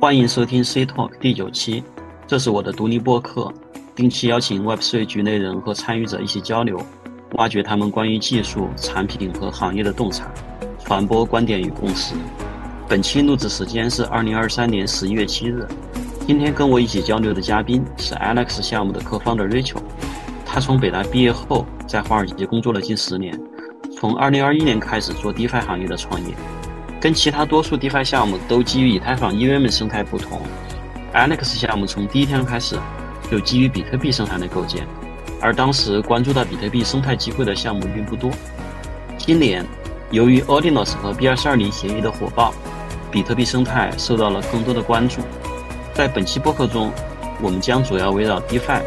[0.00, 1.84] 欢迎收听 C Talk 第九期，
[2.26, 3.52] 这是我的独立播客，
[3.94, 6.80] 定期邀请 Web3 局内人和参与者一起交流，
[7.32, 10.32] 挖掘他们关于技术、产品和行业的洞察，
[10.82, 12.14] 传播观点与共识。
[12.88, 15.68] 本期录制时间是二零二三年十一月七日。
[16.26, 19.82] 今天跟我一起交流的嘉宾是 Alex 项目的客方的 Rachel，
[20.46, 23.38] 他从北大毕业后在华尔街工作了近十年，
[23.94, 26.34] 从二零二一年开始做 DeFi 行业的创业。
[27.00, 30.42] 跟其他多数 DeFi 项目都基于以太坊 EVM 生态不同
[31.14, 32.78] ，Alex 项目从第一天开始
[33.30, 34.86] 就基于比特币生态的构建，
[35.40, 38.30] 而当时关注到比特币生态机会的项目并不多。
[39.16, 39.64] 今年，
[40.10, 42.52] 由于 Ordinals 和 BRC20 协议的火爆，
[43.10, 45.22] 比特币生态受到了更多的关注。
[45.94, 46.92] 在本期播客中，
[47.40, 48.82] 我们将主要围绕 DeFi、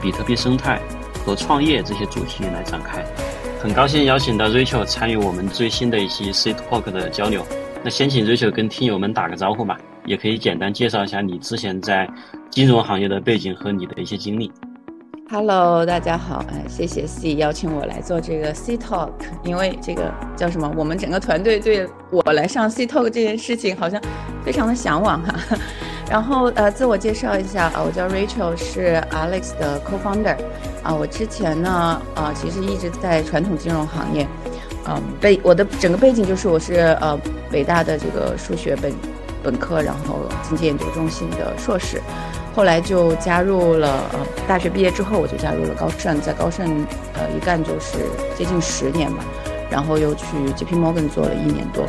[0.00, 0.80] 比特币生态
[1.24, 3.04] 和创业这些主题来展开。
[3.62, 7.46] 很高兴邀请到 Rachel 参与我们最新的一期 C Talk 的交流。
[7.84, 12.10] 那先请 Rachel 跟听友们打个招呼吧，也可以简单介绍一下你之前在
[12.50, 14.50] 金融行业的背景和你的一些经历。
[15.30, 19.12] Hello，大家好，哎，谢谢 C 邀请我来做这个 C Talk，
[19.44, 20.68] 因为这个叫什么？
[20.76, 24.02] 我们整个团队对我来上 C Talk 这件事情好像
[24.44, 25.56] 非常的向往哈。
[26.10, 30.36] 然后呃，自我介绍一下啊，我叫 Rachel，是 Alex 的 co-founder。
[30.82, 34.26] 啊，我之前呢啊，其实一直在传统金融行业，
[34.84, 37.16] 嗯，背我的整个背景就是我是呃
[37.52, 38.92] 北大的这个数学本
[39.44, 42.02] 本科，然后经济研究中心的硕士，
[42.52, 47.98] 后来就加入了呃大学毕业之后我就加入了高盛，在高盛呃一干就是
[48.36, 49.22] 接近十年吧，
[49.70, 51.86] 然后又去 JP Morgan 做了一年多，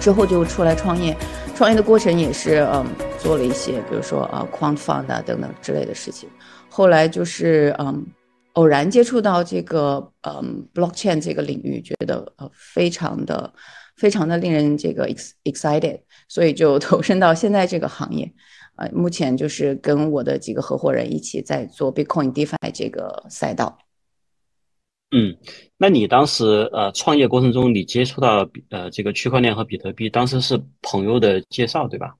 [0.00, 1.14] 之后就出来创业，
[1.54, 2.86] 创业的过程也是嗯。
[3.22, 6.28] 做了一些，比如说呃，quant fund 啊等等之类的事情。
[6.68, 8.06] 后来就是嗯，
[8.54, 13.52] 偶然接触到这个嗯，blockchain 这个领域，觉得呃非常的
[13.96, 15.06] 非常的令人这个
[15.44, 18.32] excited，所以就投身到现在这个行业。
[18.76, 23.78] 呃，目前就是跟我的几个合伙人一起在做 Bitcoin DeFi 这个赛道。
[25.10, 25.36] 嗯，
[25.76, 32.14] 那你当时呃创业过程中，你接触到呃这个区块链和比特币，当时是朋友的介绍，对吧？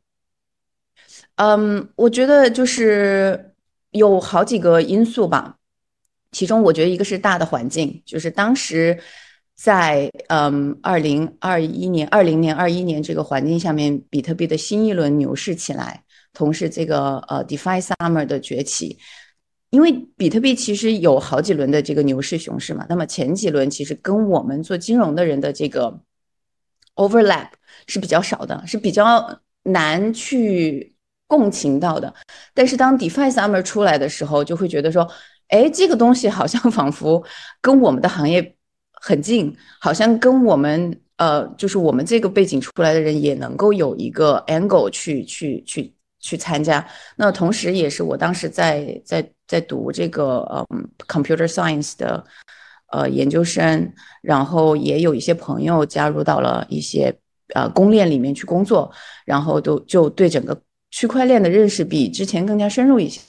[1.43, 3.55] 嗯，我觉得就是
[3.93, 5.57] 有好几个因素吧，
[6.33, 9.01] 其中我觉得一个是大的环境，就是当时
[9.55, 18.99] 在嗯二零二一年、二零年、二一年这个环境下面，比特币的新一轮牛市起来，同时这个呃 DeFi Summer 的崛起，
[19.71, 26.01] 因为比特币其实有好几轮的这个牛市熊市嘛，那么前几轮其实跟我们做金融的人的这个
[26.97, 27.49] overlap
[27.87, 30.95] 是比较少的，是比较难去。
[31.31, 32.13] 共情到的，
[32.53, 35.09] 但是当 DeFi Summer 出来的时候，就会觉得说，
[35.47, 37.25] 哎，这个东西好像 仿佛
[37.61, 38.57] 跟我们的行业
[39.01, 46.85] 很近，好像跟我们呃，就是我们这个背景出来的人也能够有一个 angle 去去去去参加。
[47.15, 52.25] 那同时，也是我当时在在在读这个嗯 Computer Science 的
[52.91, 57.17] 呃研究生，然后也有一些朋友加入到了一些
[57.55, 58.91] 呃公链里面去工作，
[59.25, 60.61] 然后都就对整个。
[60.91, 63.21] 区块链的认识比之前更加深入一些，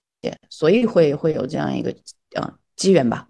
[0.49, 1.93] 所以会会有这样一个
[2.35, 3.27] 呃机缘吧。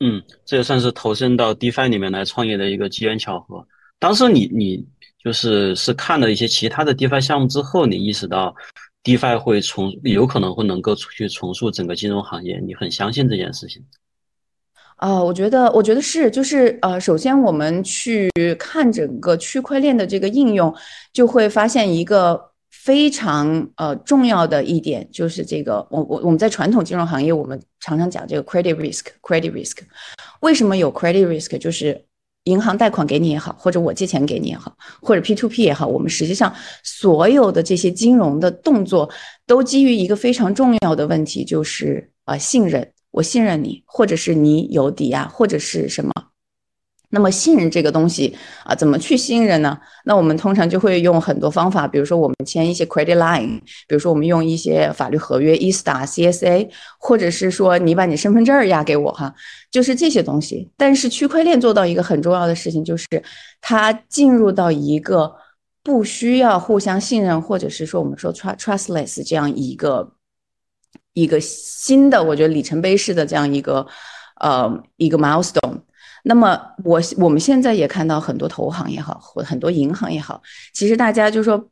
[0.00, 3.66] 嗯，这也算是投身到 DeFi 里面来创业的一个机缘巧合。
[3.98, 4.86] 当时你你
[5.22, 8.54] 就是是看了一些其他的 DeFi 项目之后，你意识到
[9.02, 13.84] DeFi 会重有可能会能够去重塑整个金融行业，你很相信这件事情。
[14.96, 20.72] 啊，我觉得我觉得是，就是呃，首先我们去看整个区块链的这个应用，
[21.12, 22.47] 就会发现一个。
[22.88, 29.76] 非常呃重要的一点就是这个，我我我们在传统金融行业，我们常常讲这个 credit risk，credit risk，
[30.40, 31.58] 为什么有 credit risk？
[31.58, 32.02] 就是
[32.44, 36.50] 银行贷款给你也好，或者我借钱给你也好，或者 P to P 也好，我们实际上
[36.82, 39.10] 所有的这些金融的动作
[39.46, 46.10] 都基于一个非常重要的问题，就是啊信任，我信任你，或者是你有抵押，或者是什么。
[47.10, 49.78] 那么信任这个东西啊，怎么去信任呢？
[50.04, 56.68] 那我们通常就会用很多方法，比如说我们签一些 credit line，比如说我们用一些法律合约 ESTA、CSA，
[56.98, 59.34] 或者是说你把你身份证押给我哈，
[59.70, 60.70] 就是这些东西。
[60.76, 63.06] 但是区块链做到一个很重要的事情，就是
[63.62, 65.34] 它进入到一个
[65.82, 70.12] 不需要互相信任，或者是说我们说 trustless 这样一个
[71.14, 73.86] 一个新的，我觉得里程碑式的这样一个
[74.40, 75.80] 呃一个 milestone。
[76.24, 80.42] 那么我我们现在也看到很多投行也好，或很多银行也好，
[80.72, 81.68] 其实大家就说，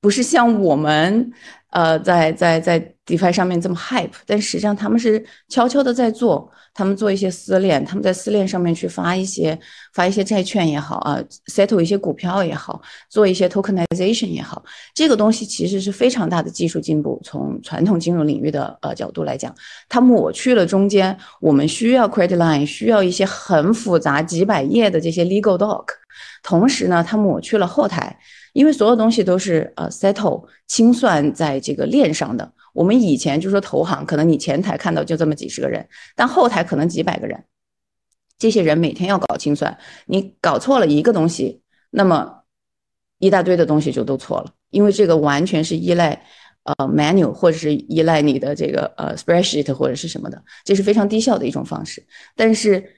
[0.00, 1.32] 不是像我们，
[1.70, 9.58] 呃，在在在 DeFi 上面这么 hype，但实际上他们是悄悄的在做，他们做一些私链，他们在私链上面去发一些
[9.92, 11.18] 发一些债券也好啊
[11.52, 14.62] ，settle 一些股票也好，做一些 tokenization 也好，
[14.94, 17.20] 这个东西其实是非常大的技术进步。
[17.24, 19.52] 从传统金融领域的呃角度来讲，
[19.88, 25.86] 它抹去了中间我们需要 credit line，需要一些很复杂几百页的这些 legal doc，
[26.44, 28.16] 同时呢，它抹去了后台，
[28.58, 32.52] 因为所有东西都是呃 settle 清算在这个链上的。
[32.72, 37.44] 我们以前就说投行，可能你前台看到就这么几十个人，但后台可能几百个人，
[38.36, 42.42] 这些人每天要搞清算，你搞错了一个东西，那么
[43.20, 46.20] 一大堆的东西就都错了，因为这个完全是依赖
[46.64, 52.97] 呃 manual 或者是依赖你的这个呃 spreadsheet 或者是什么的，这是非常低效的一种方式，但是。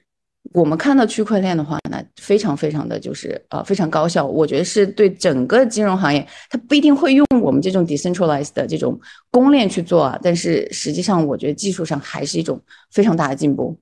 [0.53, 8.99] 我们看到区块链的话呢，非常非常的就是呃非常高效，我觉得是对整个金融行业，它不一定会用我们这种 decentralized 的这种
[9.31, 12.61] 公链去做啊，但是实际上我觉得技术上还是一种
[12.91, 13.79] 非常大的进步。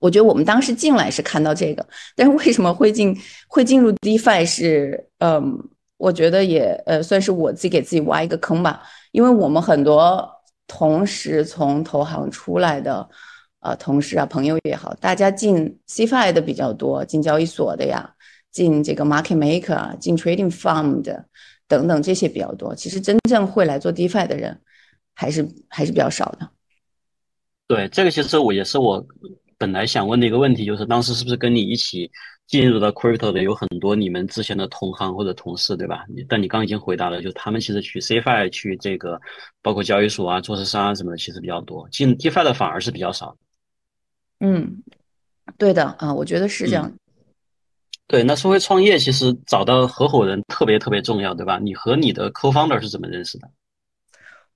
[0.00, 1.86] 我觉得我们当时进来是看到这个，
[2.16, 3.16] 但是为什么会进
[3.46, 5.62] 会进入 DeFi 是嗯，
[5.96, 8.82] 我觉得也呃算是我自己给自己挖一个坑吧，
[9.12, 10.28] 因为我们很多
[10.66, 13.08] 同时从投行出来的。
[13.60, 18.08] 呃，同事啊，朋友也好，大家进 CFI 的比较多，进交易所的呀，
[18.52, 21.02] 进这个 market maker 啊，进 trading fund
[21.66, 22.74] 等等这些比较多。
[22.74, 24.60] 其实真正会来做 DeFi 的人，
[25.14, 26.48] 还是还是比较少的。
[27.66, 29.04] 对，这个其实我也是我
[29.58, 32.08] 本来想问的一个问题，就是当时是不是跟你一起
[32.46, 36.06] 进入到 crypto 的有很多你们之前的同行或者同事，对吧？
[36.28, 39.20] 但你刚已经回答了，就他们其实去 CFI 去这个
[39.60, 43.36] 包括交易所啊、做市商啊什么的，其实比较多，进 DeFi 的反而是比较少。
[44.40, 44.82] 嗯，
[45.56, 46.92] 对的啊，我觉得是这样。
[48.06, 51.58] 对，那说回创业，其实找到合伙人特别特别重要，对吧？
[51.58, 53.50] 你和你的 co-founder 是怎么认识的？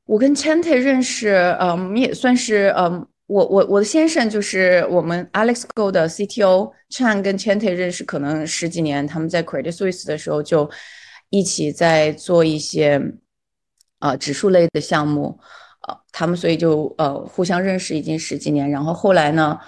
[0.06, 10.70] 我跟 Chante 认识，嗯，也算是，嗯，我我我的先生就是我们 Alex Go 的 CTO Chan 跟 Chante 认识，可能十几年，他们在 Credit Suisse 的时候就
[11.30, 13.00] 一起在做一些
[13.98, 15.38] 啊指数类的项目。
[16.12, 19.58] 他们所以就呃互相认识已经十几年，然后后来呢，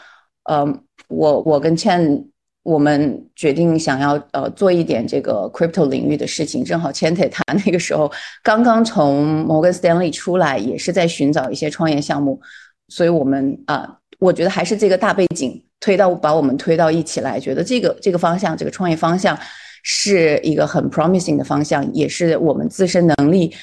[0.44, 0.64] 呃，
[1.08, 2.22] 我我跟倩
[2.62, 8.12] 我们决定想要呃做一点这个 crypto 领域的事情，正好 Chante 他那个时候
[8.42, 12.40] 刚刚从摩根 Stanley 出来，也是在寻找一些创业项目，
[12.88, 19.38] 所以我们啊，我觉得还是这个大背景推到把我们推到一起来，觉得这个这个方向这个创业方向
[19.82, 23.54] 是一个很 promising 的方向，也是我们自身能力。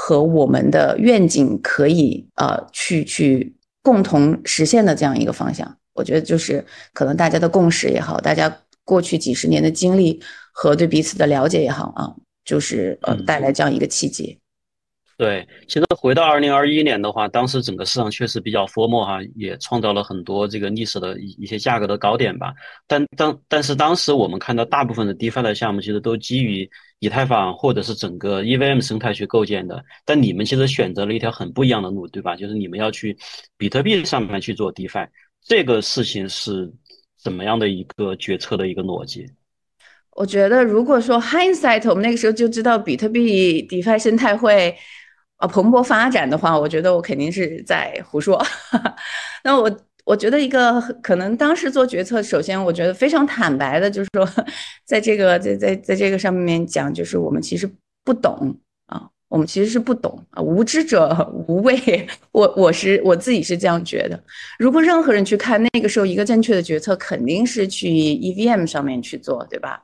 [0.00, 3.52] 和我们的愿景可以呃去去
[3.82, 10.22] 共同实现的这样一个方向，我觉得就是可能大家的共识也好，大家过去几十年的经历
[10.52, 12.14] 和对彼此的了解也好啊，
[12.44, 14.38] 就是呃带来这样一个契机。
[15.16, 22.54] 对，其实回到二零二一年的话，当时整个市场确实比较疯魔哈，也创造了很多这个历史的一一些价格的高点吧。
[22.86, 29.84] 但当但是当时我们看到大部分的 DeFi 的项目其实都基于以太坊或者是整个 EVM 生态去构建的。
[30.04, 32.36] 但你们其实选择了一条很不一样的路，对吧？
[32.36, 33.16] 就是你们要去
[33.56, 35.08] 比特币上面去做 DeFi，
[35.42, 36.72] 这个事情是
[37.16, 39.26] 怎么样的一个决策的一个逻辑？
[40.12, 44.76] 我觉得如果说 hindsight，我们那个时候就知道比特币 DeFi 生态会。
[45.38, 48.44] 啊，蓬勃发展的话，我觉得我肯定是在胡说。
[49.44, 49.70] 那我
[50.08, 54.26] 我觉得一个可能当时做决策，首先我觉得非常坦白的，就是说，
[54.86, 57.70] 在这个在在在这个上面讲，就是我们其实
[58.06, 62.08] 不懂啊，我们其实是不懂啊，无知者 无畏。
[62.32, 64.18] 我我是我自己是这样觉得。
[64.58, 69.82] 如果任何人去看那个时候一个正确的决策，肯定是去 EVM 上面去做，对吧？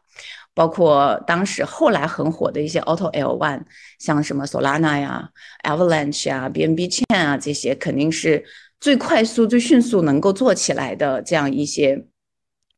[0.55, 3.61] 包括当时后来很火的一些 Auto L One，
[3.99, 5.29] 像什么 Solana 呀、
[5.65, 8.43] Avalanche 啊、BNB Chain 啊这些，肯定是
[8.85, 12.07] 最快速、最迅速能够做起来的这样一些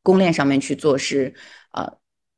[0.04, 1.34] 公链上面去做是
[1.72, 1.84] 呃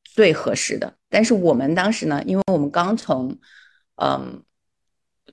[0.03, 0.95] 最合适的。
[1.11, 3.39] 但是我们当时呢，因为我们刚从
[3.97, 4.43] 嗯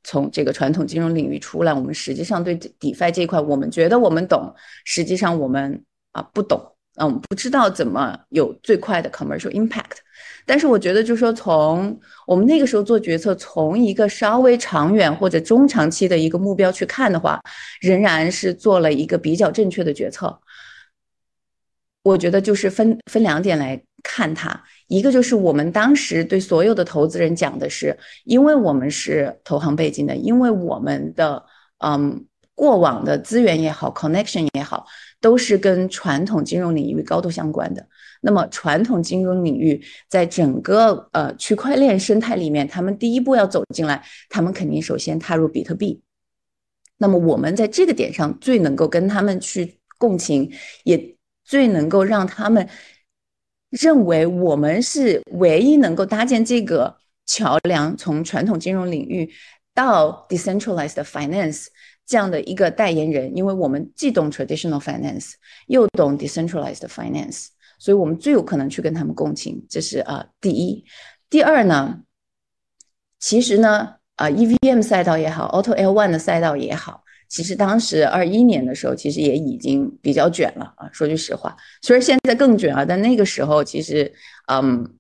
[0.03, 6.75] 从这个传统金融领域出来，我们实际上对 DeFi 这一块，我们觉得我们懂，实际上我们啊不懂。
[6.95, 9.99] 嗯，不知道怎么有最快的 commercial impact，
[10.45, 17.41] 但是我觉得，就是说，从我们那个时候做决策，从一个稍微长远或者中长期的一个目标去看的话，
[17.81, 20.39] 仍然是做了一个比较正确的决策。
[22.03, 31.43] 我觉得就是分分两点来看它，一个就是我们当时对所有的投资人讲的是，因为我们是投行背景的，因为我们的
[31.79, 32.23] 嗯
[32.55, 34.87] 过往的资源也好，connection 也好。
[35.21, 37.83] 都是跟传统金融领域高度相关的。
[38.21, 45.99] 那么，传统金融领域在整个呃区块链生态里面，他们第一步要走进来，他们肯定首先踏入比特币。
[46.97, 50.51] 那么我们在这个点上最能够跟他们去共情，
[50.83, 52.69] 也最能够让他们
[53.71, 56.95] 认为我们是唯一能够搭建这个
[57.25, 59.27] 桥梁，从传统金融领域
[59.73, 61.67] 到 decentralized finance
[62.05, 65.33] 这样的一个代言人，因为我们既懂 traditional finance，
[65.67, 67.47] 又懂 decentralized finance，
[67.79, 69.65] 所以我们最有可能去跟他们共情。
[69.69, 70.85] 这是啊，第一。
[71.29, 72.01] 第二呢，
[73.19, 73.95] 其实呢。
[74.17, 80.89] 啊，EVM 赛道也好，Auto L1 的赛道也好，其实当时二一年的时候，其实也已经比较卷了啊。
[80.93, 84.09] 说句实话，虽然现在更卷啊，但那个时候其实，
[84.47, 84.95] 嗯，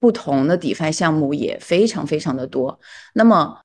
[0.00, 2.80] 不同的 DeFi 项目也非常非常的多。
[3.14, 3.56] 那么，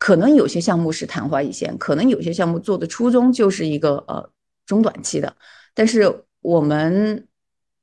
[0.00, 4.30] 可能有些项目是昙花一现，可能有些项目做的初衷就是一个呃
[4.64, 5.36] 中短期的，
[5.74, 7.28] 但是我们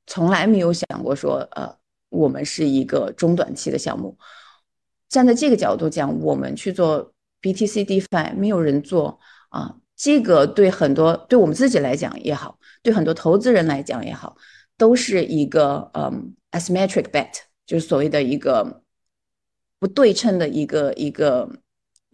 [0.07, 1.77] 从来没有想过说，呃，
[2.09, 4.17] 我们是一个中短期的项目。
[5.07, 9.19] 站在这个角度讲，我们去做 BTC DeFi，没有人做
[9.49, 9.75] 啊。
[9.95, 14.35] 这个对很多对我们自己来讲也好，对很多投资人来讲也好，
[14.75, 17.29] 都是一个嗯 asymmetric bet，
[17.65, 18.81] 就是所谓的一个
[19.79, 21.47] 不对称的一个一个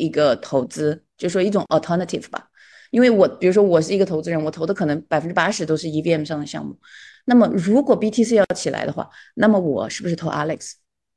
[0.03, 2.49] 一个投资，就说一种 alternative 吧。
[2.91, 6.77] 因为我比如说我是一个投资人，我投的可能百分之八十都是 EVM 上的项目。
[7.25, 10.73] 那么如果 BTC 要起来的话，那么我是不是投 Alex？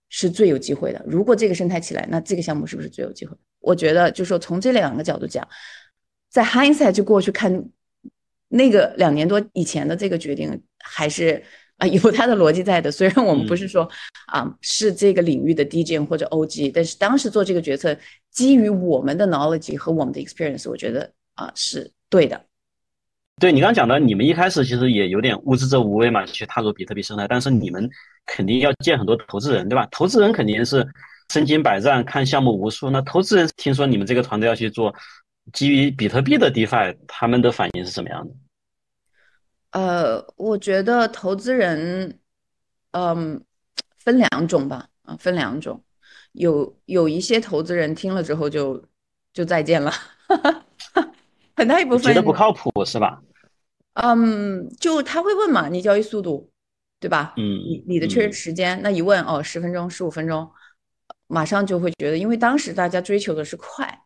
[0.09, 1.05] 是最有机会的。
[1.07, 3.37] 如果这个生态起来，那这个项目是不是最有机会？
[3.59, 5.47] 我觉得，就说从这两个角度讲，
[6.31, 7.65] 在 hindsight 就过去看
[8.49, 11.43] 那个两年多以前的这个决定，还是
[11.79, 12.91] 啊有它的逻辑在的。
[12.91, 13.89] 虽然我们不是说
[14.27, 17.97] 啊是这个领域的 DJ 或者 OG，但是当时做这个决策，
[18.31, 22.41] 基于我们的 knowledge 和我们的 experience，我觉得啊是对的。
[23.39, 27.87] 对你刚刚讲的，你们一开始其实也有点无知者无畏嘛，去踏入比特币生态，但是你们
[28.25, 29.87] 肯定要见很多投资人，对吧？
[29.91, 30.87] 投资人肯定是
[31.31, 32.89] 身经百战，看项目无数。
[32.89, 34.95] 那投资人听说你们这个团队要去做
[35.53, 38.35] 基于比特币的 DeFi，他们的反应是什么样的？
[39.77, 42.19] 呃，我觉得投资人，
[42.93, 43.45] 嗯，
[43.99, 45.85] 分两种吧，啊，分两种，
[46.33, 48.83] 有有一些投资人听了之后就
[49.35, 49.93] 就再见了。
[51.55, 53.21] 很大一部分觉得不靠谱是吧？
[53.93, 56.51] 嗯，就他会问嘛，你交易速度，
[56.99, 57.35] 对吧？
[57.37, 60.51] 嗯，你你的确认时间，那一问哦，十分钟、十五分钟，
[61.27, 64.05] 马上就会觉得，因为当时大家追求的是快，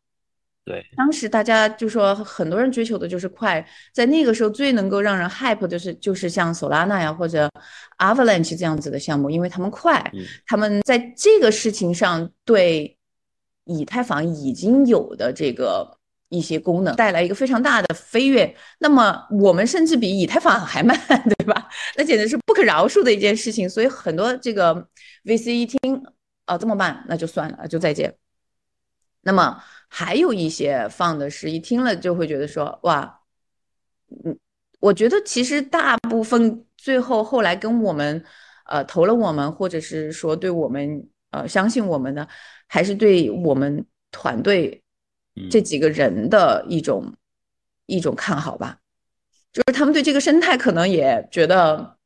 [0.70, 7.50] 对，当时大家就说很多人追求的就是快，在那个时候最能够让人 hype 的是就是像 Solana 呀或者
[7.98, 10.12] Avalanche 这样子的项目，因为他们快，
[10.46, 12.96] 他们在这个事情上对
[13.64, 15.96] 以太坊已经有的这个。
[16.32, 20.96] 一些功能带来一个非常大的飞跃，那么我们甚至比以太坊还慢，
[21.36, 21.68] 对吧？
[21.96, 23.68] 那简直是不可饶恕的一件事情。
[23.68, 24.72] 所以很多这个
[25.24, 26.00] VC 一听
[26.44, 28.14] 啊这么慢，那就算了，就再见。
[29.22, 33.20] 那么还有一些放的是一听了就会觉得说哇，
[34.24, 34.38] 嗯，
[34.78, 38.24] 我觉得其实大部分最后后来跟我们
[38.66, 42.26] 呃投了我们，或者是说对我们呃相信我们的，
[42.68, 44.82] 还是对我们团队。
[45.48, 47.14] 这几个人的一种
[47.86, 48.78] 一种看好吧，
[49.52, 51.96] 就是他们对这个生态可能也觉得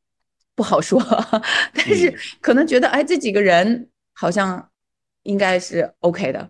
[0.53, 1.01] 不好说，
[1.73, 4.69] 但是可能觉得哎，这几个人好像
[5.23, 6.49] 应该是 OK 的。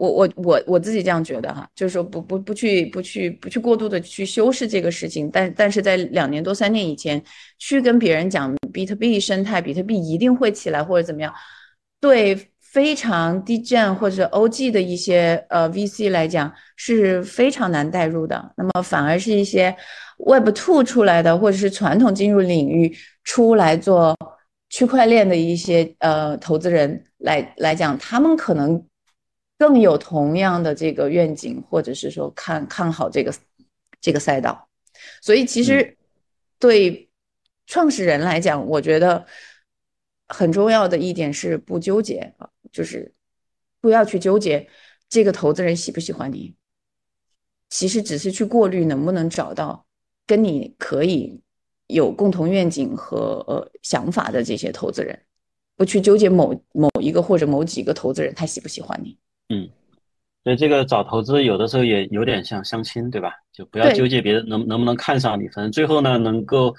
[0.00, 7.22] 我我我我自己这样觉得哈，就是说不不不去不去不去过度的去修饰这个事情，但但是在两年多三年以前
[7.58, 11.32] 去跟别人讲比特币生态，比特币一定会起来或者怎么样，
[12.00, 12.48] 对。
[12.72, 19.74] 非常低 gen 或者 OG 的一些呃 VC 来讲是非常难带入的，那么反而是一些
[20.18, 24.16] Web Two 出来的或者是传统进入领域出来做
[24.68, 28.80] 区块链的一些呃投资人来来讲，他们可能
[29.60, 33.34] 更有同样的这个愿景，或者是说看看好这个
[34.00, 34.70] 这个赛道。
[35.20, 35.98] 所以其实
[36.58, 37.10] 对
[37.66, 39.26] 创始人来讲，我觉得
[40.28, 42.48] 很重要的一点是不纠结啊。
[42.72, 43.12] 就是
[43.82, 44.66] 不要去纠结
[45.08, 46.54] 这个投资人喜不喜欢你，
[47.68, 49.84] 其实只是去过滤能不能找到
[50.26, 51.42] 跟你可以
[51.88, 55.20] 有共同愿景和呃想法的这些投资人，
[55.76, 59.18] 不去纠结某某一个或者某几个投资人他喜不喜欢你。
[59.50, 59.68] 嗯，
[60.44, 63.32] 所以这个找投资有的时候也有点像相亲，对吧？
[63.52, 66.74] 就不要纠结别人能能不能看上你，反正最后呢能够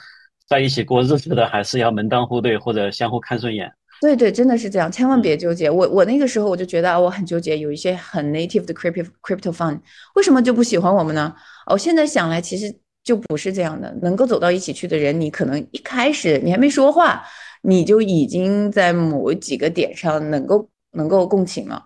[0.47, 3.71] 在一起过日子的还是要门当户对或者相互看顺眼。
[3.99, 5.69] 对对，真的是这样，千万别纠结。
[5.69, 9.79] 我我那个时候我就觉得啊，我很纠结，有一些很 native 的 crypto crypto fund，
[10.15, 11.35] 为什么就不喜欢我们呢？
[11.67, 12.73] 哦，现在想来其实
[13.03, 13.93] 就不是这样的。
[14.01, 17.21] 能够走到一起去的人，你可能一开始你还没说话，
[17.61, 21.85] 你就已经在某几个点上能够能够共情了。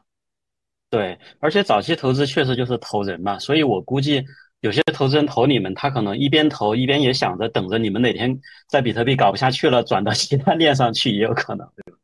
[0.95, 4.23] 对，而且早期投资确实就是投人嘛，所以我估计
[4.61, 11.97] 有些投资人投你们，他可能一边投一边也想着等着你们哪天在比特币搞不下去了，转到其他链上去也有可能，对吧？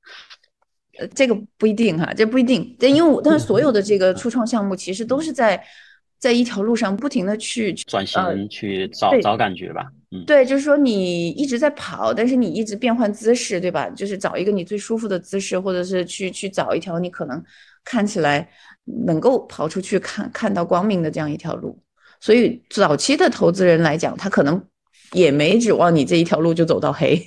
[0.99, 2.75] 呃，这个不一定哈，这不一定。
[2.79, 5.63] 但因为我，但是所有的这个初创项目其实都是在
[6.19, 9.87] 在一条路上不停的去转型，去找找感觉吧。
[10.11, 13.89] 嗯，对，就是说你一直在跑，但是你一直变换姿势，对吧？
[13.91, 17.41] 就是找一个你最舒服的姿势，或者是去去找一条你可能
[17.85, 18.47] 看起来
[18.85, 21.77] 能够跑出去看看到光明的这样一条路。
[22.19, 24.63] 所以早期的投资人来讲，他可能
[25.13, 27.19] 也没指望你这一条路就走到黑。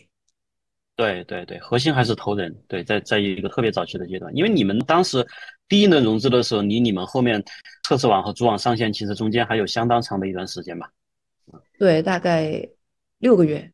[0.97, 2.55] 对对对，核心还是投人。
[2.69, 5.27] 对，在在一个特别早期的阶段，因为你们当时
[5.69, 7.43] 第一轮融资的时候，离你们后面
[7.83, 10.89] 测试网和主网上线，其实中间还有相当长的一段时间吧？
[11.81, 12.65] 对，大概
[13.19, 13.69] 六个月。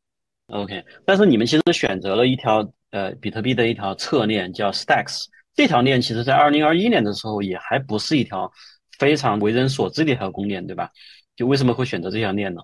[0.46, 8.50] OK，但是你们其实选择了一条呃比特币的一条侧链叫 Stacks，这条链其实在二零二一年的时候也还不是一条
[8.98, 10.90] 非常为人所知的一条公链，对吧？
[11.36, 12.62] 就为什么会选择这条链呢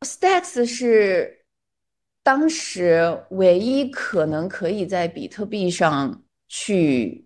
[0.00, 1.42] ？Stacks 是。
[2.22, 7.24] 当时唯一可能可以在比特币上去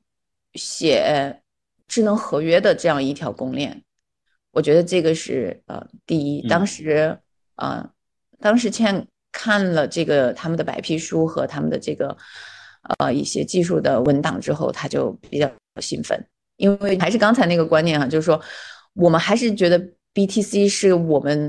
[0.53, 1.41] 写
[1.89, 3.83] 智能合约的这样一条公链，
[4.51, 6.47] 我觉得这个是呃第一。
[6.47, 7.19] 当时
[7.55, 7.91] 啊，
[8.41, 12.15] 当时倩看了这个他们的白皮书和他们的这个
[12.99, 16.23] 呃一些技术的文档之后，他就比较兴奋，
[16.57, 18.41] 因为还是刚才那个观念哈，就是说
[18.95, 19.79] 我们还是觉得
[20.15, 21.49] BTC 是我们。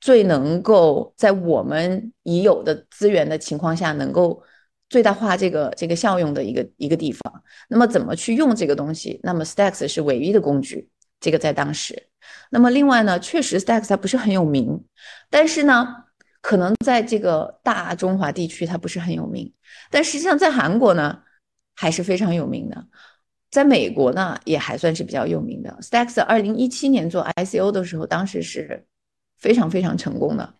[0.00, 4.40] 最能够在我们已有的资源的情况下，能够
[4.88, 7.42] 最大化这个这个效用的一个一个地方。
[7.68, 9.18] 那么怎么去用这个东西？
[9.24, 10.88] 那么 Stacks 是唯一的工具。
[11.18, 12.00] 这个在当时。
[12.48, 14.80] 那么另外呢，确实 Stacks 它不是很有名，
[15.30, 15.88] 但是呢，
[16.40, 19.52] 可能在这个大中华地区它不是很有名，
[19.90, 21.22] 但实际上在韩国呢
[21.74, 22.86] 还是非常有名的，
[23.50, 25.78] 在美国呢也还算是比较有名的。
[25.80, 28.84] Stacks 二零一七年做 ICO 的时候，当时是。
[29.40, 30.52] 非常非常成功的，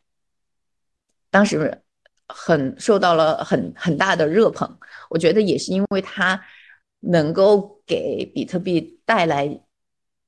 [1.30, 1.82] 当时
[2.28, 4.78] 很受到了很很大的热捧。
[5.10, 6.40] 我觉得也是因为它
[7.00, 9.60] 能够给比特币带来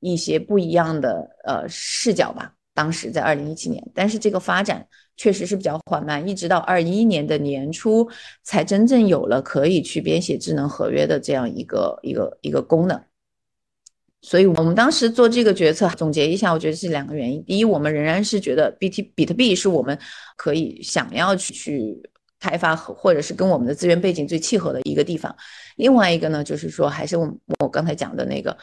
[0.01, 2.57] 一些不一样的呃视角吧。
[2.75, 8.09] 当时在二零一七年，但是这个发展确实是比较缓慢，一直到二一年的年初
[8.43, 13.03] 才真正有了可以去编写智能合约的这样一个一个一个功能。
[14.23, 17.43] 所以，我们当时做这个决策，总结一下，我觉得是两个原因。
[17.45, 19.99] 第一，我们仍然是觉得 B T 比特币是我们
[20.37, 22.03] 可以想要去去
[22.39, 25.35] 开发和或者是跟我们的资源背景最契合的一个地方。
[25.77, 28.55] 另外一个呢，就是说，还是我我刚才讲的那个，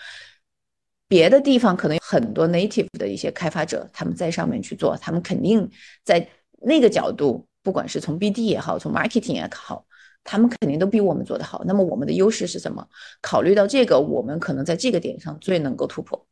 [1.08, 5.70] 别的地方可能有很多 native 的一些开发者，他们在上面去做，他们肯定
[6.04, 6.28] 在
[6.62, 9.86] 那个角度，不管是从 B D 也好，从 marketing 也好。
[10.30, 11.64] 他们肯定都比我们做得好。
[11.66, 12.86] 那么我们的优势是什么？
[13.22, 16.28] 考虑到这个，我们可能在这个点上最能够突破。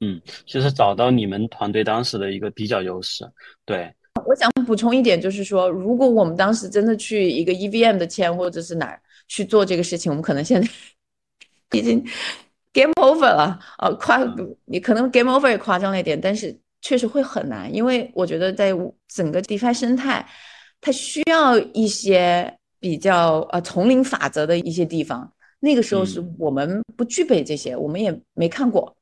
[0.00, 3.24] 嗯，就是找到你们团队当时的一个比较优势。
[3.64, 3.90] 对，
[4.26, 10.68] 我想补充一点，就是说，如果我们当时真的去一个 EVM 的签或者是哪儿去做这个事情，我们可能现在
[11.72, 12.04] 已经
[12.74, 13.58] game over 了。
[13.78, 14.20] 呃，夸
[14.66, 18.74] 你可能 game over 也夸张了一点，但是确实会很难，因为我觉得在
[19.08, 20.28] 整个 DeFi 生态，
[20.82, 22.54] 它需要一些。
[22.80, 28.94] 比较呃丛林法则的一些地方，那个时候是我们不具备这些，我们也没看过，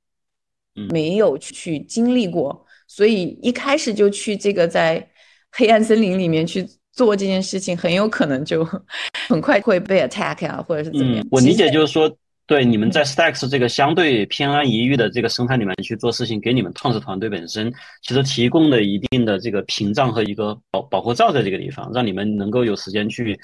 [0.88, 5.04] 没有去经历过，所以一开始就去这个在
[5.50, 8.64] 黑暗森林里面去做这件事情，很有可能就
[9.28, 11.26] 很快会被 attack 啊，或者是怎么样。
[11.32, 12.08] 我理解就是说，
[12.46, 23.38] 对你们在 Stacks 这个相对偏安一隅的这个生态里面去做事情，给你们创始团队本身其实提供了一定的这个屏障和一个保保护罩在这个地方，让你们能够有时间去。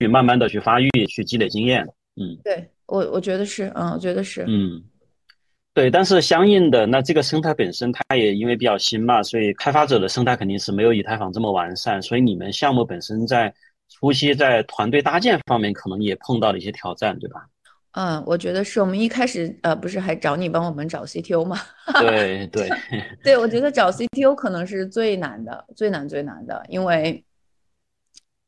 [0.00, 1.86] 去慢慢的去发育，去积累经验。
[2.16, 4.82] 嗯，对我我觉得是，嗯，我觉得是，嗯，
[5.72, 5.88] 对。
[5.88, 12.02] 但是相应的，那这个生态本身它也因为比较新嘛，所以开发者的生态肯定是没有以太坊这么完善。
[12.02, 13.54] 所以你们项目本身在
[13.90, 17.46] 初期在团队搭建方面，可能也碰到了一些挑战，对吧？
[17.92, 21.58] 嗯，我觉得是我们一开始呃，不是还找你帮我们找 CTO 吗？
[22.00, 22.68] 对对
[23.22, 27.24] 对，我觉得找 CTO 可能是最难的，最难最难的，因为。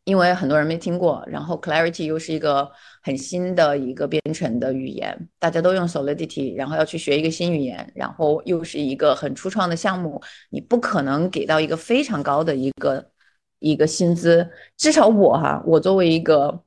[0.06, 2.70] 因为很多人没听过，然后 Clarity 又是一个
[3.02, 13.02] 很新的一个编程的语言，大家都用 Solidity，然后要去学一个新语言，然后又是一个很初创的项目，你不可能给到一个非常高的一个
[13.60, 14.46] 一个薪资。
[14.76, 16.62] 至少我哈，我作为一个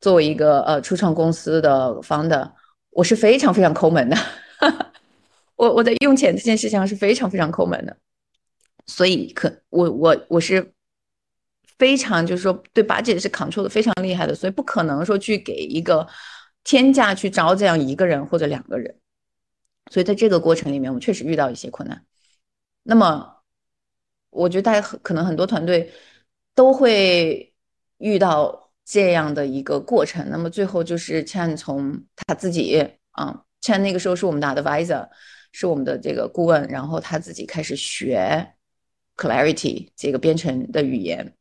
[0.00, 2.50] 作为一个呃初创公司的 founder，
[2.90, 4.16] 我是非常非常抠门的。
[5.56, 7.96] 我我在用钱这件事情上是非常非常抠门的，
[8.86, 10.72] 所以可我我我是。
[11.78, 16.06] 非常就是说对 budget 是 control 的非常厉害的，所以不可能说去给一个
[16.62, 18.94] 天价去招这样一个人或者两个人，
[19.90, 22.04] 所以在这个过程里面，我们确实遇到一些困难。
[22.82, 23.34] 那么，
[24.28, 25.90] 我觉得大家可能很多团队
[26.54, 27.50] 都会
[27.96, 28.59] 遇到
[28.90, 30.28] 这样的一个过程。
[30.28, 35.08] 那么最后就是 Chan 从他自己啊，Chan 那个时候是我们的 advisor，
[35.52, 38.54] 是我们的这个顾问，然后他自己开始学
[39.16, 41.34] Clarity 这个编程的语言。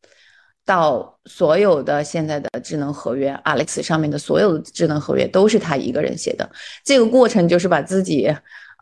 [0.66, 6.48] 到所有的现在的智能合约，Alex 上面的所有的智能合约都是他一个人写的。
[6.84, 8.28] 这个过程就是把自己，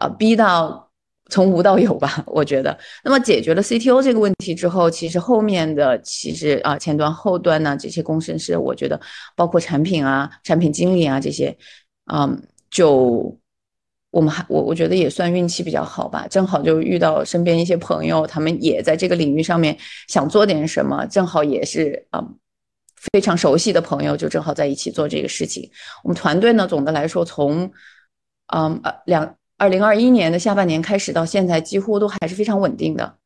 [0.01, 0.86] 呃，逼到
[1.29, 2.77] 从无到有吧， 我觉得。
[3.03, 8.99] 那么解决了 CTO 这个问题之后，其实后面的其实啊，前端、后端呢，这些工程师，我觉得
[9.35, 11.57] 包括产品啊、产品经理啊这些，
[12.11, 13.37] 嗯，就。
[14.09, 22.23] 我们还我我觉得也算运气比较好吧，正好就遇到身边一些朋友，他们也在这个领域上面想做点什么，正好也是啊
[23.11, 25.69] 非常熟悉的朋友，就正好在一起做这个事情。
[26.03, 27.69] 我们团队呢，总的来说从
[28.47, 33.17] 嗯呃两二零二一年的下半年开始到现在，几乎都还是非常稳定的，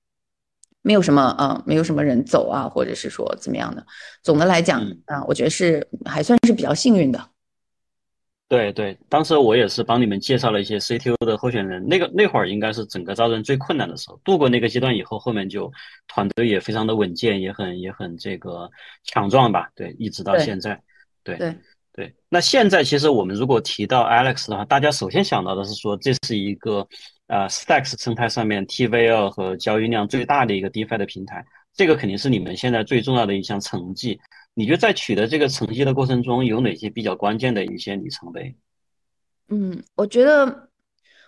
[0.82, 3.86] 没有什么啊没有什么人走啊，或者是说怎么样的。
[4.24, 7.28] 总的来讲啊，我觉得是还算是比较幸运的。
[8.48, 15.72] 对对，当时我也是帮你们介绍了一些 CTO 的候选人，那个那会儿应该是整个招人最困难的时候，度过那个阶段以后，后面就
[16.10, 18.70] 团队也非常的稳健，也很也很这个
[19.06, 20.82] 强壮吧，对，一直到现在，
[21.24, 21.56] 对对
[21.94, 22.14] 对。
[22.30, 26.88] 那现在其实我们如果提到 Alex 的话，大家首先想到的是说这是一个
[27.28, 34.20] 呃 Stacks 生态上面 TVL 和交易量最大的一个 DeFi 的平台，这个肯定是你们现在最重要的一项成绩。
[34.54, 38.54] 你觉得在取得这个成绩的过程中，有哪些比较关键的一些里程碑？
[39.48, 40.46] 嗯，我觉得，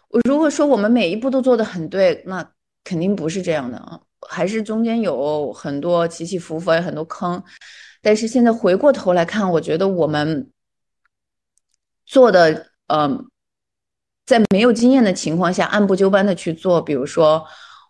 [0.10, 2.52] 我如果说我们每一步都做得很对，那
[2.84, 3.99] 肯定不是这样的啊，
[4.30, 7.41] 还是中间有很多起起伏伏，有很多坑。
[8.04, 10.52] 但是现在回过头来看，我觉得我们
[12.06, 13.26] 做的，嗯，
[14.26, 17.44] 在没有经验的情况下，按部就班的去做，比如说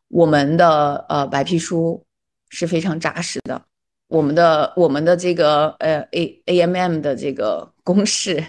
[0.07, 2.05] 我们的呃白皮书
[2.49, 3.61] 是非常扎实的。
[4.07, 8.45] 我们的我们的这个呃 A A M M 的这个 公式，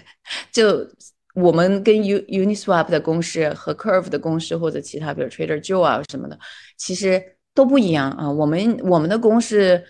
[0.51, 0.87] 就
[1.33, 6.37] 我们跟 U Uniswap 的公式和 Curve 的公式或者其他比如 Trader Joe 啊什么的，
[6.77, 8.29] 其实都不一样啊。
[8.29, 9.83] 我们我们的公式，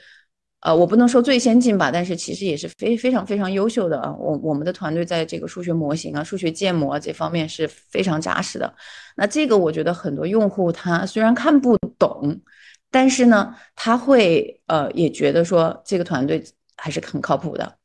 [0.66, 4.12] 呃，我不能说最先进吧，但是其实也是非非常非常优秀的啊。
[4.18, 8.74] 我我们的团队在这个数学模型啊、数学建模这方面是非常扎实的。
[9.16, 12.42] 那这个我觉得很多用户他虽然看不懂。
[12.90, 16.44] 但是呢，他会呃也觉得说这个团队
[16.78, 17.76] 还是很靠谱的，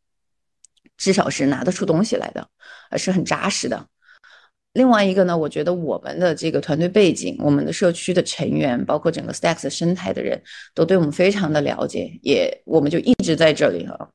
[0.97, 2.47] 至少是拿得出东西来的，
[2.91, 3.85] 呃是很扎实的。
[4.73, 10.41] 另外一个呢，我觉得我们的这个团队背景，我们的社区的成员，包括整个 Stacks 生态的人
[10.75, 14.09] 都对我们非常的了解，也我们就一直在这里哈，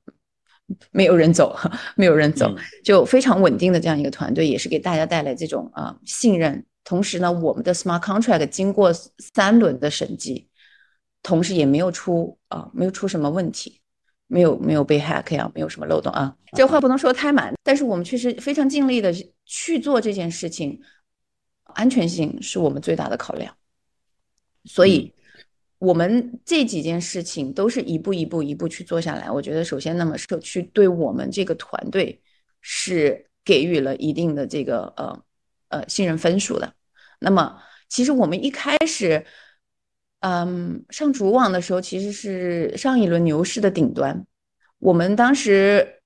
[0.91, 1.56] 没有人走，
[1.96, 6.65] 没有人走，就非常稳定的这样一个团队，也是给大家带来这种啊信任。
[6.84, 10.48] 同时呢，我们的 Smart Contract 经过三轮的审计。
[11.28, 13.82] 同时也没有出啊，没有出什么问题，
[14.28, 16.36] 没有没有被 hack 呀，没有什么漏洞啊。
[16.54, 19.14] 这话不能说太满，但是我们确实非常尽力的
[19.46, 20.82] 去做这件事情，
[21.64, 23.56] 安全性是我们最大的考量。
[24.64, 25.14] 所以，
[25.78, 29.30] 我们这几件事情都是一步一步一步去做下来。
[29.30, 32.20] 我觉得，首先，那么社区对我们这个团队
[32.62, 35.24] 是给予了一定的这个呃
[35.70, 36.74] 呃信任分数的。
[37.20, 39.26] 那么，其实我们一开始。
[40.21, 44.25] 嗯，上主网的时候其实是上一轮牛市的顶端。
[44.80, 46.01] 我们当时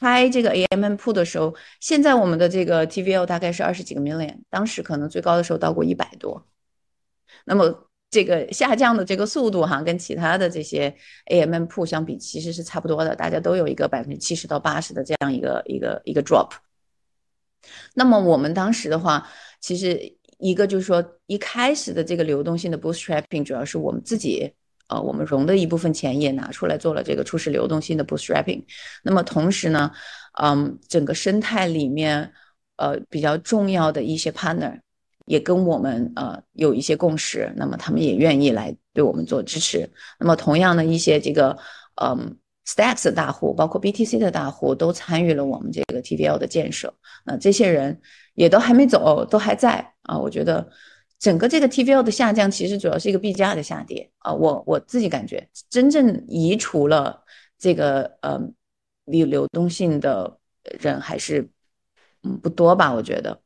[0.00, 6.44] 开这个 AMM 铺的时候，现在我们的这个 TVL 大概是二十几个 million，当时可能最高的时候到过一百多。
[7.44, 16.50] 那么这个下降的这个速度哈，跟其他的这些 AMM 铺相比，其实是差不多的，大家都有一个百分之七十到八十的这样一个一个一个 drop。
[17.94, 19.28] 那么我们当时的话，
[19.60, 20.17] 其实。
[20.38, 24.50] 一个就是说，一开始的这个流动性的 bootstrapping 主要是我们自己，
[24.88, 28.64] 呃，我们融的一部分钱也拿出来做了这个初始流动性的 bootstrapping。
[29.02, 29.90] 那么同时呢，
[30.40, 32.32] 嗯，整个生态里面，
[32.76, 34.80] 呃，比较重要的一些 partner
[35.26, 39.90] 也跟我们呃有一些共识，那么他们也愿意来对我们做支持。
[40.18, 41.58] 那么同样的一些这个，
[42.00, 42.36] 嗯
[42.68, 46.92] ，Stacks 的大户，包括 BTC 的大户都参与了我们这个 TVL 的建设。
[47.24, 47.98] 那这些人。
[48.38, 50.16] 也都还没走，都还在啊！
[50.16, 50.64] 我觉得
[51.18, 54.32] 整个这个 TVL 的下降，其实主要是一个币价的下跌啊。
[54.32, 57.20] 我我自己感觉，真正移除了
[57.58, 58.40] 这个呃
[59.06, 60.38] 流流动性的
[60.78, 61.50] 人还是
[62.22, 62.94] 嗯不多吧？
[62.94, 63.36] 我觉得，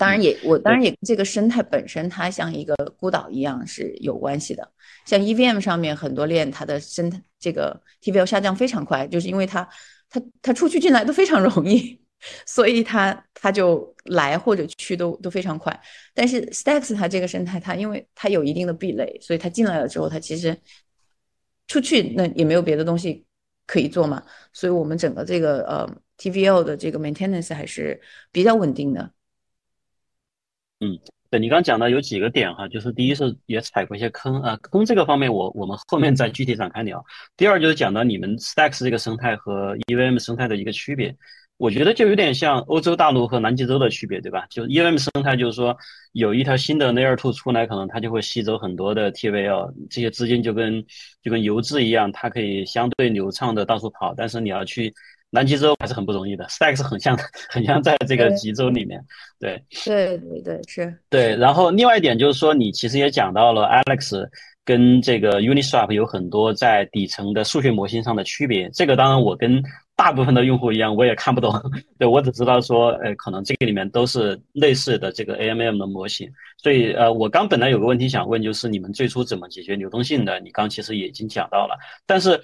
[0.00, 4.68] 当然也我当然也这个生态本身它像一个孤岛一样是有关系的。
[5.06, 9.68] 像 EVM 上面很多链，它的生态这个 TVL 下降非常快，就是因为它。
[10.12, 11.96] 它它出去进来都非常容易，
[12.44, 15.80] 所以它它就来或者去都都非常快。
[16.12, 20.58] 但是 Stacks 它这个生态，它因为它有一定的壁垒，所以它进来了之后，它其实
[21.68, 23.24] 出去那也没有别的东西
[23.68, 24.20] 可以做嘛。
[24.52, 28.00] 所以我们整个这个呃 TVL 的这个 maintenance 还是
[28.32, 29.08] 比较稳定的。
[30.80, 30.98] 嗯。
[31.30, 37.00] 对你刚刚讲的有几个点哈，就是第一是也踩过一些坑啊，坑这个方面我我们后面再具体展开聊。
[37.36, 41.14] 第二就是讲到你们 Stacks 这个生态和 EVM 生态的一个区别，
[41.56, 44.44] 我觉得就有点像欧洲大陆和南极洲的区别，对吧？
[44.50, 45.76] 就 EVM 生态就是说
[46.14, 50.84] 有一条新的 Layer Two 出来，可能它就会吸走很多的 TVL，这些资金就跟
[51.22, 54.92] 就跟游资一样，它可以相对流畅的到处跑，但是你要去。
[55.30, 57.16] 南极洲还是很不容易的，Stacks 很像
[57.48, 59.00] 很像在这个极洲里面，
[59.38, 61.36] 对，对对对是，对。
[61.36, 64.28] 然后另外一点就是说，你其实也讲到了 Alex
[64.64, 68.68] 跟这个 Uniswap 有很多在底层的数学模型上的区别。
[68.70, 69.62] 这个当然我跟
[69.94, 71.52] 大部分的用户一样，我也看不懂，
[71.96, 76.28] 对我只知道说，呃，可能这个里面都是类似的这个 AMM 的模型。
[76.56, 80.40] 所以，呃，我刚本来有个问题想问，就是你们最初怎么解决流动性的？
[80.40, 82.42] 你刚其实也已经讲到了，但是。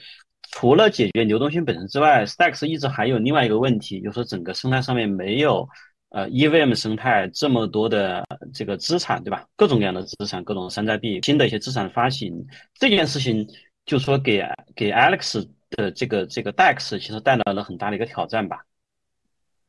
[0.59, 5.69] 除了解决流动性本身之外，Stacks 一直还有另外一个问题，就是说整个生态上面没有
[6.09, 9.47] 呃 EVM 生态这么多的这个资产，对吧？
[9.55, 12.43] 各种各样的资产，各种山寨币，新的一些资产发行
[12.73, 13.47] 这件事情，
[13.85, 14.43] 就说给
[14.75, 18.65] 给 Alex 的这个这个 DEX 其实带来了很大的一个挑战吧？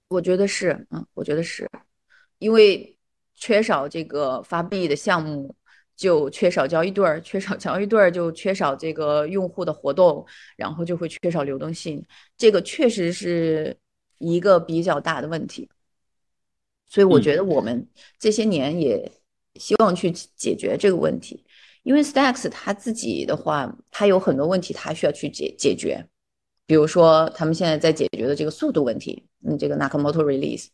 [0.08, 1.70] 我觉得是，嗯，我觉得是，
[2.40, 2.96] 因为
[3.36, 5.54] 缺少这个发币的项目。
[5.98, 10.24] 就缺少交易对儿，缺少交易对儿就缺少这个用户的活动，
[10.56, 12.02] 然后就会缺少流动性，
[12.38, 13.76] 这个确实是
[14.20, 15.68] 一个比较大的问题。
[16.88, 17.86] 所以我觉得我们
[18.20, 19.12] 这些年也
[19.56, 21.44] 希望去解决这个问题，
[21.82, 26.06] 因为 Stacks 它自己的话，它有很多问题，它需要去解解决，
[26.68, 30.68] 比如说他们现在在解决的这个速度问题，嗯，这个 Nakamoto Release。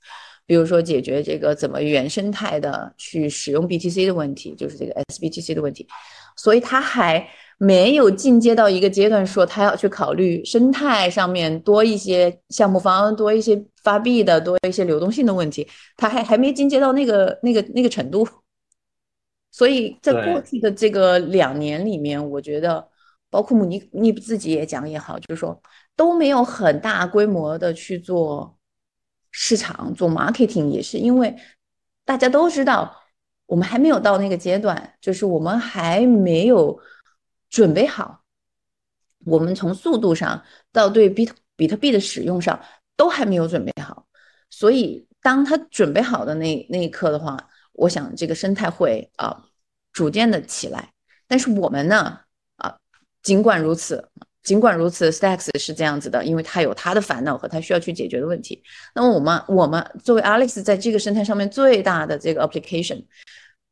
[0.45, 5.87] 比如说解决这个怎么原生态的去使用 BTC 的问题，就是这个 SBTC 的问题，
[6.35, 7.25] 所以它还
[7.57, 18.27] 没有进阶到一个阶段，说他要去考虑生态上面多一些项目方、多一些发币的、多一些流动性的问题，他还还没进阶到那个那个那个程度。
[19.49, 22.85] 所以在过去的这个两年里面，我觉得
[23.29, 25.61] 包括姆尼尼自己也讲也好，就是说
[25.95, 28.57] 都没有很大规模的去做。
[29.35, 31.35] 市场做 marketing 也是因为
[32.05, 32.95] 大家都知道，
[33.47, 36.79] 我们还没有到那个阶段，就是我们还没有
[37.49, 38.23] 准备好，
[39.25, 40.41] 我们从速度上
[40.71, 42.59] 到对比特比特币的使用上
[42.95, 44.05] 都还没有准备好，
[44.51, 47.35] 所以当他准备好的那那一刻的话，
[47.71, 49.43] 我想这个生态会啊
[49.91, 50.93] 逐渐的起来，
[51.27, 52.19] 但是我们呢
[52.57, 52.77] 啊
[53.23, 54.09] 尽管如此。
[54.43, 58.61] 尽管如此，Stacks 是这样子的，因为他有他的烦恼和他需要去解决的问题。
[58.93, 63.01] 那么我们我们作为 Alex 在这个生态上面最大的这个 application，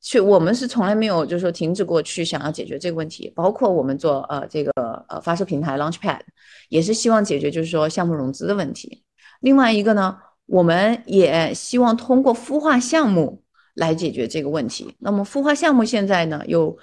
[0.02, 3.32] 去我们是从来没有就是说停止过去想要解决这个问题。
[3.36, 4.72] 包括我们做呃这个
[5.10, 6.22] 呃发射平台 Launchpad，
[6.70, 9.04] 也是希望解决就是说项目融资的问题。
[9.42, 14.96] 另外一个呢，我们也希望通过孵化项目来解决这个问题。
[15.00, 16.78] 那么孵化项目现在呢有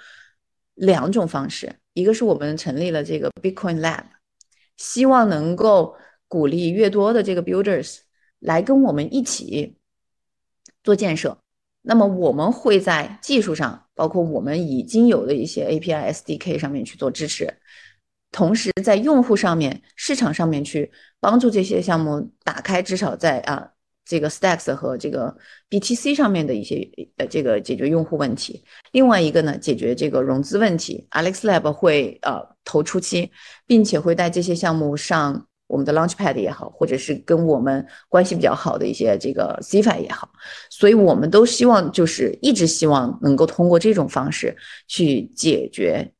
[0.75, 1.73] 两种方式。
[1.99, 4.03] 一个是我们成立了这个 Bitcoin Lab，
[4.77, 5.95] 希望能够
[6.27, 7.97] 鼓励越多的这个 builders
[8.39, 9.77] 来跟我们一起
[10.83, 11.37] 做建设。
[11.81, 17.53] 那么我们会在技术上，包括我们已经有的一些 API SDK 上面去做支持，
[18.31, 23.71] 同时在用户上面、市场上面去帮助这些项目打开，至少在啊。
[24.09, 25.37] 这个 Stacks 和这个
[25.69, 28.63] BTC 上面的一些呃，这个解决用户问题。
[28.91, 31.05] 另外一个呢，解决这个融资问题。
[31.11, 33.29] Alex Lab 会呃投初期，
[33.67, 40.27] 并且会带这些项目上我们的 Launchpad 也好，或者是跟我们关系比较好的一些这个 CFI 也好。
[40.71, 46.11] 所以我们都希望就是一直希望能够通过这种方式去解决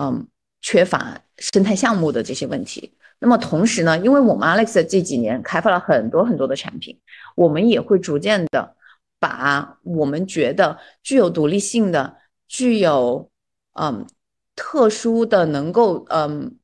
[0.00, 0.26] 嗯
[0.62, 2.90] 缺乏生态项目的这些问题。
[3.20, 6.98] 那么同时呢，因为我们 Alex 这几年开发了很多很多的产品。
[7.34, 8.76] 我们也会逐渐的
[9.18, 12.16] 把我们觉得具有独立性的、
[12.46, 13.30] 具有
[13.72, 14.06] 嗯
[14.54, 16.58] 特殊的、能够嗯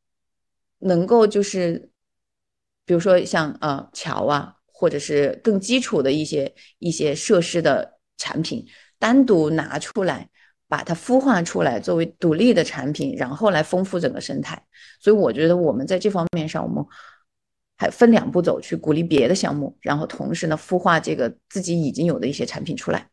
[0.78, 1.90] 能够就是
[2.85, 8.66] 比如说像呃桥啊，或者是更基础的一些一些设施的产品，
[8.98, 10.28] 单独拿出来，
[10.68, 14.62] 把它孵化出来作为独立的产品，然后来丰富整个生态。
[15.00, 16.85] 所以我觉得我们在这方面上，我们。
[17.81, 23.09] 还分两步走，去鼓励别的项目，然后同时呢孵化这个自己已经有的一些产品出来。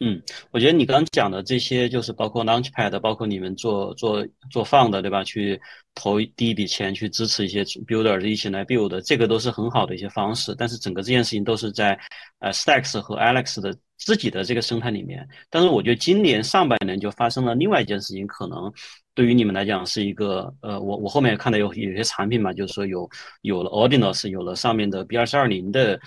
[0.00, 5.22] 嗯，我觉得你刚刚讲的这些，就是包括 Launchpad，包括你们做做做放的，对吧？
[5.22, 5.58] 去
[5.94, 10.52] 投第一笔钱去支持一些 builder 一起来 build，这个都是很好的一些方式。
[10.58, 11.96] 但是整个这件事情都是在
[12.40, 15.26] 呃 Stacks 和 Alex 的自己的这个生态里面。
[15.48, 18.70] 但是我觉得今年上半年就发生了另外一件事情，可能
[19.16, 25.98] 对于你们来讲是一个呃，我我后面看到有有些产品嘛，就是说有有了 Ordinals，有了上面的 B 二四二零的。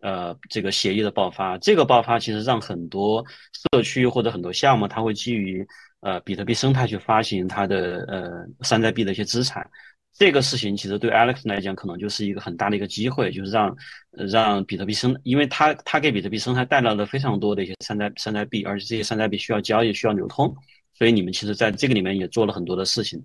[0.00, 3.24] 呃，这个协议的爆发，这个爆发其实让很多
[3.72, 5.66] 社区或者很多项目，它会基于
[6.02, 8.30] 呃比特币生态去发行它的呃
[8.62, 9.68] 山寨币的一些资产。
[10.16, 13.76] 这个事情其实对 Alex 来讲，可能就是一个很大的一个机会，就是让
[14.12, 20.54] 让比特币生，因为它它给比特币生态带来了非常多的一些山寨山寨币，而且这些山寨币需要交易，需要流通，
[20.98, 23.22] 所以你们其实在这个里面也做了很多的事情，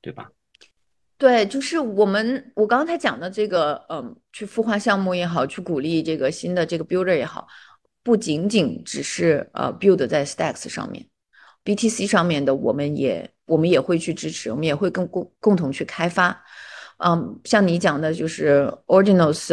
[0.00, 0.26] 对吧？
[1.18, 7.46] 对，就是我们我刚才讲的这个，嗯，去孵化项目也好，去鼓励这个新的这个 builder 也好，
[8.02, 11.06] 不仅仅只是呃 build 在 Stacks 上面
[11.62, 16.42] ，BTC 上面的，我们也我们也会去支持，我们也会跟共共同去开发。
[17.04, 19.52] 嗯，像你讲的，就是 Ordinals，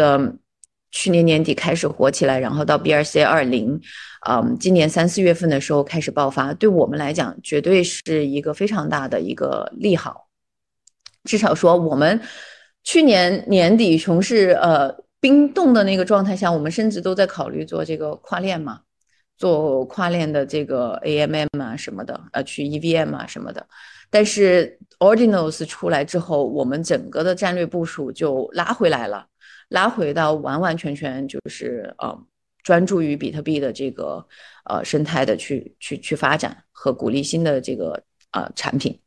[0.92, 3.80] 去年年底开始火起来，然后到 BRC 二零，
[4.28, 10.28] 嗯，今年三四月份的时候开始爆发，对我们来讲，绝对是一个非常大的一个利好。
[11.24, 12.22] 至少说，我们
[12.84, 18.80] 去年年底熊市呃冰冻的那个状态下，我们甚至都在考虑做这个跨链嘛，
[19.38, 23.68] 做跨链的这个 AMM 啊什么的，呃去 EVM 啊什么的。
[24.10, 29.26] 但是 Ordinals 出来之后，我们整个的战略部署就拉回来了，
[29.70, 32.18] 拉回到完完全全就是呃
[32.64, 34.26] 专注于比特币的这个
[34.66, 39.00] 呃生态的去去去发展和鼓励新的这个呃产品。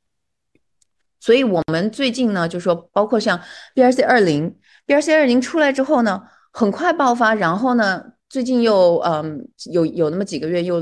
[1.22, 3.38] 所以，我们最近呢，就说包括像
[3.74, 10.80] BRC 二零，BRC 二零出来之后呢，很快爆发，然后呢，最近又嗯有有那么几个月又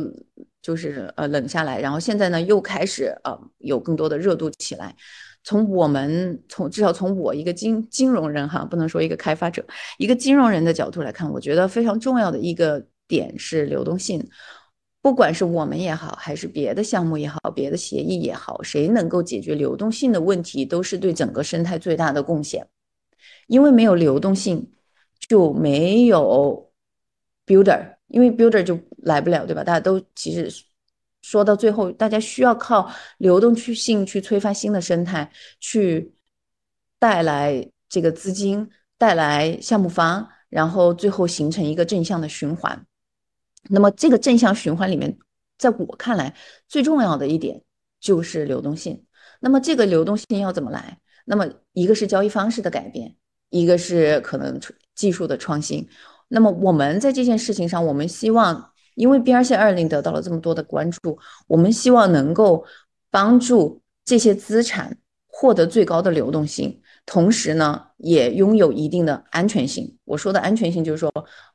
[0.63, 4.95] 就是呃冷下来，然后现在呢又开始呃有更多的热度起来。
[5.45, 9.65] 从我们从至少从我一个金金融人哈，不能说一个开发者，
[9.99, 14.27] 一个金融人的角度来看，我觉得非常重要的一个点是流动性。
[15.01, 22.67] 不管是我们也好，还是别的项目也好，别的协议也好，谁能够解决流动性的问题，都是对整个生态最大的贡献。
[23.47, 24.73] 因为没有流动性，
[25.29, 26.71] 就没有
[27.47, 29.65] builder，因为 builder 就来不了，对吧？
[29.65, 30.51] 大家都其实
[31.23, 36.15] 说到最后，大家需要靠流动性去催发新的生态，去
[36.99, 42.87] 带来这个资金，带来项目方，然后最后形成一个正向的循环。
[43.69, 45.19] 那么这个正向循环里面，
[45.59, 46.35] 在我看来
[46.69, 47.63] 最重要的一点
[48.01, 49.05] 就是流动性。
[49.41, 50.99] 那么这个流动性要怎么来？
[51.25, 53.15] 那么一个是交易方式的改变，
[53.51, 54.59] 一个是可能
[54.95, 55.87] 技术的创新。
[56.29, 62.65] 那么我们在这件事情上，我们希望，因为 BRC 二零得到了这么多的关注，我们希望能够
[63.11, 69.97] 帮助这些资产获得最高的流动性，同时呢，也拥有一定的安全性。
[70.05, 71.11] 我说的安全性就是说，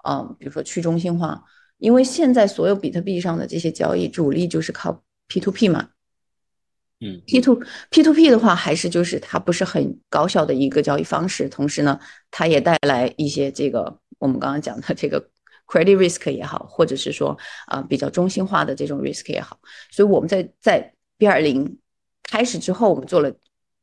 [0.08, 1.44] 嗯，比如说去中心化。
[1.80, 5.90] 因为现在所有比特币上的这些交易主力就是靠 P to P 嘛，
[7.02, 12.00] 嗯，P to P to P 的话，还是就是它不是很高效的一个交易方式，同时呢，
[12.32, 15.28] 它也带来一些这个我们刚刚讲的这个
[15.74, 19.58] credit risk 也好，或者是说啊比较中心化的这种 risk 也好，
[19.90, 21.80] 所以我们在在 B 二零
[22.30, 23.34] 开始之后，我们做了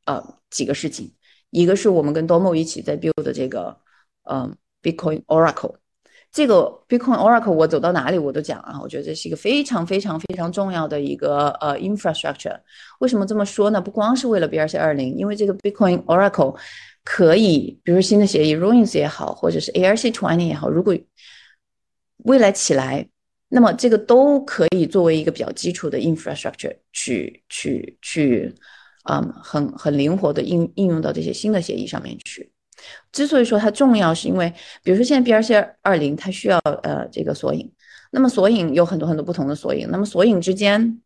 [0.07, 1.13] 呃几个事情，
[1.51, 3.77] 一个是我们跟 Domo 一起在 build 的这个
[4.23, 5.75] 嗯 Bitcoin Oracle。
[6.33, 6.55] 这个
[6.89, 12.57] Bitcoin Oracle 我走到哪里我都讲啊，我觉得这是一个非常非常非常重要的一个呃 infrastructure。
[13.01, 13.81] 为什么这么说呢？
[13.81, 16.57] 不光是为了 BRC 二零，因为这个 Bitcoin Oracle
[17.03, 20.97] 可以，比如说新的协议 Ruins 也好，或者是 ARC Twenty 也好，如果
[22.25, 23.09] 未来起来，
[23.49, 28.55] 那么这个都可以作为一个比较基础的 infrastructure 去去去，
[29.05, 32.51] 嗯，很很灵活的应应用到这些新的协议上面去。
[33.13, 34.53] 之所以说它重要，是因为
[34.83, 37.71] 比如说现在 BRC 二零它需要呃这个索引，
[38.11, 41.01] 那么索引有很多很多不同的索引，那么索引之间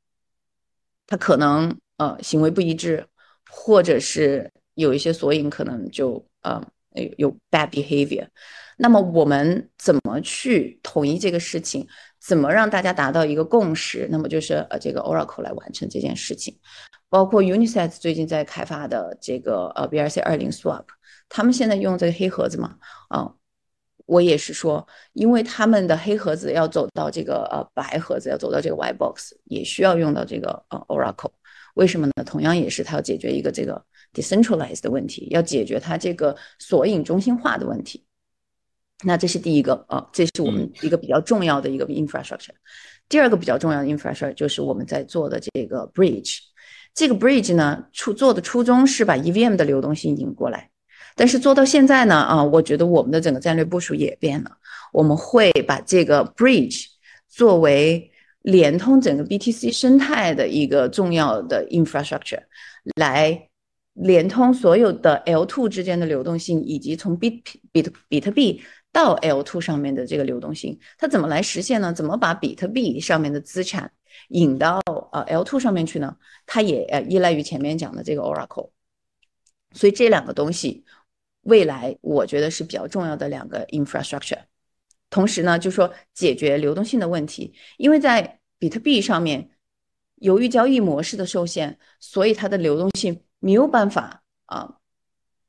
[1.07, 3.05] 它可能呃行为不一致，
[3.50, 6.62] 或者是有一些索引可能就呃
[7.16, 8.27] 有 bad behavior，
[8.76, 11.87] 那么我们怎么去统一这个事情？
[12.20, 14.08] 怎么让大家达到一个共识？
[14.10, 16.56] 那么就是呃这个 Oracle 来完成这件事情，
[17.10, 20.85] 包括 Uniset 最近在开发的这个呃 BRC 二零 Swap。
[21.29, 22.77] 他们现在用这个黑盒子嘛？
[23.08, 23.31] 啊，
[24.06, 31.33] 我也是说，因为他们的黑盒子要走到这个呃白盒子，要走到这个 white box，也需要用到这个呃 Oracle。
[31.75, 32.25] 为什么呢？
[32.25, 38.04] 同样也是它要解决一个这个 decentralized 的问题，要解决它这个索引中心化的问题。
[39.05, 42.55] 那这是第一个啊，这是我们一个比较重要的一个 infrastructure。
[43.09, 46.38] 第二个比较重要的 infrastructure 就是我们在做的这个 bridge。
[46.94, 50.71] 这个 bridge 呢，初做的初衷是把 EVM 的流动性引过来，
[51.17, 54.50] 但是做到现在呢，啊，我觉得我们的整个战略部署也变了，
[54.92, 56.87] 我们会把这个 bridge
[57.29, 58.11] 作为
[58.42, 62.42] 联通整个 BTC 生态的一个重要的 infrastructure，
[62.96, 63.48] 来
[63.94, 67.42] 联通所有的 L2 之间的流动性，以及从比
[67.73, 68.63] 比特比特币
[68.95, 71.92] 到 L2 上面的这个流动性，它怎么来实现呢？
[71.92, 73.90] 怎么把比特币上面的资产？
[74.29, 74.81] 引到
[75.11, 76.17] 呃 L2 上面去呢，
[76.47, 78.71] 它也呃依赖于前面讲的这个 Oracle，
[79.73, 80.85] 所以这两个东西
[81.42, 84.38] 未来我觉得是比较重要的两个 infrastructure。
[85.11, 89.51] 同时呢，就说解决流动性的问题，因为在比特币上面，
[90.15, 94.77] 由于交易模式的受限，所以它的流动性没有办法啊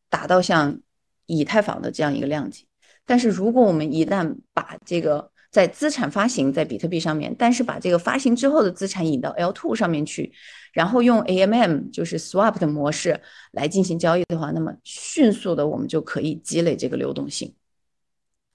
[0.10, 0.82] 达到像
[1.28, 2.68] 以太坊的这样一个量级。
[3.06, 10.34] 但是如果我们一旦把这个在资产发行在比特币上面，但是把这个发行之后的资产引到 L2 上面去，
[10.74, 17.53] 然后用 AMM 就是 Swap 的模式来进行交易的话，那么迅速的我们就可以积累这个流动性。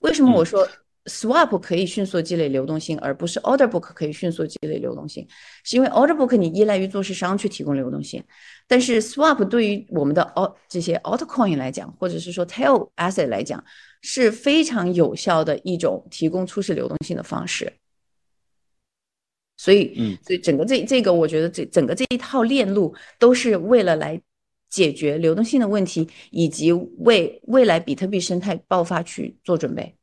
[0.01, 0.69] 为什么我说
[1.07, 5.27] ？Swap 可以迅速积累流动性，而不是 Order Book 可以迅速积累流动性，
[5.65, 8.23] 是因为 Order Book 你依赖于做市商去提供流动性，
[8.69, 13.65] 但是 Swap 对于我们的 Alt 这些 Altcoin 来讲，或者是说 Tail Asset 来讲，
[14.03, 17.73] 是非常有效的一种提供初始流动性的方式。
[19.57, 24.19] 所以，嗯，所以整个这这个，我觉得这整个这一套链路都是为了来
[24.71, 29.95] 解决流动性的问题，以及为未来比特币生态爆发去做准备。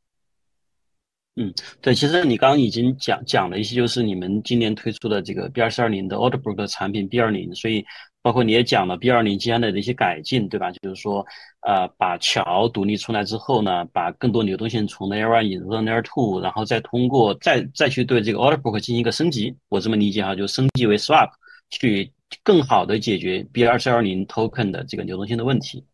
[1.38, 7.86] 嗯，对，其实你刚刚已经讲讲了一些，就是你们今年推出的这个 B 二四二零的 Order Book 的产品 B 二零，所以
[8.28, 10.70] 包括你也讲了 B 二零接下来的一些改进，对吧？
[10.70, 11.26] 就是说，
[11.62, 21.30] 呃，把桥独立出来之后呢，把更多流动性从 Layer One 引入到 Layer Two，然后再通过再再去对这个 Order Book 进行一个升级，我这么理解哈，就升级为 Swap，
[21.70, 22.12] 去
[22.44, 25.86] 更好的解决 B 二四二零 Token 的这个流动性的问题。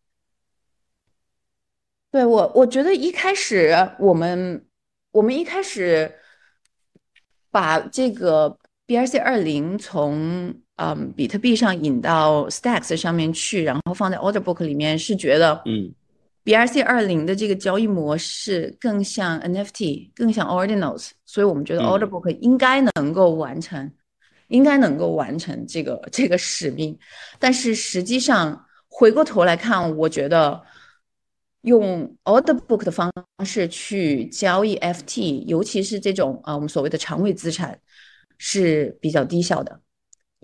[2.10, 4.66] 对我，我觉得一开始我们。
[5.12, 6.12] 我们一开始
[7.52, 15.92] 把这个 BRC 二零从嗯比特币上引到 Stacks 上面去，然后放在 Order Book 里面，是觉得嗯
[16.44, 23.90] BRC 二零的这个交易模式更像 NFT，更像 Ordinals，所以我们觉得 Order Book 应该能够完成，
[24.48, 26.98] 应该能够完成这个这个使命。
[27.38, 30.62] 但是实际上回过头来看，我觉得。
[31.64, 33.10] 用 order book 的方
[33.42, 37.80] 式去交易 FT，尤其是这种啊我们所谓的长尾资产
[38.36, 39.80] 是比较低效的，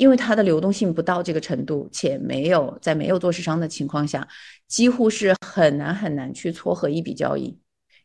[0.00, 4.26] 因为它的流动性不到这个程度，且没有在没有做市商的情况下，
[4.66, 7.54] 几乎是很难很难去撮合一笔交易，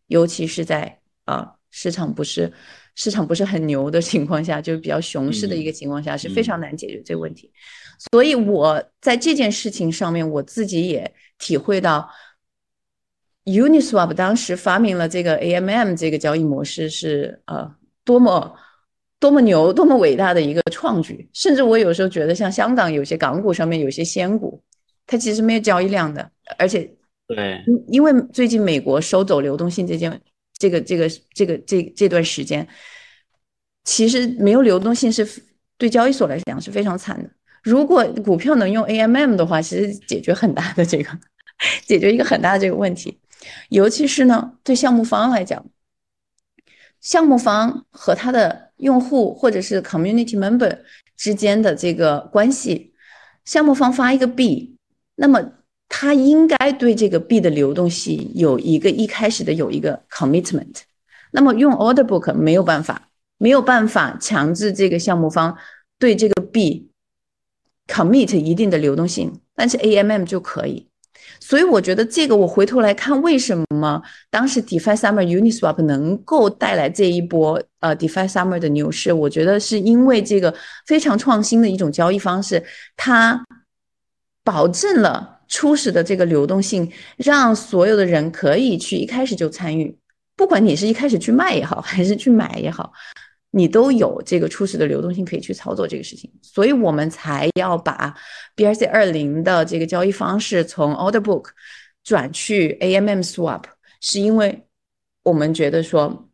[0.07, 2.51] 尤其是在啊市场不是
[2.95, 7.49] 市场不是很牛的情况下，就是比较熊市的一个情况下，是非常难解决这个问题。
[8.11, 12.09] 所以我在这件事情上面，我自己也体会到。
[13.45, 18.57] Uniswap 当时发明了这个 AMM 这个交易模式是呃多么
[19.19, 24.61] 多么牛多么伟大的一个创举，甚至我有时候觉得像香港有些港股上面有些仙股，
[25.07, 26.89] 它其实没有交易量的，而且
[27.27, 30.21] 对，因为最近美国收走流动性这件
[30.59, 32.67] 这个这个这个这这段时间，
[33.83, 35.27] 其实没有流动性是
[35.77, 37.29] 对交易所来讲是非常惨的。
[37.63, 41.09] 如果股票能用 AMM 的话，其实解决很大的这个
[41.87, 43.17] 解决一个很大的这个问题。
[43.69, 45.65] 尤其是呢，对项目方来讲，
[47.05, 50.75] 项目方和他的用户或者是 community member
[51.15, 52.93] 之间的这个关系，
[53.43, 54.75] 项目方发一个币，
[55.13, 55.39] 那么
[55.87, 60.77] 他应该对这个币的流动性有一个一开始的有一个 commitment。
[61.29, 65.55] 那么用 order book 没有办法，没有办法强制这个项目方
[65.99, 66.89] 对这个币
[67.85, 70.87] commit 一定的流动性，但是 AMM 就可以。
[71.39, 79.13] 所以我觉得这个，我回头来看，为什么当时 DeFi Summer Uniswap 能够带来这一波呃 DeFi Summer 的牛市？
[79.13, 80.53] 我觉得是因为这个
[80.87, 82.63] 非常创新的一种交易方式，
[82.97, 83.45] 它
[84.43, 89.95] 保证了初始的这个流动性，让所有的人可以去一开始就参与，
[90.35, 92.91] 不管你是一开始去卖也好，还是去买也好。
[93.57, 98.13] 你都有这个初始的流动性可以去操作这个事情，所以我们才要把
[98.53, 101.45] BRC 二零的这个交易方式从 Order Book
[102.03, 103.63] 转去 AMM Swap，
[104.01, 104.67] 是因为
[105.23, 106.29] 我们觉得说，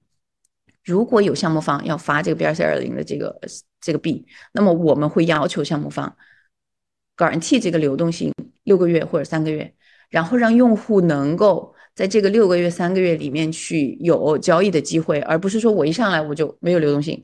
[0.84, 3.40] 如果有项目方要发这个 BRC 二零的这个
[3.80, 6.18] 这个币，那么我们会要求项目方
[7.16, 9.72] guarantee 这个流动性六个月或者三个月，
[10.10, 11.76] 然后让用户能够。
[12.02, 17.24] 在这个六个月、三个月里面去有交易的机会，而不是说我一上来我就没有流动性，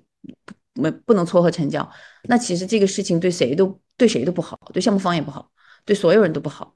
[0.75, 1.89] 没不能撮合成交，
[2.25, 5.49] 那其实这个事情对谁都对谁都不好，对项目方也不好，
[5.83, 6.75] 对所有人都不好。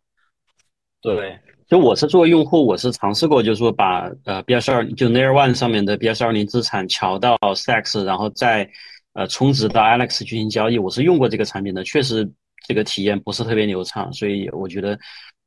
[0.99, 8.67] 对，就我是作为用户，我是尝试过，就是说把呃 B 二十二就 Layer One 上面的 B 二十二零资产桥到 Stacks，然后再
[9.13, 12.27] 呃充值到 Alex 进行交易，我是用过这个产品的，确实
[12.67, 14.97] 这个体验不是特别流畅，所以我觉得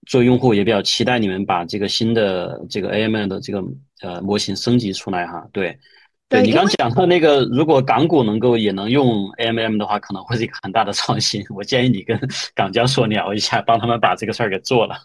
[0.06, 3.62] 作为用户也比较期待你们把这个新的这个 AMM 的这个
[4.02, 5.76] 呃模型升级出来哈，对。
[6.26, 11.44] 对你刚讲到那个，如果港股能够也能用 AMM 的话，可能会是一个很大的创新。
[11.50, 12.18] 我建议你跟
[12.54, 14.96] 港交所聊一下，帮他们把这个事儿给做了。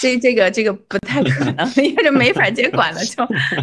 [0.00, 3.22] 这这个这个不太可能， 因为这没法监管了就。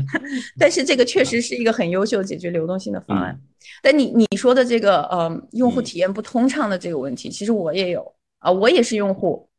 [0.59, 3.37] 但是这个确实是一个很优秀解决流动性的方案。
[3.81, 9.49] 但你你说的这个呃用户体验不通畅的这个问题，其实我也有啊，我也是用户。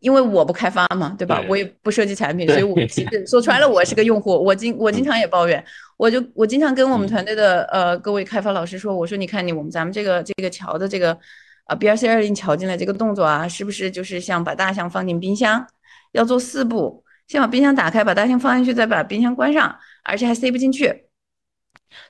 [0.00, 1.42] 因为我不开发嘛，对吧？
[1.48, 4.32] 我也不设计产品， 所以我其实说穿了，我是个用户。
[4.32, 5.64] 我经我经常也抱怨，
[5.96, 11.16] 我就我经常跟我们团队的呃各位开发老师说，我说你看你我们咱们这个这个桥的这个
[11.64, 15.66] 啊 B R C 二零桥进来这个动作啊，是不是就是像把大象放进冰箱，
[16.12, 21.03] 要做四步，先把冰箱打开，把大象放进去，再把冰箱关上，而且还塞不进去。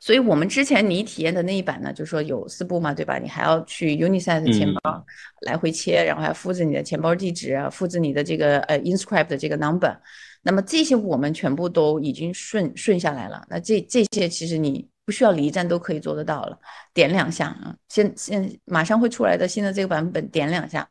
[0.00, 3.18] 所以我们之前你体验的那一版呢，就说有四步嘛，对吧？
[3.18, 5.04] 你还要去 Unisat 钱包
[5.42, 9.94] 来回切，然后还复制你的钱包地址，复制你的这个呃 Inscript 的这个 number。
[10.42, 13.44] 那么这些我们全部都已经顺顺下来了。
[13.48, 16.58] 那这这些其实你不需要离站都可以做得到了，
[16.92, 20.88] 点两下啊，现现马上会出来的新的这个版本，点两下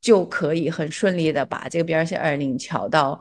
[0.00, 3.20] 就可以很顺利的把这个 BRC 二零调到。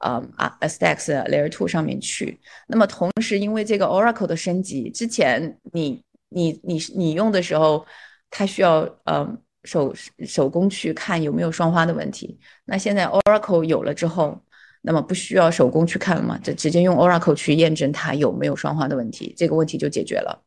[0.00, 2.40] 呃啊，Stacks Layer Two 上面去。
[2.68, 7.84] 那么同时，因为这个 Oracle 的升级，之前你你你你用的时候，
[8.30, 9.28] 它需要呃
[9.64, 9.92] 手
[10.24, 12.38] 手工去看有没有双花的问题。
[12.64, 14.40] 那现在 Oracle 有了之后，
[14.82, 16.38] 那么不需要手工去看了嘛？
[16.38, 20.44] 就直接用 Oracle 去验证它有没有双花的问题，这个问题就解决了。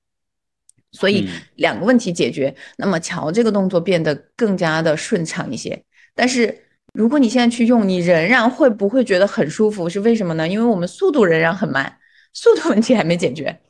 [0.93, 5.83] 所以两个问题解决，那么桥这个动作变得更加的顺畅一些。
[6.15, 6.67] 但是。
[6.93, 9.89] 如果你现在去用，你仍然会不会觉得很舒服？
[9.89, 10.47] 是为什么呢？
[10.47, 11.99] 因为我们速度仍然很慢，
[12.33, 13.61] 速度问题还没解决。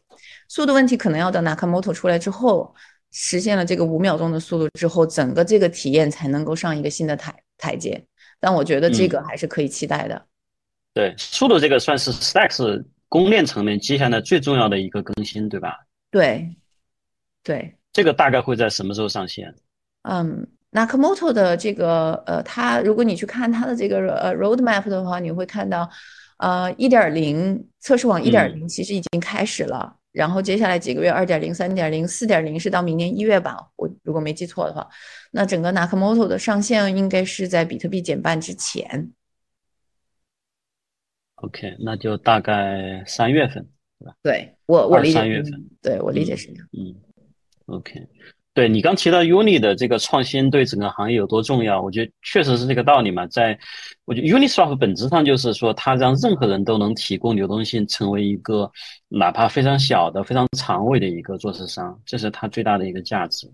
[0.47, 2.73] 速度问题可能要等 Nakamoto 出来之后，
[3.11, 8.03] 实现了这个五秒钟的速度之后，整个这个体验才能够上一个新的台台阶。
[8.39, 10.25] 但我觉得这个还是可以期待的。
[10.93, 15.77] 对，速度这个算是 Stacks 公链层面接下来最重要的一个更新，对吧？
[16.09, 16.55] 对，
[17.43, 17.75] 对。
[17.93, 19.53] 这个大概会在什么时候上线？
[20.01, 20.47] 嗯。
[20.71, 25.89] Nakamoto 的这个呃，它如果你去看它的这个呃 roadmap 的话，你会看到，
[26.37, 34.87] 呃，一点零测试网一点零其实已经开始了，然后接下来几个月二点零、三点零、四点零是到明年一月吧，我如果没记错的话，
[35.31, 39.11] 那整个 Nakamoto 的上线应该是在比特币减半之前。
[41.35, 43.67] OK，那就大概三月份，
[43.99, 44.15] 对吧？
[44.21, 45.51] 对我我理解三月份，
[45.81, 46.67] 对我理解是这样。
[46.71, 46.95] 嗯
[47.65, 48.07] ，OK。
[48.53, 53.25] 对你刚提到 Uni 的这个创新对整个行业有多重要，我觉得确实是这个道理嘛。
[53.27, 53.57] 在
[54.03, 58.69] 我觉得 Uniswap 本质上就是说，它让任何人都能提供流动性，成为一个
[59.07, 63.49] 哪怕非常小的、非常长尾的一个做市商，这是它最大的一个价值。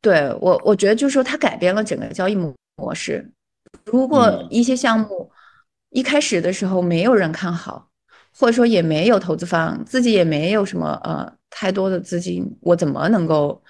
[0.00, 3.28] 对我，我觉得就是说，它改变了整个交易模模式。
[3.84, 5.28] 如果一些项目
[5.90, 7.88] 一开始的时候没有人看好，
[8.38, 11.32] 或者说也没有投资方，自己也没有什么呃。
[11.50, 13.60] 太多的资金，我怎么能够，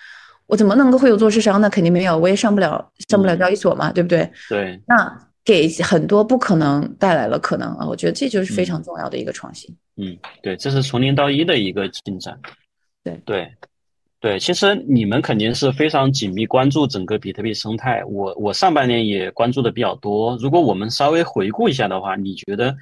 [0.47, 1.61] 我怎么能够会有做市商？
[1.61, 4.29] 那肯定没有，我也上不了，上不了交易所嘛，对不对？
[4.49, 4.79] 对。
[4.85, 9.75] 那给很多不可能带来了可能啊，我觉得这就是非常重要的一个创新。
[9.97, 12.37] 嗯，对，这是从零到一的一个进展。
[13.05, 13.49] 对对
[14.21, 18.05] 对，其实你们肯定是非常紧密关注整个比特币生态。
[18.05, 20.37] 我我上半年也关注的比较多。
[20.39, 22.77] 如果我们稍微回顾一下的话，你觉得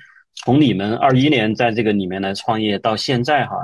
[0.44, 3.56] 从你们二一年在这个里面来创业到现在哈？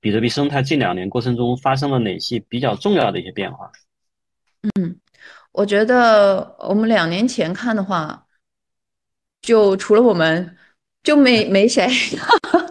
[0.00, 3.70] 比特币生态近两年过程中发生了哪些比较重要的一些变化？
[4.78, 4.96] 嗯，
[5.52, 8.26] 我觉得我们两年前看的话，
[9.40, 10.56] 就除了我们
[11.02, 11.88] 就没没谁，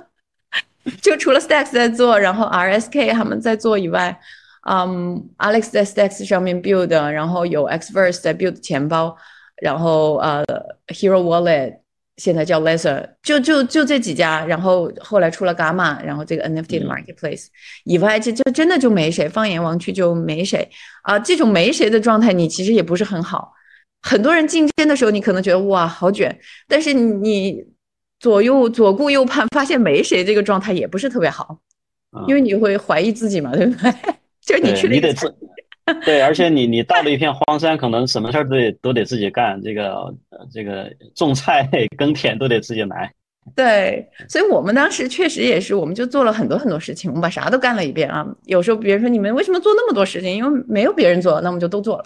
[1.02, 4.18] 就除了 Stacks 在做，然后 RSK 他们在做以外，
[4.70, 9.18] 嗯，Alex 在 Stacks 上面 build，然后有 Xverse 在 build 钱包，
[9.62, 10.46] 然后呃
[10.88, 11.80] ，Hero Wallet。
[12.18, 17.48] 现在叫 Laser，就就就这几家，然后后来出了 Gamma，然后这个 NFT 的 Marketplace
[17.84, 20.70] 以外，这就真的就没谁，放眼望去就没谁
[21.04, 21.20] 啊。
[21.20, 23.52] 这种没谁的状态，你其实也不是很好。
[24.02, 27.66] 很多人竞争的时候，你可能觉得哇好卷，但是你
[28.20, 31.60] 左右左顾右盼，发现没谁，这个状态也不是特别好，
[32.28, 33.92] 因为你会怀疑自己嘛，对不对？
[34.46, 35.36] 就是你去了。
[36.04, 40.14] 对，而且你你到了一片荒山，可能什么事儿都得都得自己干，这个
[40.52, 43.14] 这个种菜耕田都得自己来。
[43.56, 48.26] 对，所以我们当时确实也是，我们就做了很多很多事情，我们把啥都干了一遍啊。
[48.46, 50.36] 有时候别人说你们为什么做那么多事情？
[50.36, 52.06] 因为没有别人做，那我们就都做了。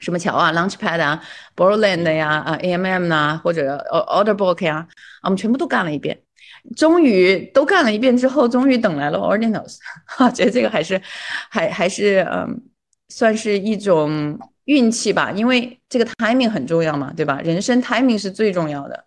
[0.00, 1.22] 什么桥啊，Launchpad 啊
[1.56, 4.86] ，Borland 呀，啊，AMM 呐，或者 Orderbook 呀，
[5.22, 6.20] 我们全部都干了一遍。
[6.76, 11.00] 终于都干了一遍之后，终于等来了 Ordinals，哈，觉得这个还是
[11.48, 12.60] 还还是嗯，
[13.16, 17.40] 算是一种运气吧，因为这个 timing 很重要嘛，对吧？
[17.42, 19.04] 人生 timing 是最重要的，